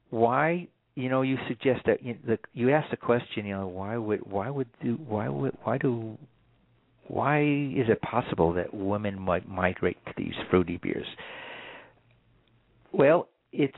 why 0.09 0.67
you 0.97 1.09
know 1.09 1.21
you 1.21 1.37
suggest 1.47 1.81
that 1.85 2.03
you, 2.03 2.17
the, 2.25 2.39
you 2.53 2.71
asked 2.71 2.89
the 2.89 2.97
question 2.97 3.45
you 3.45 3.55
know 3.55 3.67
why 3.67 3.95
would 3.95 4.19
why 4.29 4.49
would 4.49 4.67
do 4.83 4.95
why 5.07 5.29
would 5.29 5.55
why 5.63 5.77
do 5.77 6.17
why 7.07 7.39
is 7.41 7.87
it 7.87 8.01
possible 8.01 8.51
that 8.53 8.73
women 8.73 9.17
might 9.17 9.47
migrate 9.47 9.97
to 10.05 10.11
these 10.17 10.33
fruity 10.49 10.77
beers? 10.81 11.05
Well 12.91 13.29
it's 13.53 13.77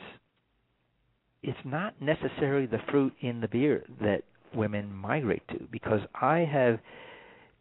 it's 1.44 1.60
not 1.66 1.94
necessarily 2.02 2.66
the 2.66 2.80
fruit 2.90 3.14
in 3.20 3.42
the 3.42 3.50
beer 3.50 3.84
that 4.02 4.24
women 4.56 4.92
migrate 4.92 5.48
to 5.50 5.68
because 5.72 6.02
i 6.20 6.40
have 6.40 6.80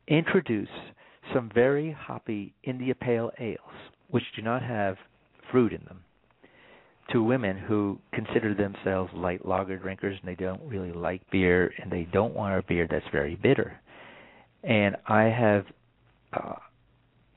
introduced 0.07 0.71
some 1.35 1.51
very 1.55 1.93
hoppy 1.93 2.55
india 2.63 2.95
pale 2.95 3.31
ales 3.39 3.59
which 4.09 4.25
do 4.35 4.41
not 4.41 4.63
have 4.63 4.97
fruit 5.53 5.71
in 5.71 5.85
them 5.85 6.03
to 7.13 7.23
women 7.23 7.57
who 7.57 7.99
consider 8.13 8.55
themselves 8.55 9.11
light 9.15 9.47
lager 9.47 9.79
drinkers 9.79 10.19
and 10.21 10.29
they 10.29 10.43
don't 10.43 10.61
really 10.63 10.93
like 10.93 11.23
beer 11.31 11.73
and 11.83 11.91
they 11.91 12.07
don't 12.13 12.35
want 12.35 12.59
a 12.59 12.63
beer 12.63 12.87
that's 12.91 13.07
very 13.11 13.37
bitter. 13.37 13.79
And 14.63 14.97
I 15.07 15.25
have 15.25 15.65
uh, 16.33 16.55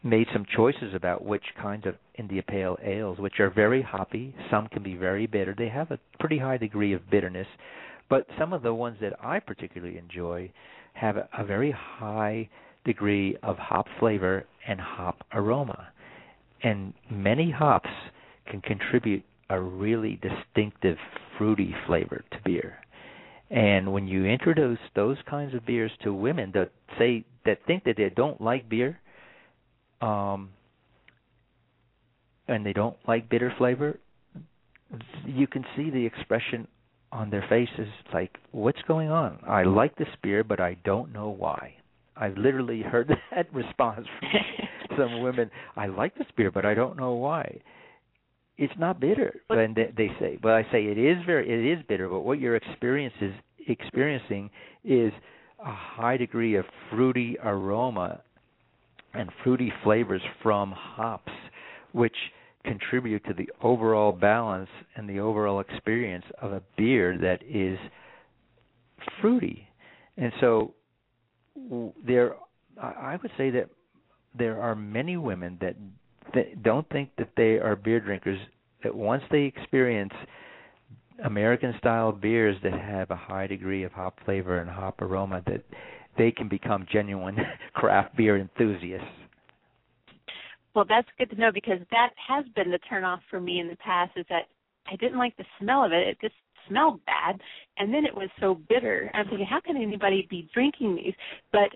made 0.04 0.28
some 0.34 0.46
choices 0.56 0.94
about 0.94 1.24
which 1.24 1.44
kinds 1.62 1.86
of 1.86 1.96
India 2.18 2.44
Pale 2.44 2.78
Ales, 2.84 3.20
which 3.20 3.40
are 3.40 3.50
very 3.50 3.82
hoppy. 3.82 4.36
Some 4.50 4.68
can 4.68 4.84
be 4.84 4.96
very 4.96 5.28
bitter. 5.28 5.56
They 5.58 5.70
have 5.70 5.92
a 5.92 6.00
pretty 6.20 6.40
high 6.40 6.58
degree 6.58 6.94
of 6.94 7.10
bitterness, 7.10 7.48
but 8.10 8.26
some 8.38 8.54
of 8.54 8.64
the 8.64 8.74
ones 8.74 8.98
that 9.02 9.14
I 9.24 9.40
particularly 9.40 9.98
enjoy 9.98 10.52
have 10.94 11.18
a, 11.18 11.30
a 11.38 11.46
very 11.46 11.72
high 11.72 12.50
degree 12.84 13.38
of 13.44 13.58
hop 13.58 13.86
flavor 14.00 14.46
and 14.68 14.80
hop 14.80 15.24
aroma. 15.34 15.88
And 16.64 16.94
many 17.10 17.52
hops 17.52 17.90
can 18.48 18.62
contribute 18.62 19.24
a 19.52 19.60
really 19.60 20.18
distinctive 20.22 20.97
fruity 21.38 21.76
flavor 21.86 22.24
to 22.32 22.38
beer. 22.45 22.78
And 23.49 23.91
when 23.91 24.08
you 24.08 24.26
introduce 24.26 24.80
those 24.95 25.18
kinds 25.30 25.54
of 25.54 25.66
beers 25.66 25.91
to 26.04 26.14
women 26.14 26.52
that 26.54 26.72
say 26.97 27.26
that 27.45 27.60
think 27.68 27.84
that 27.84 27.97
they 27.97 28.10
don't 28.16 28.39
like 28.39 28.70
beer, 28.70 28.97
um, 30.02 30.52
and 32.47 32.66
they 32.66 32.72
don't 32.72 32.95
like 33.06 33.30
bitter 33.30 33.54
flavor, 33.58 33.99
you 35.26 35.47
can 35.47 35.66
see 35.76 35.89
the 35.89 36.06
expression 36.06 36.66
on 37.12 37.30
their 37.30 37.45
faces 37.49 37.89
like, 38.14 38.38
"What's 38.52 38.82
going 38.84 39.12
on? 39.12 39.39
I 39.45 39.64
like 39.64 39.97
this 39.97 40.16
beer, 40.24 40.45
but 40.45 40.62
I 40.62 40.76
don't 40.86 41.12
know 41.12 41.30
why." 41.30 41.76
I've 42.16 42.38
literally 42.38 42.82
heard 42.82 43.10
that 43.32 43.54
response 43.54 44.08
from 44.20 44.30
some 44.97 45.22
women. 45.22 45.52
I 45.76 45.88
like 45.88 46.16
this 46.16 46.28
beer, 46.38 46.52
but 46.52 46.66
I 46.66 46.74
don't 46.74 46.97
know 46.97 47.14
why 47.16 47.62
it's 48.58 48.74
not 48.78 48.99
bitter 48.99 49.41
when 49.47 49.74
they, 49.74 49.91
they 49.95 50.10
say. 50.20 50.38
But 50.41 50.54
I 50.54 50.64
say 50.72 50.86
it 50.86 50.97
is 50.97 51.18
very 51.26 51.49
it 51.49 51.78
is 51.80 51.84
bitter. 51.88 52.08
But 52.10 52.22
what 52.22 52.39
you're 52.39 52.56
experiences 52.56 53.34
experiencing 53.68 54.49
is 54.84 55.12
a 55.60 55.74
high 55.74 56.18
degree 56.18 56.56
of 56.56 56.66
fruity 56.89 57.38
aroma 57.43 58.22
and 59.14 59.30
fruity 59.43 59.72
flavors 59.84 60.22
from 60.41 60.72
hops, 60.72 61.32
which 61.91 62.16
contribute 62.64 63.24
to 63.26 63.34
the 63.34 63.49
overall 63.62 64.12
balance 64.12 64.70
and 64.95 65.10
the 65.10 65.20
overall 65.20 65.60
experience 65.60 66.26
of 66.41 66.52
a 66.52 66.62
beer 66.78 67.18
that 67.18 67.41
is 67.43 67.78
fruity. 69.20 69.68
And 70.18 70.32
so 70.39 70.74
there 72.06 72.36
I 72.82 73.18
would 73.22 73.32
say 73.38 73.49
that 73.52 73.70
there 74.38 74.62
are 74.62 74.76
many 74.76 75.18
women 75.18 75.58
that 75.62 75.76
th- 76.34 76.58
don't 76.64 76.88
think 76.90 77.10
that 77.18 77.30
they 77.38 77.58
are 77.58 77.76
beer 77.76 78.00
drinkers 78.00 78.40
that 78.84 78.94
once 78.94 79.24
they 79.32 79.44
experience 79.44 80.14
American 81.24 81.74
style 81.78 82.12
beers 82.12 82.58
that 82.64 82.74
have 82.74 83.12
a 83.12 83.16
high 83.16 83.48
degree 83.48 83.84
of 83.84 83.92
hop 83.92 84.18
flavor 84.26 84.60
and 84.60 84.70
hop 84.70 85.02
aroma 85.02 85.42
that 85.46 85.64
they 86.18 86.32
can 86.32 86.48
become 86.48 86.86
genuine 86.92 87.38
craft 87.74 88.16
beer 88.18 88.38
enthusiasts. 88.38 89.08
Well, 90.74 90.86
that's 90.88 91.08
good 91.18 91.30
to 91.32 91.36
know 91.36 91.52
because 91.54 91.80
that 91.92 92.12
has 92.28 92.46
been 92.56 92.72
the 92.72 92.80
turnoff 92.92 93.20
for 93.30 93.40
me 93.40 93.60
in 93.60 93.68
the 93.68 93.76
past 93.78 94.12
is 94.16 94.26
that 94.30 94.44
I 94.92 94.96
didn't 94.96 95.18
like 95.18 95.36
the 95.38 95.46
smell 95.60 95.84
of 95.84 95.92
it. 95.92 96.08
It 96.08 96.18
just 96.22 96.34
smelled 96.68 97.02
bad 97.06 97.40
and 97.78 97.94
then 97.94 98.06
it 98.06 98.16
was 98.16 98.30
so 98.40 98.56
bitter. 98.70 99.12
I'm 99.14 99.28
thinking, 99.28 99.46
how 99.46 99.60
can 99.60 99.76
anybody 99.76 100.28
be 100.30 100.50
drinking 100.54 100.96
these? 100.96 101.14
But 101.52 101.70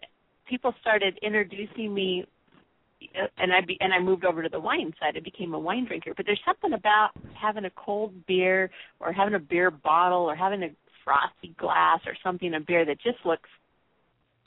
people 0.47 0.73
started 0.79 1.19
introducing 1.21 1.93
me 1.93 2.25
and 3.37 3.53
I 3.53 3.61
be, 3.61 3.77
and 3.79 3.93
I 3.93 3.99
moved 3.99 4.25
over 4.25 4.41
to 4.43 4.49
the 4.49 4.59
wine 4.59 4.93
side. 4.99 5.15
I 5.17 5.19
became 5.19 5.53
a 5.53 5.59
wine 5.59 5.85
drinker. 5.85 6.13
But 6.15 6.25
there's 6.25 6.41
something 6.45 6.73
about 6.73 7.11
having 7.33 7.65
a 7.65 7.71
cold 7.71 8.13
beer 8.25 8.69
or 8.99 9.11
having 9.11 9.35
a 9.35 9.39
beer 9.39 9.71
bottle 9.71 10.23
or 10.29 10.35
having 10.35 10.63
a 10.63 10.69
frosty 11.03 11.55
glass 11.59 11.99
or 12.05 12.13
something 12.23 12.53
of 12.53 12.65
beer 12.65 12.85
that 12.85 12.99
just 13.01 13.17
looks 13.25 13.49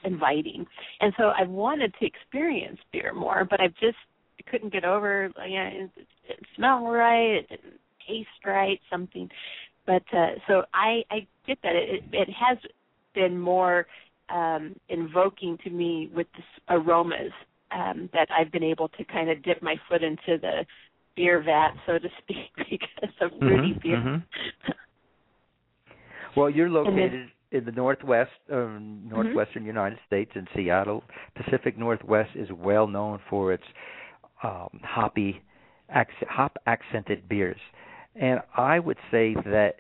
inviting. 0.05 0.67
And 1.01 1.13
so 1.17 1.25
I 1.25 1.45
wanted 1.45 1.95
to 2.01 2.07
experience 2.07 2.79
beer 2.93 3.13
more, 3.15 3.47
but 3.49 3.61
I 3.61 3.69
just 3.81 3.97
couldn't 4.51 4.73
get 4.73 4.85
over. 4.85 5.31
Yeah, 5.47 5.69
it, 5.69 5.91
it 6.29 6.39
didn't 6.57 6.85
right. 6.85 7.37
It 7.37 7.49
didn't 7.49 7.81
taste 8.07 8.29
right. 8.45 8.81
Something. 8.91 9.29
But 9.87 10.03
uh, 10.13 10.33
so 10.47 10.63
I 10.75 11.03
I 11.11 11.27
get 11.47 11.59
that 11.63 11.75
it 11.75 12.03
it 12.13 12.29
has 12.31 12.59
been 13.15 13.39
more 13.39 13.87
um 14.29 14.77
invoking 14.89 15.59
to 15.65 15.71
me 15.71 16.11
with 16.15 16.27
the 16.37 16.75
aromas 16.75 17.33
um, 17.71 18.09
that 18.13 18.29
I've 18.31 18.51
been 18.53 18.63
able 18.65 18.89
to 18.89 19.05
kind 19.05 19.31
of 19.31 19.43
dip 19.43 19.63
my 19.63 19.77
foot 19.89 20.03
into 20.03 20.39
the 20.41 20.65
beer 21.17 21.43
vat, 21.43 21.73
so 21.87 21.99
to 21.99 22.09
speak, 22.23 22.51
because 22.71 23.15
of 23.21 23.33
mm-hmm, 23.33 23.79
beer. 23.83 23.97
Mm-hmm. 23.97 24.71
well, 26.37 26.49
you're 26.49 26.71
located 26.71 27.29
in 27.51 27.65
the 27.65 27.73
northwest, 27.73 28.31
um, 28.53 29.03
northwestern 29.09 29.63
mm-hmm. 29.63 29.69
United 29.69 29.99
States, 30.07 30.31
in 30.35 30.47
Seattle. 30.55 31.03
Pacific 31.35 31.79
Northwest 31.79 32.31
is 32.35 32.49
well 32.53 32.87
known 32.87 33.21
for 33.29 33.53
its 33.53 33.65
um, 34.43 34.81
hoppy, 34.83 35.43
hop 35.91 36.57
accented 36.67 37.29
beers, 37.29 37.61
and 38.15 38.41
I 38.57 38.79
would 38.79 38.99
say 39.11 39.35
that 39.47 39.77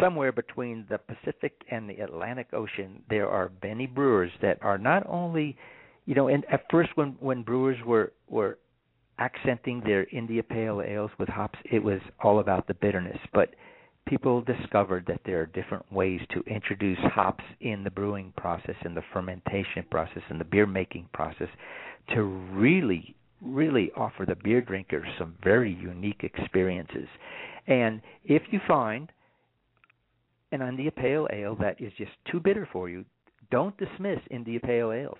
somewhere 0.00 0.32
between 0.32 0.86
the 0.88 0.98
Pacific 0.98 1.52
and 1.70 1.88
the 1.88 2.00
Atlantic 2.00 2.48
Ocean, 2.52 3.02
there 3.08 3.28
are 3.28 3.50
many 3.62 3.86
brewers 3.86 4.30
that 4.42 4.58
are 4.62 4.78
not 4.78 5.04
only 5.08 5.56
you 6.08 6.14
know, 6.14 6.28
and 6.28 6.46
at 6.50 6.64
first 6.70 6.88
when 6.94 7.16
when 7.20 7.42
brewers 7.42 7.76
were 7.84 8.14
were 8.28 8.58
accenting 9.18 9.82
their 9.84 10.06
India 10.10 10.42
Pale 10.42 10.80
ales 10.80 11.10
with 11.18 11.28
hops, 11.28 11.58
it 11.70 11.80
was 11.84 12.00
all 12.22 12.40
about 12.40 12.66
the 12.66 12.72
bitterness. 12.72 13.18
But 13.34 13.50
people 14.06 14.40
discovered 14.40 15.04
that 15.06 15.20
there 15.26 15.42
are 15.42 15.46
different 15.46 15.84
ways 15.92 16.22
to 16.32 16.40
introduce 16.46 16.98
hops 17.14 17.44
in 17.60 17.84
the 17.84 17.90
brewing 17.90 18.32
process, 18.38 18.74
in 18.86 18.94
the 18.94 19.02
fermentation 19.12 19.84
process, 19.90 20.22
in 20.30 20.38
the 20.38 20.46
beer 20.46 20.64
making 20.66 21.10
process, 21.12 21.48
to 22.14 22.22
really, 22.22 23.14
really 23.42 23.90
offer 23.94 24.24
the 24.24 24.36
beer 24.36 24.62
drinker 24.62 25.06
some 25.18 25.34
very 25.44 25.74
unique 25.74 26.22
experiences. 26.22 27.08
And 27.66 28.00
if 28.24 28.40
you 28.50 28.60
find 28.66 29.12
an 30.52 30.62
India 30.62 30.90
Pale 30.90 31.28
Ale 31.34 31.54
that 31.56 31.78
is 31.82 31.92
just 31.98 32.12
too 32.32 32.40
bitter 32.40 32.66
for 32.72 32.88
you, 32.88 33.04
don't 33.50 33.76
dismiss 33.76 34.20
India 34.30 34.58
Pale 34.58 34.92
Ales 34.92 35.18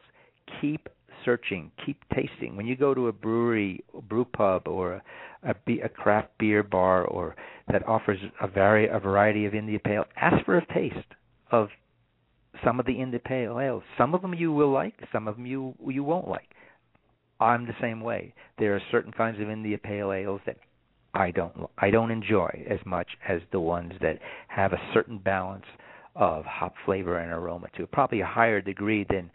keep 0.60 0.88
searching, 1.24 1.70
keep 1.84 2.02
tasting. 2.14 2.56
When 2.56 2.66
you 2.66 2.76
go 2.76 2.94
to 2.94 3.08
a 3.08 3.12
brewery, 3.12 3.84
a 3.96 4.00
brew 4.00 4.24
pub, 4.24 4.66
or 4.66 5.02
a, 5.42 5.54
a, 5.84 5.88
craft 5.88 6.28
beer 6.38 6.62
bar, 6.62 7.04
or 7.04 7.36
that 7.70 7.86
offers 7.86 8.18
a, 8.40 8.48
vari- 8.48 8.88
a 8.88 8.98
variety 8.98 9.44
of 9.46 9.54
India 9.54 9.78
Pale, 9.78 10.04
ask 10.16 10.44
for 10.44 10.58
a 10.58 10.66
taste 10.74 10.96
of 11.50 11.68
some 12.64 12.80
of 12.80 12.86
the 12.86 13.00
India 13.00 13.20
Pale 13.20 13.60
ales. 13.60 13.82
Some 13.96 14.14
of 14.14 14.22
them 14.22 14.34
you 14.34 14.52
will 14.52 14.72
like, 14.72 14.94
some 15.12 15.28
of 15.28 15.36
them 15.36 15.46
you 15.46 15.74
you 15.86 16.02
won't 16.02 16.28
like. 16.28 16.48
I'm 17.40 17.66
the 17.66 17.76
same 17.80 18.00
way. 18.00 18.34
There 18.58 18.74
are 18.74 18.82
certain 18.90 19.12
kinds 19.12 19.40
of 19.40 19.48
India 19.48 19.78
Pale 19.78 20.12
ales 20.12 20.40
that 20.46 20.56
I 21.14 21.30
don't 21.30 21.68
I 21.78 21.90
don't 21.90 22.10
enjoy 22.10 22.64
as 22.68 22.78
much 22.84 23.08
as 23.28 23.40
the 23.52 23.60
ones 23.60 23.92
that 24.00 24.18
have 24.48 24.72
a 24.72 24.80
certain 24.92 25.18
balance 25.18 25.64
of 26.16 26.44
hop 26.44 26.74
flavor 26.84 27.18
and 27.18 27.32
aroma 27.32 27.68
to 27.76 27.86
probably 27.86 28.20
a 28.20 28.26
higher 28.26 28.60
degree 28.60 29.06
than 29.08 29.30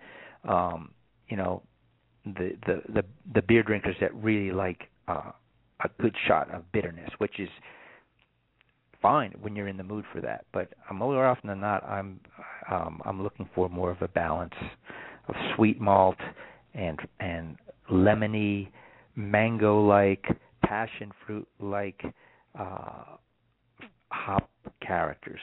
um 0.48 0.92
you 1.30 1.38
know 1.38 1.62
the 2.26 2.56
the 2.66 2.82
the, 2.94 3.04
the 3.34 3.42
beer 3.42 3.64
drinkers 3.64 3.96
that 4.00 4.14
really 4.16 4.52
like 4.52 4.90
uh 5.08 5.32
a 5.84 5.90
good 6.02 6.16
shot 6.28 6.50
of 6.54 6.72
bitterness, 6.72 7.10
which 7.18 7.40
is 7.40 7.50
fine 9.02 9.34
when 9.42 9.56
you're 9.56 9.68
in 9.68 9.78
the 9.78 9.84
mood 9.84 10.06
for 10.14 10.22
that. 10.22 10.46
But 10.54 10.70
more 10.94 11.26
often 11.28 11.50
than 11.50 11.60
not, 11.60 11.84
I'm 11.84 12.20
um, 12.72 13.02
I'm 13.06 13.22
looking 13.22 13.50
for 13.54 13.70
more 13.70 13.92
of 13.92 14.02
a 14.02 14.08
balance 14.08 14.54
of 15.28 15.36
sweet 15.56 15.80
malt 15.80 16.18
and 16.74 17.00
and 17.20 17.58
lemony, 17.92 18.70
mango-like, 19.16 20.26
passion 20.64 21.12
fruit-like 21.26 22.02
uh, 22.58 23.04
hop 24.10 24.50
characters. 24.82 25.42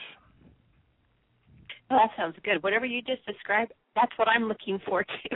Well, 1.89 1.99
that 1.99 2.09
sounds 2.17 2.35
good. 2.43 2.63
Whatever 2.63 2.85
you 2.85 3.01
just 3.01 3.25
described, 3.25 3.73
that's 3.95 4.11
what 4.17 4.27
I'm 4.27 4.43
looking 4.43 4.79
for 4.85 5.03
too. 5.03 5.35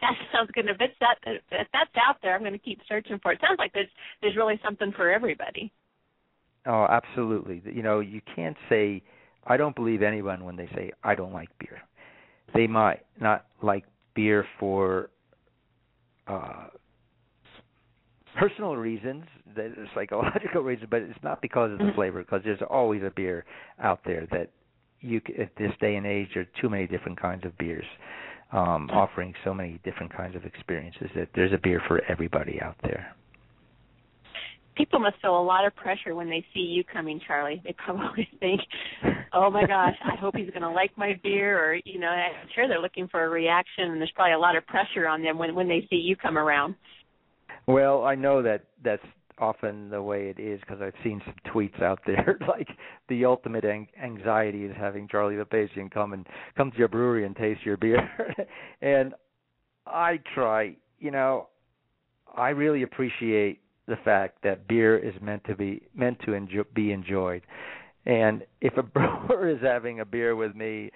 that 0.00 0.14
sounds 0.32 0.50
good. 0.52 0.66
If 0.66 0.76
it's 0.80 0.94
that, 1.00 1.16
if 1.26 1.68
that's 1.72 1.90
out 1.96 2.16
there, 2.22 2.34
I'm 2.34 2.40
going 2.40 2.52
to 2.52 2.58
keep 2.58 2.80
searching 2.88 3.18
for 3.22 3.32
it. 3.32 3.38
Sounds 3.40 3.58
like 3.58 3.72
there's 3.72 3.88
there's 4.20 4.36
really 4.36 4.60
something 4.64 4.92
for 4.92 5.10
everybody. 5.10 5.72
Oh, 6.66 6.86
absolutely. 6.88 7.62
You 7.64 7.82
know, 7.82 8.00
you 8.00 8.20
can't 8.34 8.56
say 8.68 9.02
I 9.46 9.56
don't 9.56 9.74
believe 9.74 10.02
anyone 10.02 10.44
when 10.44 10.56
they 10.56 10.68
say 10.74 10.92
I 11.02 11.14
don't 11.14 11.32
like 11.32 11.48
beer. 11.58 11.80
They 12.54 12.66
might 12.66 13.00
not 13.20 13.46
like 13.62 13.84
beer 14.14 14.44
for 14.58 15.10
uh 16.26 16.66
personal 18.38 18.76
reasons, 18.76 19.24
psychological 19.94 20.62
reasons, 20.62 20.88
but 20.90 21.02
it's 21.02 21.22
not 21.22 21.42
because 21.42 21.72
of 21.72 21.78
the 21.78 21.84
mm-hmm. 21.84 21.94
flavor. 21.94 22.22
Because 22.22 22.40
there's 22.44 22.60
always 22.68 23.02
a 23.02 23.10
beer 23.14 23.44
out 23.80 24.00
there 24.04 24.26
that 24.30 24.50
you 25.02 25.20
at 25.38 25.50
this 25.56 25.72
day 25.80 25.96
and 25.96 26.06
age 26.06 26.28
there 26.34 26.44
are 26.44 26.60
too 26.60 26.70
many 26.70 26.86
different 26.86 27.20
kinds 27.20 27.44
of 27.44 27.56
beers 27.58 27.84
um 28.52 28.88
offering 28.90 29.34
so 29.44 29.52
many 29.52 29.78
different 29.84 30.14
kinds 30.14 30.34
of 30.34 30.44
experiences 30.44 31.08
that 31.14 31.28
there's 31.34 31.52
a 31.52 31.58
beer 31.62 31.82
for 31.86 32.02
everybody 32.08 32.60
out 32.60 32.76
there 32.82 33.14
people 34.76 34.98
must 34.98 35.20
feel 35.20 35.38
a 35.38 35.42
lot 35.42 35.66
of 35.66 35.74
pressure 35.74 36.14
when 36.14 36.28
they 36.28 36.44
see 36.54 36.60
you 36.60 36.84
coming, 36.84 37.20
Charlie. 37.26 37.60
They 37.64 37.74
probably 37.84 38.28
think, 38.40 38.60
"Oh 39.32 39.50
my 39.50 39.66
gosh, 39.66 39.96
I 40.04 40.16
hope 40.16 40.36
he's 40.36 40.50
going 40.50 40.62
to 40.62 40.70
like 40.70 40.96
my 40.96 41.18
beer," 41.22 41.58
or 41.58 41.74
you 41.84 41.98
know, 41.98 42.08
I'm 42.08 42.48
sure 42.54 42.68
they're 42.68 42.80
looking 42.80 43.08
for 43.08 43.24
a 43.24 43.28
reaction, 43.28 43.90
and 43.90 44.00
there's 44.00 44.12
probably 44.14 44.34
a 44.34 44.38
lot 44.38 44.56
of 44.56 44.66
pressure 44.66 45.06
on 45.06 45.22
them 45.22 45.38
when 45.38 45.54
when 45.54 45.68
they 45.68 45.86
see 45.90 45.96
you 45.96 46.16
come 46.16 46.38
around. 46.38 46.74
Well, 47.66 48.04
I 48.04 48.14
know 48.14 48.42
that 48.42 48.64
that's 48.82 49.04
often 49.42 49.90
the 49.90 50.00
way 50.00 50.28
it 50.28 50.38
is 50.38 50.60
because 50.60 50.80
I've 50.80 50.94
seen 51.02 51.20
some 51.24 51.34
tweets 51.52 51.82
out 51.82 51.98
there 52.06 52.38
like 52.48 52.68
the 53.08 53.24
ultimate 53.24 53.64
ang- 53.64 53.88
anxiety 54.00 54.64
is 54.64 54.74
having 54.76 55.08
Charlie 55.08 55.34
Papazian 55.34 55.90
come 55.90 56.12
and 56.12 56.26
come 56.56 56.70
to 56.70 56.78
your 56.78 56.88
brewery 56.88 57.26
and 57.26 57.34
taste 57.34 57.66
your 57.66 57.76
beer, 57.76 58.08
and 58.82 59.14
I 59.84 60.20
try, 60.32 60.76
you 61.00 61.10
know, 61.10 61.48
I 62.34 62.50
really 62.50 62.82
appreciate 62.82 63.60
the 63.88 63.96
fact 64.04 64.38
that 64.44 64.68
beer 64.68 64.96
is 64.96 65.14
meant 65.20 65.44
to 65.44 65.56
be 65.56 65.82
meant 65.94 66.18
to 66.24 66.64
be 66.74 66.92
enjoyed. 66.92 67.42
And 68.06 68.44
if 68.60 68.76
a 68.76 68.82
brewer 69.28 69.48
is 69.48 69.60
having 69.60 70.00
a 70.00 70.04
beer 70.04 70.36
with 70.36 70.54
me, 70.54 70.90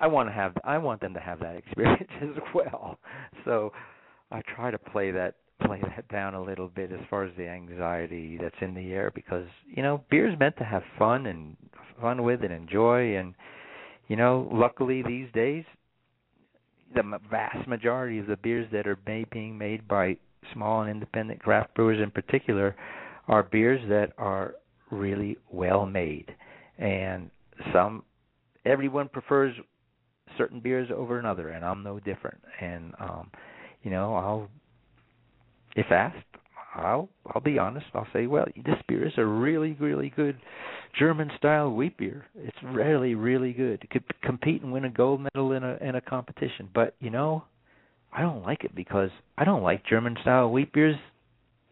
I 0.00 0.08
want 0.08 0.28
to 0.28 0.32
have 0.32 0.56
I 0.64 0.78
want 0.78 1.00
them 1.00 1.14
to 1.14 1.20
have 1.20 1.38
that 1.40 1.56
experience 1.56 2.10
as 2.22 2.42
well. 2.54 2.98
So 3.44 3.72
I 4.32 4.42
try 4.54 4.72
to 4.72 4.78
play 4.78 5.12
that 5.12 5.36
play 5.64 5.80
that 5.82 6.08
down 6.08 6.34
a 6.34 6.42
little 6.42 6.68
bit 6.68 6.92
as 6.92 7.00
far 7.10 7.24
as 7.24 7.32
the 7.36 7.46
anxiety 7.46 8.38
that's 8.40 8.54
in 8.60 8.74
the 8.74 8.92
air 8.92 9.10
because 9.14 9.46
you 9.66 9.82
know 9.82 10.04
beer 10.10 10.28
is 10.28 10.38
meant 10.38 10.56
to 10.56 10.64
have 10.64 10.82
fun 10.98 11.26
and 11.26 11.56
fun 12.00 12.22
with 12.22 12.42
and 12.42 12.52
enjoy. 12.52 13.16
And 13.16 13.34
you 14.08 14.16
know 14.16 14.48
luckily 14.52 15.02
these 15.02 15.28
days 15.32 15.64
the 16.94 17.02
vast 17.30 17.66
majority 17.68 18.18
of 18.18 18.26
the 18.26 18.36
beers 18.36 18.66
that 18.72 18.86
are 18.86 18.98
made, 19.06 19.28
being 19.30 19.58
made 19.58 19.86
by 19.86 20.16
small 20.54 20.82
and 20.82 20.90
independent 20.90 21.42
craft 21.42 21.74
brewers 21.74 22.00
in 22.02 22.10
particular 22.10 22.74
are 23.26 23.42
beers 23.42 23.80
that 23.88 24.12
are 24.16 24.54
really 24.90 25.36
well 25.50 25.84
made. 25.84 26.34
And 26.78 27.30
some 27.72 28.04
everyone 28.64 29.08
prefers 29.08 29.54
certain 30.36 30.60
beers 30.60 30.88
over 30.94 31.18
another 31.18 31.50
and 31.50 31.64
I'm 31.64 31.82
no 31.82 31.98
different. 31.98 32.38
And 32.60 32.94
um 33.00 33.30
you 33.82 33.90
know 33.90 34.14
I'll 34.14 34.48
if 35.76 35.86
asked 35.90 36.16
I'll 36.74 37.08
I'll 37.34 37.40
be 37.40 37.58
honest 37.58 37.86
I'll 37.94 38.06
say 38.12 38.26
well 38.26 38.46
this 38.56 38.78
beer 38.86 39.06
is 39.06 39.14
a 39.16 39.24
really 39.24 39.76
really 39.80 40.12
good 40.14 40.38
German 40.98 41.30
style 41.36 41.70
wheat 41.70 41.96
beer 41.96 42.26
it's 42.36 42.56
really 42.62 43.14
really 43.14 43.52
good 43.52 43.82
it 43.82 43.90
could 43.90 44.04
compete 44.22 44.62
and 44.62 44.72
win 44.72 44.84
a 44.84 44.90
gold 44.90 45.20
medal 45.20 45.52
in 45.52 45.64
a 45.64 45.76
in 45.80 45.94
a 45.94 46.00
competition 46.00 46.68
but 46.74 46.94
you 47.00 47.10
know 47.10 47.44
I 48.12 48.22
don't 48.22 48.42
like 48.42 48.64
it 48.64 48.74
because 48.74 49.10
I 49.36 49.44
don't 49.44 49.62
like 49.62 49.84
German 49.84 50.16
style 50.22 50.50
wheat 50.50 50.72
beers 50.72 50.96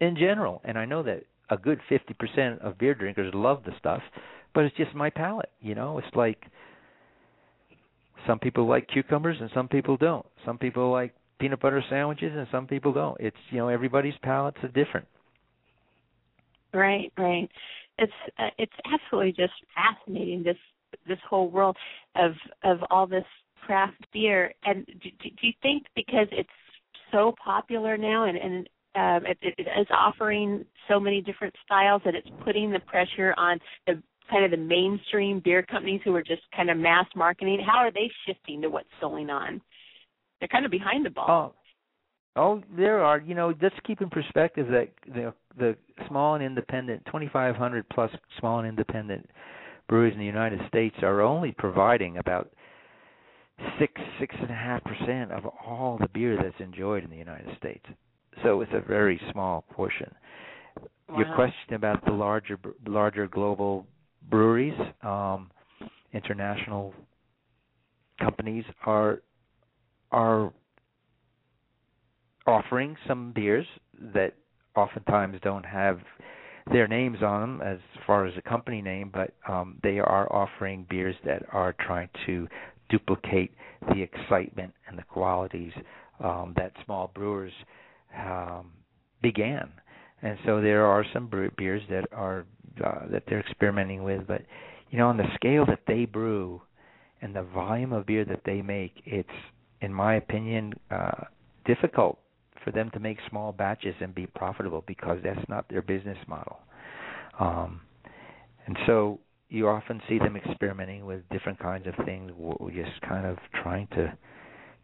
in 0.00 0.16
general, 0.16 0.60
and 0.64 0.78
I 0.78 0.84
know 0.84 1.02
that 1.02 1.24
a 1.48 1.56
good 1.56 1.80
50% 1.90 2.58
of 2.58 2.78
beer 2.78 2.94
drinkers 2.94 3.32
love 3.34 3.62
the 3.64 3.72
stuff, 3.78 4.02
but 4.54 4.64
it's 4.64 4.76
just 4.76 4.94
my 4.94 5.10
palate, 5.10 5.50
you 5.60 5.74
know? 5.74 5.98
It's 5.98 6.14
like 6.14 6.44
some 8.26 8.38
people 8.38 8.66
like 8.66 8.88
cucumbers 8.88 9.38
and 9.40 9.50
some 9.54 9.68
people 9.68 9.96
don't. 9.96 10.26
Some 10.44 10.58
people 10.58 10.90
like 10.90 11.14
peanut 11.38 11.60
butter 11.60 11.82
sandwiches 11.90 12.32
and 12.34 12.46
some 12.50 12.66
people 12.66 12.92
don't. 12.92 13.16
It's, 13.20 13.36
you 13.50 13.58
know, 13.58 13.68
everybody's 13.68 14.14
palates 14.22 14.58
are 14.62 14.68
different. 14.68 15.06
Right, 16.72 17.12
right. 17.16 17.48
It's 17.98 18.12
uh, 18.38 18.50
it's 18.58 18.72
absolutely 18.92 19.32
just 19.32 19.54
fascinating 19.74 20.42
this 20.42 20.56
this 21.08 21.18
whole 21.28 21.50
world 21.50 21.76
of 22.14 22.32
of 22.64 22.78
all 22.90 23.06
this 23.06 23.24
craft 23.64 24.06
beer. 24.12 24.52
And 24.64 24.84
do, 24.86 25.10
do 25.20 25.46
you 25.46 25.52
think 25.62 25.84
because 25.94 26.28
it's 26.32 26.48
so 27.12 27.34
popular 27.42 27.96
now 27.96 28.24
and, 28.24 28.36
and 28.36 28.68
um, 28.94 29.26
it, 29.26 29.38
it 29.42 29.62
is 29.62 29.86
offering 29.90 30.64
so 30.88 31.00
many 31.00 31.20
different 31.20 31.54
styles 31.64 32.02
that 32.04 32.14
it's 32.14 32.28
putting 32.44 32.70
the 32.70 32.80
pressure 32.80 33.34
on 33.38 33.58
the 33.86 34.02
kind 34.30 34.44
of 34.44 34.50
the 34.50 34.56
mainstream 34.56 35.40
beer 35.44 35.62
companies 35.62 36.00
who 36.04 36.14
are 36.14 36.22
just 36.22 36.42
kind 36.54 36.70
of 36.70 36.76
mass 36.76 37.06
marketing? 37.14 37.60
How 37.64 37.78
are 37.78 37.92
they 37.92 38.10
shifting 38.26 38.62
to 38.62 38.68
what's 38.68 38.88
going 39.00 39.30
on? 39.30 39.60
They're 40.40 40.48
kind 40.48 40.64
of 40.64 40.70
behind 40.70 41.04
the 41.06 41.10
ball. 41.10 41.54
Oh, 42.36 42.40
oh 42.40 42.62
there 42.76 43.02
are. 43.02 43.18
You 43.20 43.34
know, 43.34 43.52
just 43.52 43.82
keep 43.84 44.00
in 44.00 44.10
perspective 44.10 44.66
that 44.68 44.88
the 45.06 45.32
the 45.58 45.76
small 46.08 46.34
and 46.34 46.44
independent, 46.44 47.04
2,500 47.06 47.88
plus 47.88 48.10
small 48.38 48.58
and 48.58 48.68
independent 48.68 49.28
breweries 49.88 50.12
in 50.12 50.18
the 50.18 50.26
United 50.26 50.60
States 50.68 50.96
are 51.02 51.22
only 51.22 51.52
providing 51.52 52.18
about 52.18 52.50
six 53.78 53.92
six 54.20 54.34
and 54.38 54.50
a 54.50 54.54
half 54.54 54.82
percent 54.84 55.32
of 55.32 55.46
all 55.46 55.98
the 55.98 56.08
beer 56.08 56.36
that's 56.36 56.60
enjoyed 56.60 57.04
in 57.04 57.10
the 57.10 57.16
United 57.16 57.56
States. 57.56 57.84
So 58.42 58.60
it's 58.60 58.72
a 58.74 58.86
very 58.86 59.20
small 59.32 59.64
portion. 59.72 60.12
Wow. 61.08 61.18
Your 61.18 61.34
question 61.34 61.74
about 61.74 62.04
the 62.04 62.12
larger 62.12 62.58
larger 62.86 63.26
global 63.28 63.86
breweries, 64.28 64.78
um, 65.02 65.50
international 66.12 66.92
companies 68.20 68.64
are 68.84 69.22
are 70.16 70.50
offering 72.46 72.96
some 73.06 73.32
beers 73.32 73.66
that 74.14 74.32
oftentimes 74.74 75.38
don't 75.42 75.66
have 75.66 76.00
their 76.72 76.88
names 76.88 77.22
on 77.22 77.40
them 77.40 77.62
as 77.62 77.78
far 78.06 78.26
as 78.26 78.32
a 78.36 78.42
company 78.42 78.80
name, 78.80 79.10
but 79.12 79.34
um, 79.46 79.78
they 79.82 79.98
are 79.98 80.32
offering 80.32 80.86
beers 80.88 81.14
that 81.24 81.42
are 81.52 81.74
trying 81.78 82.08
to 82.24 82.48
duplicate 82.88 83.52
the 83.92 84.00
excitement 84.00 84.72
and 84.88 84.98
the 84.98 85.02
qualities 85.02 85.72
um, 86.24 86.54
that 86.56 86.72
small 86.84 87.10
brewers 87.14 87.52
um, 88.18 88.72
began. 89.22 89.68
And 90.22 90.38
so 90.46 90.62
there 90.62 90.86
are 90.86 91.04
some 91.12 91.26
brew- 91.28 91.52
beers 91.58 91.82
that 91.90 92.06
are 92.10 92.46
uh, 92.84 93.06
that 93.10 93.24
they're 93.28 93.40
experimenting 93.40 94.02
with, 94.02 94.26
but 94.26 94.42
you 94.90 94.98
know, 94.98 95.08
on 95.08 95.16
the 95.16 95.28
scale 95.34 95.66
that 95.66 95.80
they 95.86 96.04
brew 96.04 96.62
and 97.20 97.34
the 97.34 97.42
volume 97.42 97.92
of 97.92 98.06
beer 98.06 98.24
that 98.24 98.42
they 98.44 98.62
make, 98.62 98.92
it's, 99.04 99.28
in 99.86 99.94
my 99.94 100.16
opinion, 100.16 100.74
uh, 100.90 101.22
difficult 101.64 102.18
for 102.64 102.72
them 102.72 102.90
to 102.92 102.98
make 102.98 103.18
small 103.30 103.52
batches 103.52 103.94
and 104.00 104.12
be 104.12 104.26
profitable 104.26 104.82
because 104.88 105.18
that's 105.22 105.48
not 105.48 105.64
their 105.68 105.80
business 105.80 106.18
model. 106.26 106.58
Um, 107.38 107.80
and 108.66 108.76
so 108.84 109.20
you 109.48 109.68
often 109.68 110.02
see 110.08 110.18
them 110.18 110.36
experimenting 110.36 111.06
with 111.06 111.20
different 111.30 111.60
kinds 111.60 111.86
of 111.86 111.94
things, 112.04 112.32
just 112.74 113.00
kind 113.08 113.26
of 113.26 113.38
trying 113.62 113.86
to 113.92 114.12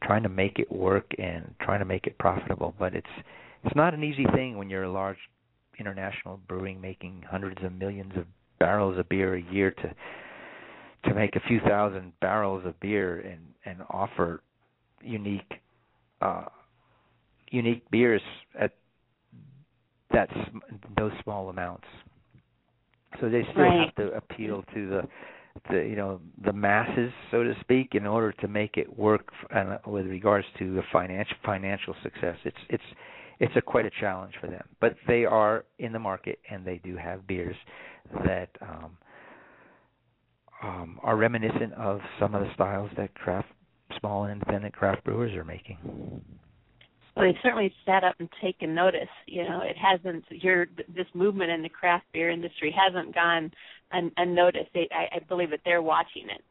trying 0.04 0.22
to 0.22 0.28
make 0.28 0.58
it 0.58 0.70
work 0.70 1.06
and 1.18 1.52
trying 1.60 1.80
to 1.80 1.84
make 1.84 2.06
it 2.06 2.16
profitable. 2.18 2.72
But 2.78 2.94
it's 2.94 3.14
it's 3.64 3.74
not 3.74 3.94
an 3.94 4.04
easy 4.04 4.26
thing 4.36 4.56
when 4.56 4.70
you're 4.70 4.84
a 4.84 4.92
large 4.92 5.18
international 5.80 6.38
brewing 6.46 6.80
making 6.80 7.24
hundreds 7.28 7.60
of 7.64 7.72
millions 7.72 8.12
of 8.16 8.26
barrels 8.60 8.96
of 8.98 9.08
beer 9.08 9.34
a 9.34 9.42
year 9.52 9.72
to 9.72 9.94
to 11.08 11.14
make 11.14 11.34
a 11.34 11.40
few 11.48 11.58
thousand 11.66 12.12
barrels 12.20 12.64
of 12.64 12.78
beer 12.78 13.18
and 13.18 13.40
and 13.64 13.84
offer 13.90 14.42
unique 15.02 15.52
uh 16.20 16.44
unique 17.50 17.88
beers 17.90 18.22
at 18.58 18.72
that 20.12 20.28
those 20.96 21.12
small 21.22 21.48
amounts 21.48 21.86
so 23.20 23.28
they 23.28 23.42
still 23.52 23.62
right. 23.62 23.86
have 23.86 23.94
to 23.94 24.12
appeal 24.14 24.64
to 24.74 24.88
the 24.88 25.02
the 25.70 25.86
you 25.86 25.96
know 25.96 26.20
the 26.44 26.52
masses 26.52 27.12
so 27.30 27.42
to 27.42 27.54
speak 27.60 27.94
in 27.94 28.06
order 28.06 28.32
to 28.32 28.48
make 28.48 28.76
it 28.76 28.98
work 28.98 29.28
uh, 29.54 29.76
with 29.86 30.06
regards 30.06 30.46
to 30.58 30.74
the 30.74 30.82
financial 30.92 31.36
financial 31.44 31.94
success 32.02 32.36
it's 32.44 32.56
it's 32.70 32.84
it's 33.42 33.56
a 33.56 33.60
quite 33.60 33.84
a 33.84 33.90
challenge 34.00 34.34
for 34.40 34.46
them. 34.46 34.62
But 34.80 34.94
they 35.08 35.24
are 35.24 35.64
in 35.80 35.92
the 35.92 35.98
market 35.98 36.38
and 36.48 36.64
they 36.64 36.80
do 36.84 36.96
have 36.96 37.26
beers 37.26 37.56
that 38.24 38.50
um, 38.60 38.96
um, 40.62 41.00
are 41.02 41.16
reminiscent 41.16 41.72
of 41.74 42.00
some 42.20 42.36
of 42.36 42.42
the 42.42 42.54
styles 42.54 42.88
that 42.96 43.12
craft 43.16 43.48
small 44.00 44.24
and 44.24 44.32
independent 44.32 44.74
craft 44.74 45.04
brewers 45.04 45.32
are 45.34 45.44
making. 45.44 45.78
Well, 47.14 47.26
they've 47.26 47.40
certainly 47.42 47.72
sat 47.84 48.04
up 48.04 48.14
and 48.20 48.28
taken 48.42 48.74
notice. 48.74 49.08
You 49.26 49.44
know, 49.44 49.60
it 49.62 49.76
hasn't. 49.76 50.24
Your 50.30 50.66
this 50.94 51.06
movement 51.14 51.50
in 51.50 51.62
the 51.62 51.68
craft 51.68 52.06
beer 52.12 52.30
industry 52.30 52.74
hasn't 52.76 53.14
gone 53.14 53.50
un, 53.92 54.10
unnoticed. 54.16 54.70
They, 54.72 54.88
I, 54.90 55.16
I 55.16 55.18
believe 55.28 55.50
that 55.50 55.60
they're 55.64 55.82
watching 55.82 56.24
it. 56.34 56.42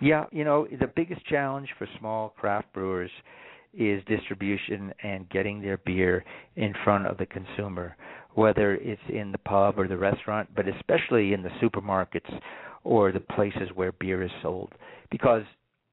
Yeah, 0.00 0.24
you 0.32 0.44
know, 0.44 0.66
the 0.80 0.90
biggest 0.96 1.24
challenge 1.26 1.68
for 1.78 1.86
small 1.98 2.30
craft 2.30 2.72
brewers 2.72 3.10
is 3.76 4.02
distribution 4.06 4.92
and 5.02 5.28
getting 5.30 5.60
their 5.60 5.78
beer 5.78 6.24
in 6.56 6.72
front 6.84 7.06
of 7.06 7.18
the 7.18 7.26
consumer, 7.26 7.96
whether 8.34 8.74
it's 8.76 9.02
in 9.08 9.32
the 9.32 9.38
pub 9.38 9.78
or 9.78 9.88
the 9.88 9.96
restaurant, 9.96 10.48
but 10.54 10.66
especially 10.68 11.32
in 11.32 11.42
the 11.42 11.50
supermarkets 11.62 12.40
or 12.82 13.12
the 13.12 13.20
places 13.20 13.68
where 13.74 13.92
beer 13.92 14.22
is 14.22 14.30
sold. 14.42 14.72
Because 15.10 15.42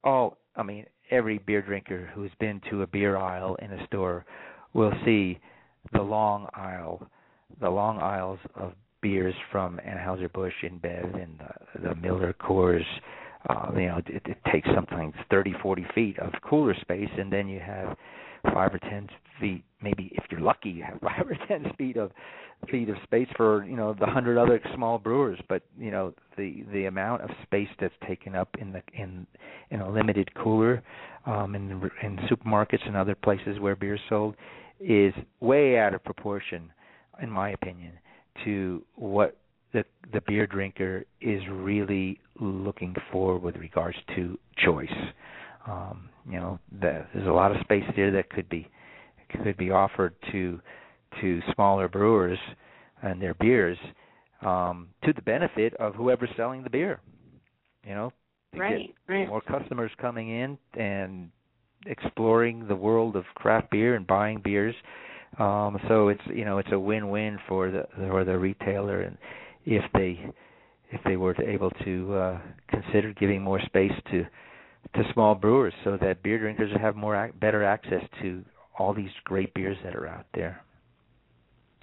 all, 0.03 0.37
I 0.55 0.63
mean, 0.63 0.85
every 1.09 1.37
beer 1.39 1.61
drinker 1.61 2.09
who's 2.13 2.31
been 2.39 2.61
to 2.69 2.81
a 2.81 2.87
beer 2.87 3.17
aisle 3.17 3.55
in 3.61 3.71
a 3.71 3.85
store 3.87 4.25
will 4.73 4.93
see 5.05 5.39
the 5.93 6.01
long 6.01 6.47
aisle, 6.53 7.07
the 7.59 7.69
long 7.69 7.99
aisles 7.99 8.39
of 8.55 8.73
beers 9.01 9.35
from 9.51 9.79
Anheuser-Busch, 9.85 10.53
InBev, 10.63 11.21
and 11.21 11.39
the, 11.39 11.89
the 11.89 11.95
Miller 11.95 12.33
Coors, 12.39 12.85
uh, 13.49 13.71
you 13.73 13.87
know, 13.87 13.97
it, 14.07 14.21
it 14.25 14.37
takes 14.51 14.69
sometimes 14.75 15.13
30, 15.29 15.55
40 15.61 15.85
feet 15.95 16.19
of 16.19 16.31
cooler 16.47 16.75
space, 16.81 17.09
and 17.17 17.31
then 17.31 17.47
you 17.47 17.59
have 17.59 17.97
five 18.53 18.73
or 18.73 18.79
ten 18.79 19.07
feet. 19.39 19.63
Maybe 19.81 20.11
if 20.15 20.23
you're 20.29 20.41
lucky, 20.41 20.69
you 20.69 20.83
have 20.83 20.99
five 21.01 21.27
or 21.27 21.37
ten 21.47 21.71
feet 21.77 21.97
of 21.97 22.11
feet 22.69 22.89
of 22.89 22.95
space 23.03 23.27
for 23.35 23.65
you 23.65 23.75
know 23.75 23.95
the 23.99 24.05
hundred 24.05 24.37
other 24.37 24.61
small 24.75 24.97
brewers. 24.97 25.39
But 25.49 25.63
you 25.77 25.91
know 25.91 26.13
the 26.37 26.63
the 26.71 26.85
amount 26.85 27.23
of 27.23 27.29
space 27.43 27.69
that's 27.79 27.93
taken 28.07 28.35
up 28.35 28.49
in 28.59 28.71
the 28.71 28.81
in 28.93 29.25
in 29.69 29.81
a 29.81 29.89
limited 29.89 30.33
cooler 30.35 30.83
um, 31.25 31.55
in 31.55 31.71
in 32.03 32.17
supermarkets 32.29 32.85
and 32.85 32.95
other 32.95 33.15
places 33.15 33.59
where 33.59 33.75
beer 33.75 33.95
is 33.95 34.01
sold 34.09 34.35
is 34.79 35.13
way 35.39 35.77
out 35.77 35.93
of 35.93 36.03
proportion, 36.03 36.71
in 37.21 37.29
my 37.29 37.51
opinion, 37.51 37.93
to 38.43 38.83
what 38.95 39.37
the 39.73 39.83
the 40.13 40.21
beer 40.21 40.47
drinker 40.47 41.05
is 41.21 41.41
really 41.49 42.19
looking 42.39 42.95
for 43.11 43.37
with 43.37 43.55
regards 43.57 43.97
to 44.15 44.37
choice. 44.57 44.89
Um, 45.67 46.09
you 46.27 46.39
know, 46.39 46.59
the, 46.71 47.05
there's 47.13 47.27
a 47.27 47.31
lot 47.31 47.51
of 47.51 47.61
space 47.61 47.83
there 47.95 48.11
that 48.11 48.29
could 48.29 48.49
be 48.49 48.67
could 49.43 49.57
be 49.57 49.71
offered 49.71 50.13
to 50.31 50.59
to 51.19 51.41
smaller 51.53 51.87
brewers 51.87 52.39
and 53.03 53.21
their 53.21 53.33
beers 53.35 53.77
um, 54.45 54.87
to 55.03 55.13
the 55.13 55.21
benefit 55.21 55.73
of 55.75 55.93
whoever's 55.95 56.29
selling 56.37 56.63
the 56.63 56.69
beer. 56.69 56.99
You 57.85 57.95
know, 57.95 58.13
right, 58.55 58.93
right. 59.07 59.27
more 59.27 59.41
customers 59.41 59.91
coming 59.99 60.29
in 60.29 60.57
and 60.79 61.29
exploring 61.85 62.67
the 62.67 62.75
world 62.75 63.15
of 63.15 63.25
craft 63.35 63.71
beer 63.71 63.95
and 63.95 64.05
buying 64.05 64.39
beers. 64.43 64.75
Um, 65.39 65.79
so 65.87 66.09
it's 66.09 66.21
you 66.27 66.45
know 66.45 66.57
it's 66.57 66.71
a 66.71 66.79
win-win 66.79 67.39
for 67.47 67.71
the 67.71 67.87
for 67.95 68.25
the 68.25 68.37
retailer 68.37 69.01
and 69.01 69.17
if 69.65 69.83
they 69.93 70.19
if 70.91 71.01
they 71.05 71.15
were 71.15 71.33
to 71.33 71.49
able 71.49 71.71
to 71.85 72.13
uh, 72.13 72.41
consider 72.69 73.13
giving 73.13 73.41
more 73.41 73.61
space 73.61 73.93
to 74.11 74.25
to 74.95 75.13
small 75.13 75.35
brewers 75.35 75.73
so 75.83 75.97
that 76.01 76.21
beer 76.21 76.37
drinkers 76.37 76.71
have 76.81 76.95
more 76.95 77.31
better 77.39 77.63
access 77.63 78.03
to 78.21 78.43
all 78.77 78.93
these 78.93 79.11
great 79.23 79.53
beers 79.53 79.77
that 79.83 79.95
are 79.95 80.07
out 80.07 80.25
there. 80.33 80.63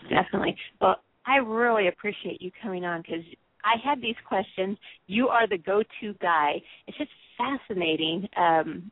Definitely. 0.08 0.56
Well, 0.80 0.96
I 1.26 1.36
really 1.36 1.88
appreciate 1.88 2.40
you 2.40 2.50
coming 2.62 2.84
on 2.84 3.02
because 3.02 3.24
I 3.64 3.74
had 3.82 4.00
these 4.00 4.16
questions. 4.26 4.78
You 5.06 5.28
are 5.28 5.46
the 5.46 5.58
go-to 5.58 6.14
guy. 6.20 6.62
It's 6.86 6.96
just 6.96 7.10
fascinating. 7.36 8.28
Um, 8.36 8.90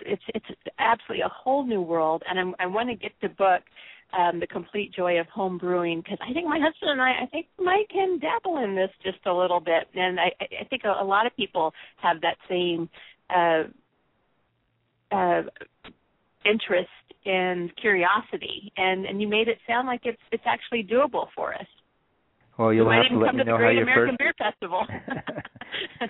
it's 0.00 0.22
it's 0.32 0.46
absolutely 0.78 1.22
a 1.22 1.28
whole 1.28 1.66
new 1.66 1.82
world, 1.82 2.22
and 2.28 2.38
I'm, 2.38 2.54
I 2.60 2.66
want 2.66 2.88
to 2.88 2.94
get 2.94 3.12
the 3.20 3.28
book 3.30 3.62
um, 4.16 4.40
the 4.40 4.46
complete 4.46 4.92
joy 4.94 5.18
of 5.18 5.26
home 5.26 5.58
brewing 5.58 6.00
because 6.00 6.18
I 6.22 6.32
think 6.32 6.46
my 6.46 6.58
husband 6.58 6.92
and 6.92 7.02
I 7.02 7.22
I 7.22 7.26
think 7.26 7.46
Mike 7.58 7.88
can 7.90 8.18
dabble 8.18 8.58
in 8.58 8.74
this 8.74 8.90
just 9.04 9.18
a 9.26 9.32
little 9.32 9.60
bit, 9.60 9.88
and 9.94 10.18
I, 10.20 10.30
I 10.40 10.64
think 10.70 10.84
a, 10.84 11.02
a 11.02 11.04
lot 11.04 11.26
of 11.26 11.36
people 11.36 11.72
have 11.96 12.20
that 12.20 12.36
same 12.48 12.88
uh, 13.34 13.64
uh, 15.10 15.42
interest 16.48 16.88
and 17.24 17.74
curiosity, 17.76 18.72
and 18.76 19.04
and 19.04 19.20
you 19.20 19.28
made 19.28 19.48
it 19.48 19.58
sound 19.66 19.86
like 19.86 20.00
it's 20.04 20.20
it's 20.32 20.44
actually 20.46 20.82
doable 20.84 21.26
for 21.34 21.54
us. 21.54 21.66
Well, 22.58 22.72
you'll 22.72 22.90
have 22.90 23.08
to 23.10 23.18
let 23.18 23.34
me 23.34 23.44
to 23.44 23.44
know 23.44 23.56
how 23.56 23.68
your 23.68 23.82
American 23.84 24.16
first 24.16 24.18
Beer 24.18 24.34
Festival. 24.36 24.84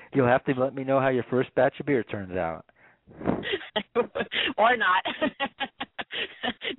you'll 0.14 0.26
have 0.26 0.44
to 0.44 0.52
let 0.52 0.74
me 0.74 0.82
know 0.82 0.98
how 0.98 1.08
your 1.08 1.24
first 1.24 1.54
batch 1.54 1.74
of 1.78 1.86
beer 1.86 2.02
turns 2.04 2.36
out. 2.36 2.64
or 4.56 4.76
not. 4.76 5.02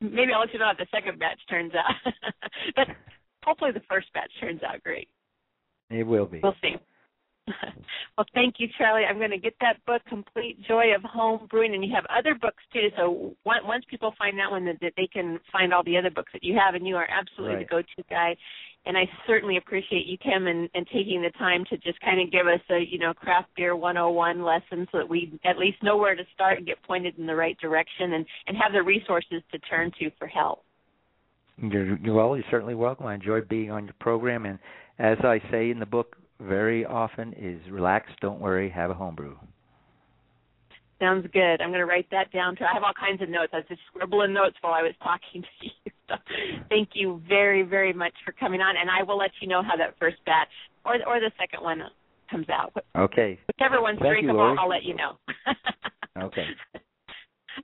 Maybe 0.00 0.32
I'll 0.32 0.40
let 0.40 0.52
you 0.52 0.58
know 0.58 0.66
how 0.66 0.74
the 0.78 0.86
second 0.90 1.18
batch 1.18 1.38
turns 1.48 1.72
out. 1.74 2.12
but 2.74 2.88
hopefully 3.42 3.70
the 3.72 3.82
first 3.88 4.12
batch 4.12 4.30
turns 4.38 4.60
out 4.62 4.82
great. 4.82 5.08
It 5.88 6.06
will 6.06 6.26
be. 6.26 6.40
We'll 6.42 6.54
see. 6.60 6.76
well, 8.18 8.26
thank 8.34 8.56
you, 8.58 8.68
Charlie. 8.76 9.04
I'm 9.08 9.18
going 9.18 9.30
to 9.30 9.38
get 9.38 9.54
that 9.60 9.84
book, 9.86 10.02
Complete 10.08 10.60
Joy 10.66 10.94
of 10.94 11.02
Home 11.02 11.46
Brewing, 11.50 11.74
and 11.74 11.84
you 11.84 11.92
have 11.94 12.04
other 12.16 12.34
books 12.34 12.62
too. 12.72 12.88
So 12.96 13.34
once 13.44 13.84
people 13.88 14.14
find 14.18 14.38
that 14.38 14.50
one, 14.50 14.64
that 14.64 14.92
they 14.96 15.06
can 15.06 15.38
find 15.52 15.72
all 15.72 15.84
the 15.84 15.96
other 15.96 16.10
books 16.10 16.32
that 16.32 16.42
you 16.42 16.58
have, 16.58 16.74
and 16.74 16.86
you 16.86 16.96
are 16.96 17.06
absolutely 17.08 17.56
right. 17.56 17.68
the 17.68 17.70
go-to 17.70 18.08
guy 18.10 18.36
and 18.86 18.96
I 18.96 19.08
certainly 19.26 19.56
appreciate 19.56 20.06
you, 20.06 20.16
Kim, 20.16 20.46
and, 20.46 20.70
and 20.74 20.86
taking 20.86 21.20
the 21.20 21.30
time 21.30 21.64
to 21.70 21.76
just 21.78 22.00
kind 22.00 22.20
of 22.20 22.30
give 22.30 22.46
us 22.46 22.60
a 22.70 22.78
you 22.88 22.98
know 22.98 23.12
craft 23.12 23.48
beer 23.56 23.74
101 23.74 24.42
lesson, 24.42 24.86
so 24.92 24.98
that 24.98 25.08
we 25.08 25.38
at 25.44 25.58
least 25.58 25.82
know 25.82 25.96
where 25.96 26.14
to 26.14 26.22
start 26.32 26.58
and 26.58 26.66
get 26.66 26.82
pointed 26.84 27.18
in 27.18 27.26
the 27.26 27.34
right 27.34 27.58
direction, 27.58 28.14
and 28.14 28.24
and 28.46 28.56
have 28.56 28.72
the 28.72 28.82
resources 28.82 29.42
to 29.50 29.58
turn 29.58 29.90
to 29.98 30.10
for 30.18 30.28
help. 30.28 30.62
You're, 31.60 31.98
you're 31.98 32.14
well. 32.14 32.36
You're 32.36 32.46
certainly 32.50 32.74
welcome. 32.74 33.06
I 33.06 33.14
enjoy 33.14 33.40
being 33.40 33.70
on 33.70 33.86
your 33.86 33.94
program, 33.98 34.46
and 34.46 34.58
as 34.98 35.18
I 35.24 35.40
say 35.50 35.70
in 35.70 35.80
the 35.80 35.86
book, 35.86 36.16
very 36.40 36.84
often 36.84 37.32
is 37.34 37.60
relax, 37.70 38.10
don't 38.20 38.40
worry, 38.40 38.68
have 38.70 38.90
a 38.90 38.94
homebrew. 38.94 39.36
Sounds 40.98 41.26
good. 41.32 41.60
I'm 41.60 41.68
going 41.68 41.80
to 41.80 41.86
write 41.86 42.06
that 42.10 42.32
down 42.32 42.56
too. 42.56 42.64
I 42.64 42.72
have 42.72 42.82
all 42.82 42.94
kinds 42.98 43.20
of 43.20 43.28
notes. 43.28 43.50
I 43.52 43.58
was 43.58 43.66
just 43.68 43.82
scribbling 43.88 44.32
notes 44.32 44.56
while 44.62 44.72
I 44.72 44.82
was 44.82 44.94
talking 45.02 45.42
to 45.42 45.66
you. 45.66 45.70
So 46.08 46.14
thank 46.68 46.90
you 46.94 47.20
very, 47.28 47.62
very 47.64 47.92
much 47.92 48.12
for 48.24 48.30
coming 48.30 48.60
on, 48.60 48.76
and 48.76 48.88
I 48.88 49.02
will 49.02 49.18
let 49.18 49.32
you 49.40 49.48
know 49.48 49.60
how 49.60 49.76
that 49.76 49.96
first 49.98 50.18
batch 50.24 50.46
or 50.84 50.94
or 51.04 51.18
the 51.18 51.32
second 51.36 51.64
one 51.64 51.82
comes 52.30 52.46
out. 52.48 52.72
Okay. 52.96 53.40
Whichever 53.48 53.82
one's 53.82 53.98
Thank 53.98 54.12
drinkable, 54.12 54.52
you, 54.52 54.56
I'll 54.56 54.68
let 54.68 54.84
you 54.84 54.94
know. 54.94 55.18
okay. 56.26 56.46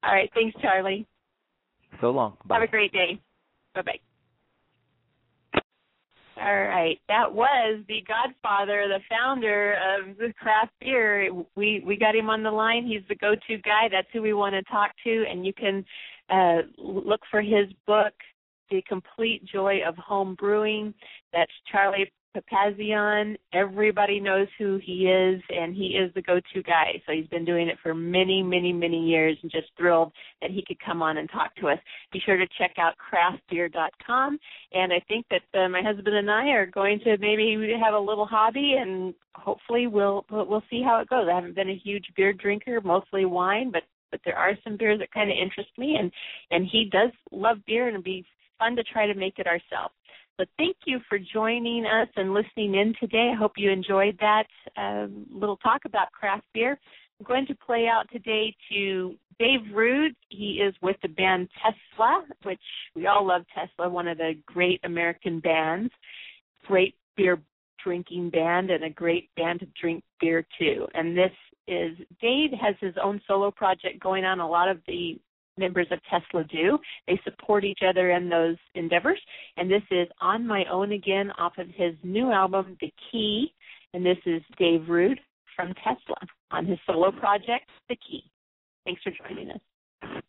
All 0.02 0.12
right. 0.12 0.28
Thanks, 0.34 0.56
Charlie. 0.60 1.06
So 2.00 2.10
long. 2.10 2.36
Bye. 2.44 2.56
Have 2.56 2.68
a 2.68 2.70
great 2.70 2.92
day. 2.92 3.20
Bye 3.76 3.82
bye. 3.82 4.00
All 6.44 6.62
right, 6.64 6.98
that 7.06 7.32
was 7.32 7.84
the 7.86 8.02
Godfather, 8.08 8.88
the 8.88 8.98
founder 9.08 9.74
of 9.74 10.16
the 10.16 10.32
craft 10.32 10.72
beer. 10.80 11.30
We 11.54 11.84
we 11.86 11.96
got 11.96 12.16
him 12.16 12.28
on 12.30 12.42
the 12.42 12.50
line. 12.50 12.84
He's 12.84 13.06
the 13.08 13.14
go-to 13.14 13.58
guy. 13.58 13.88
That's 13.90 14.08
who 14.12 14.22
we 14.22 14.32
want 14.32 14.54
to 14.54 14.62
talk 14.64 14.90
to, 15.04 15.24
and 15.30 15.46
you 15.46 15.52
can 15.52 15.84
uh, 16.30 16.62
look 16.78 17.20
for 17.30 17.42
his 17.42 17.68
book, 17.86 18.12
The 18.70 18.82
Complete 18.88 19.44
Joy 19.44 19.82
of 19.86 19.94
Home 19.98 20.34
Brewing. 20.34 20.92
That's 21.32 21.52
Charlie 21.70 22.10
Papazian. 22.36 23.36
Everybody 23.52 24.20
knows 24.20 24.48
who 24.58 24.78
he 24.82 25.06
is, 25.06 25.42
and 25.50 25.74
he 25.74 25.88
is 25.88 26.12
the 26.14 26.22
go-to 26.22 26.62
guy. 26.62 27.02
So 27.06 27.12
he's 27.12 27.26
been 27.26 27.44
doing 27.44 27.68
it 27.68 27.78
for 27.82 27.94
many, 27.94 28.42
many, 28.42 28.72
many 28.72 29.06
years, 29.06 29.36
and 29.42 29.50
just 29.50 29.68
thrilled 29.76 30.12
that 30.40 30.50
he 30.50 30.64
could 30.66 30.78
come 30.84 31.02
on 31.02 31.18
and 31.18 31.30
talk 31.30 31.54
to 31.56 31.68
us. 31.68 31.78
Be 32.12 32.20
sure 32.24 32.36
to 32.36 32.46
check 32.58 32.72
out 32.78 32.94
craftbeer.com, 32.96 34.38
and 34.72 34.92
I 34.92 35.00
think 35.08 35.26
that 35.30 35.58
uh, 35.58 35.68
my 35.68 35.82
husband 35.82 36.16
and 36.16 36.30
I 36.30 36.48
are 36.48 36.66
going 36.66 37.00
to 37.00 37.16
maybe 37.18 37.56
have 37.82 37.94
a 37.94 37.98
little 37.98 38.26
hobby, 38.26 38.76
and 38.78 39.14
hopefully 39.34 39.86
we'll 39.86 40.24
we'll 40.30 40.64
see 40.70 40.82
how 40.82 41.00
it 41.00 41.08
goes. 41.08 41.28
I 41.30 41.34
haven't 41.34 41.54
been 41.54 41.70
a 41.70 41.82
huge 41.84 42.06
beer 42.16 42.32
drinker, 42.32 42.80
mostly 42.80 43.24
wine, 43.24 43.70
but 43.70 43.82
but 44.10 44.20
there 44.24 44.36
are 44.36 44.52
some 44.62 44.76
beers 44.76 44.98
that 45.00 45.12
kind 45.12 45.30
of 45.30 45.36
interest 45.36 45.70
me, 45.78 45.96
and 45.98 46.12
and 46.50 46.68
he 46.70 46.88
does 46.90 47.10
love 47.30 47.58
beer, 47.66 47.88
and 47.88 47.94
it'd 47.94 48.04
be 48.04 48.24
fun 48.58 48.76
to 48.76 48.84
try 48.84 49.06
to 49.06 49.14
make 49.14 49.38
it 49.38 49.46
ourselves. 49.46 49.94
So 50.42 50.46
thank 50.58 50.76
you 50.86 50.98
for 51.08 51.20
joining 51.20 51.86
us 51.86 52.08
and 52.16 52.34
listening 52.34 52.74
in 52.74 52.94
today. 52.98 53.30
I 53.32 53.38
hope 53.38 53.52
you 53.56 53.70
enjoyed 53.70 54.18
that 54.18 54.46
um, 54.76 55.24
little 55.30 55.56
talk 55.58 55.82
about 55.84 56.10
craft 56.10 56.42
beer. 56.52 56.80
I'm 57.20 57.26
going 57.26 57.46
to 57.46 57.54
play 57.54 57.86
out 57.86 58.06
today 58.10 58.52
to 58.72 59.14
Dave 59.38 59.60
Rude. 59.72 60.16
He 60.30 60.54
is 60.54 60.74
with 60.82 60.96
the 61.00 61.10
band 61.10 61.48
Tesla, 61.62 62.24
which 62.42 62.58
we 62.96 63.06
all 63.06 63.24
love 63.24 63.42
Tesla, 63.54 63.88
one 63.88 64.08
of 64.08 64.18
the 64.18 64.32
great 64.44 64.80
American 64.82 65.38
bands. 65.38 65.92
Great 66.66 66.96
beer 67.16 67.40
drinking 67.84 68.30
band 68.30 68.70
and 68.70 68.82
a 68.82 68.90
great 68.90 69.30
band 69.36 69.60
to 69.60 69.66
drink 69.80 70.02
beer 70.20 70.44
too. 70.58 70.88
And 70.94 71.16
this 71.16 71.30
is 71.68 71.96
Dave 72.20 72.50
has 72.60 72.74
his 72.80 72.94
own 73.00 73.20
solo 73.28 73.52
project 73.52 74.02
going 74.02 74.24
on. 74.24 74.40
A 74.40 74.48
lot 74.48 74.68
of 74.68 74.80
the 74.88 75.20
members 75.56 75.86
of 75.90 75.98
Tesla 76.10 76.44
do. 76.44 76.78
They 77.06 77.20
support 77.24 77.64
each 77.64 77.80
other 77.86 78.10
in 78.10 78.28
those 78.28 78.56
endeavors. 78.74 79.20
And 79.56 79.70
this 79.70 79.82
is 79.90 80.08
On 80.20 80.46
My 80.46 80.64
Own 80.70 80.92
Again 80.92 81.30
off 81.38 81.58
of 81.58 81.68
his 81.68 81.94
new 82.02 82.30
album, 82.30 82.76
The 82.80 82.92
Key. 83.10 83.52
And 83.94 84.04
this 84.04 84.18
is 84.26 84.42
Dave 84.58 84.88
Rude 84.88 85.20
from 85.54 85.74
Tesla 85.74 86.16
on 86.50 86.66
his 86.66 86.78
solo 86.86 87.12
project, 87.12 87.68
The 87.88 87.96
Key. 87.96 88.24
Thanks 88.84 89.02
for 89.02 89.12
joining 89.28 89.50
us. 89.50 90.22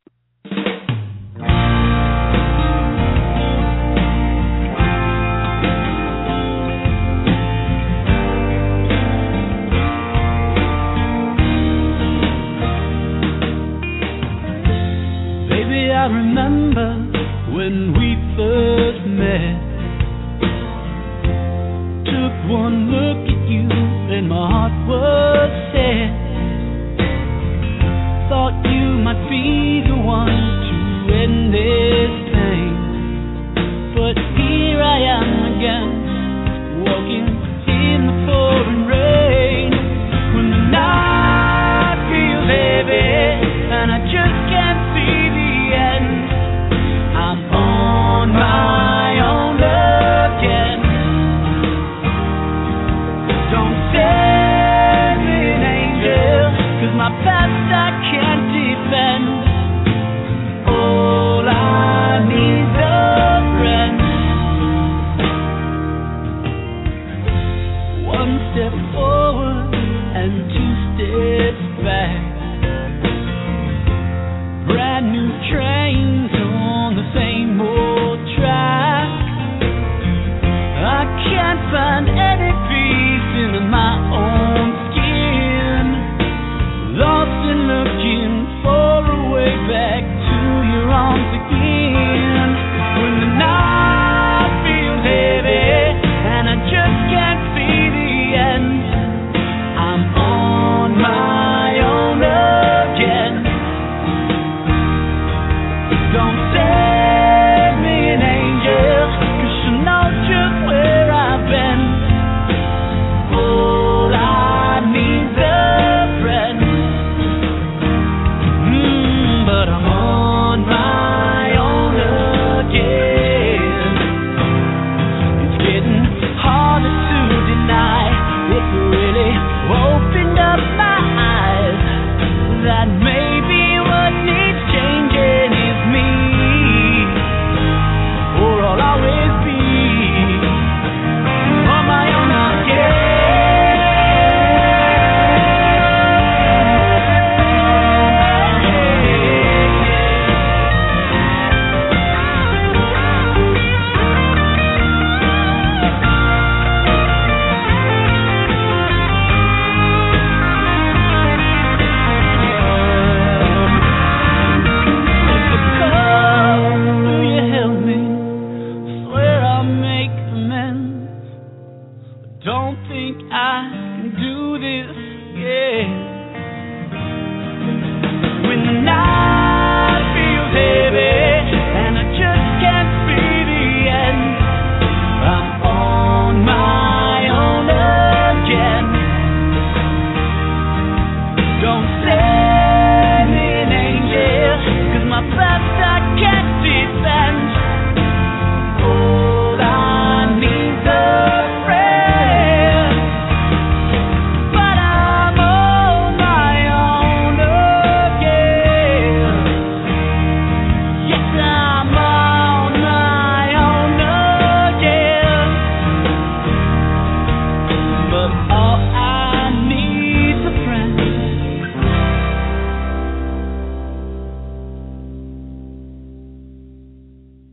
One 22.54 22.92
look 22.92 23.24
at 23.34 23.50
you 23.50 23.68
and 24.16 24.30
my 24.30 24.48
heart 24.52 24.74
was 24.88 25.50
set. 25.74 26.03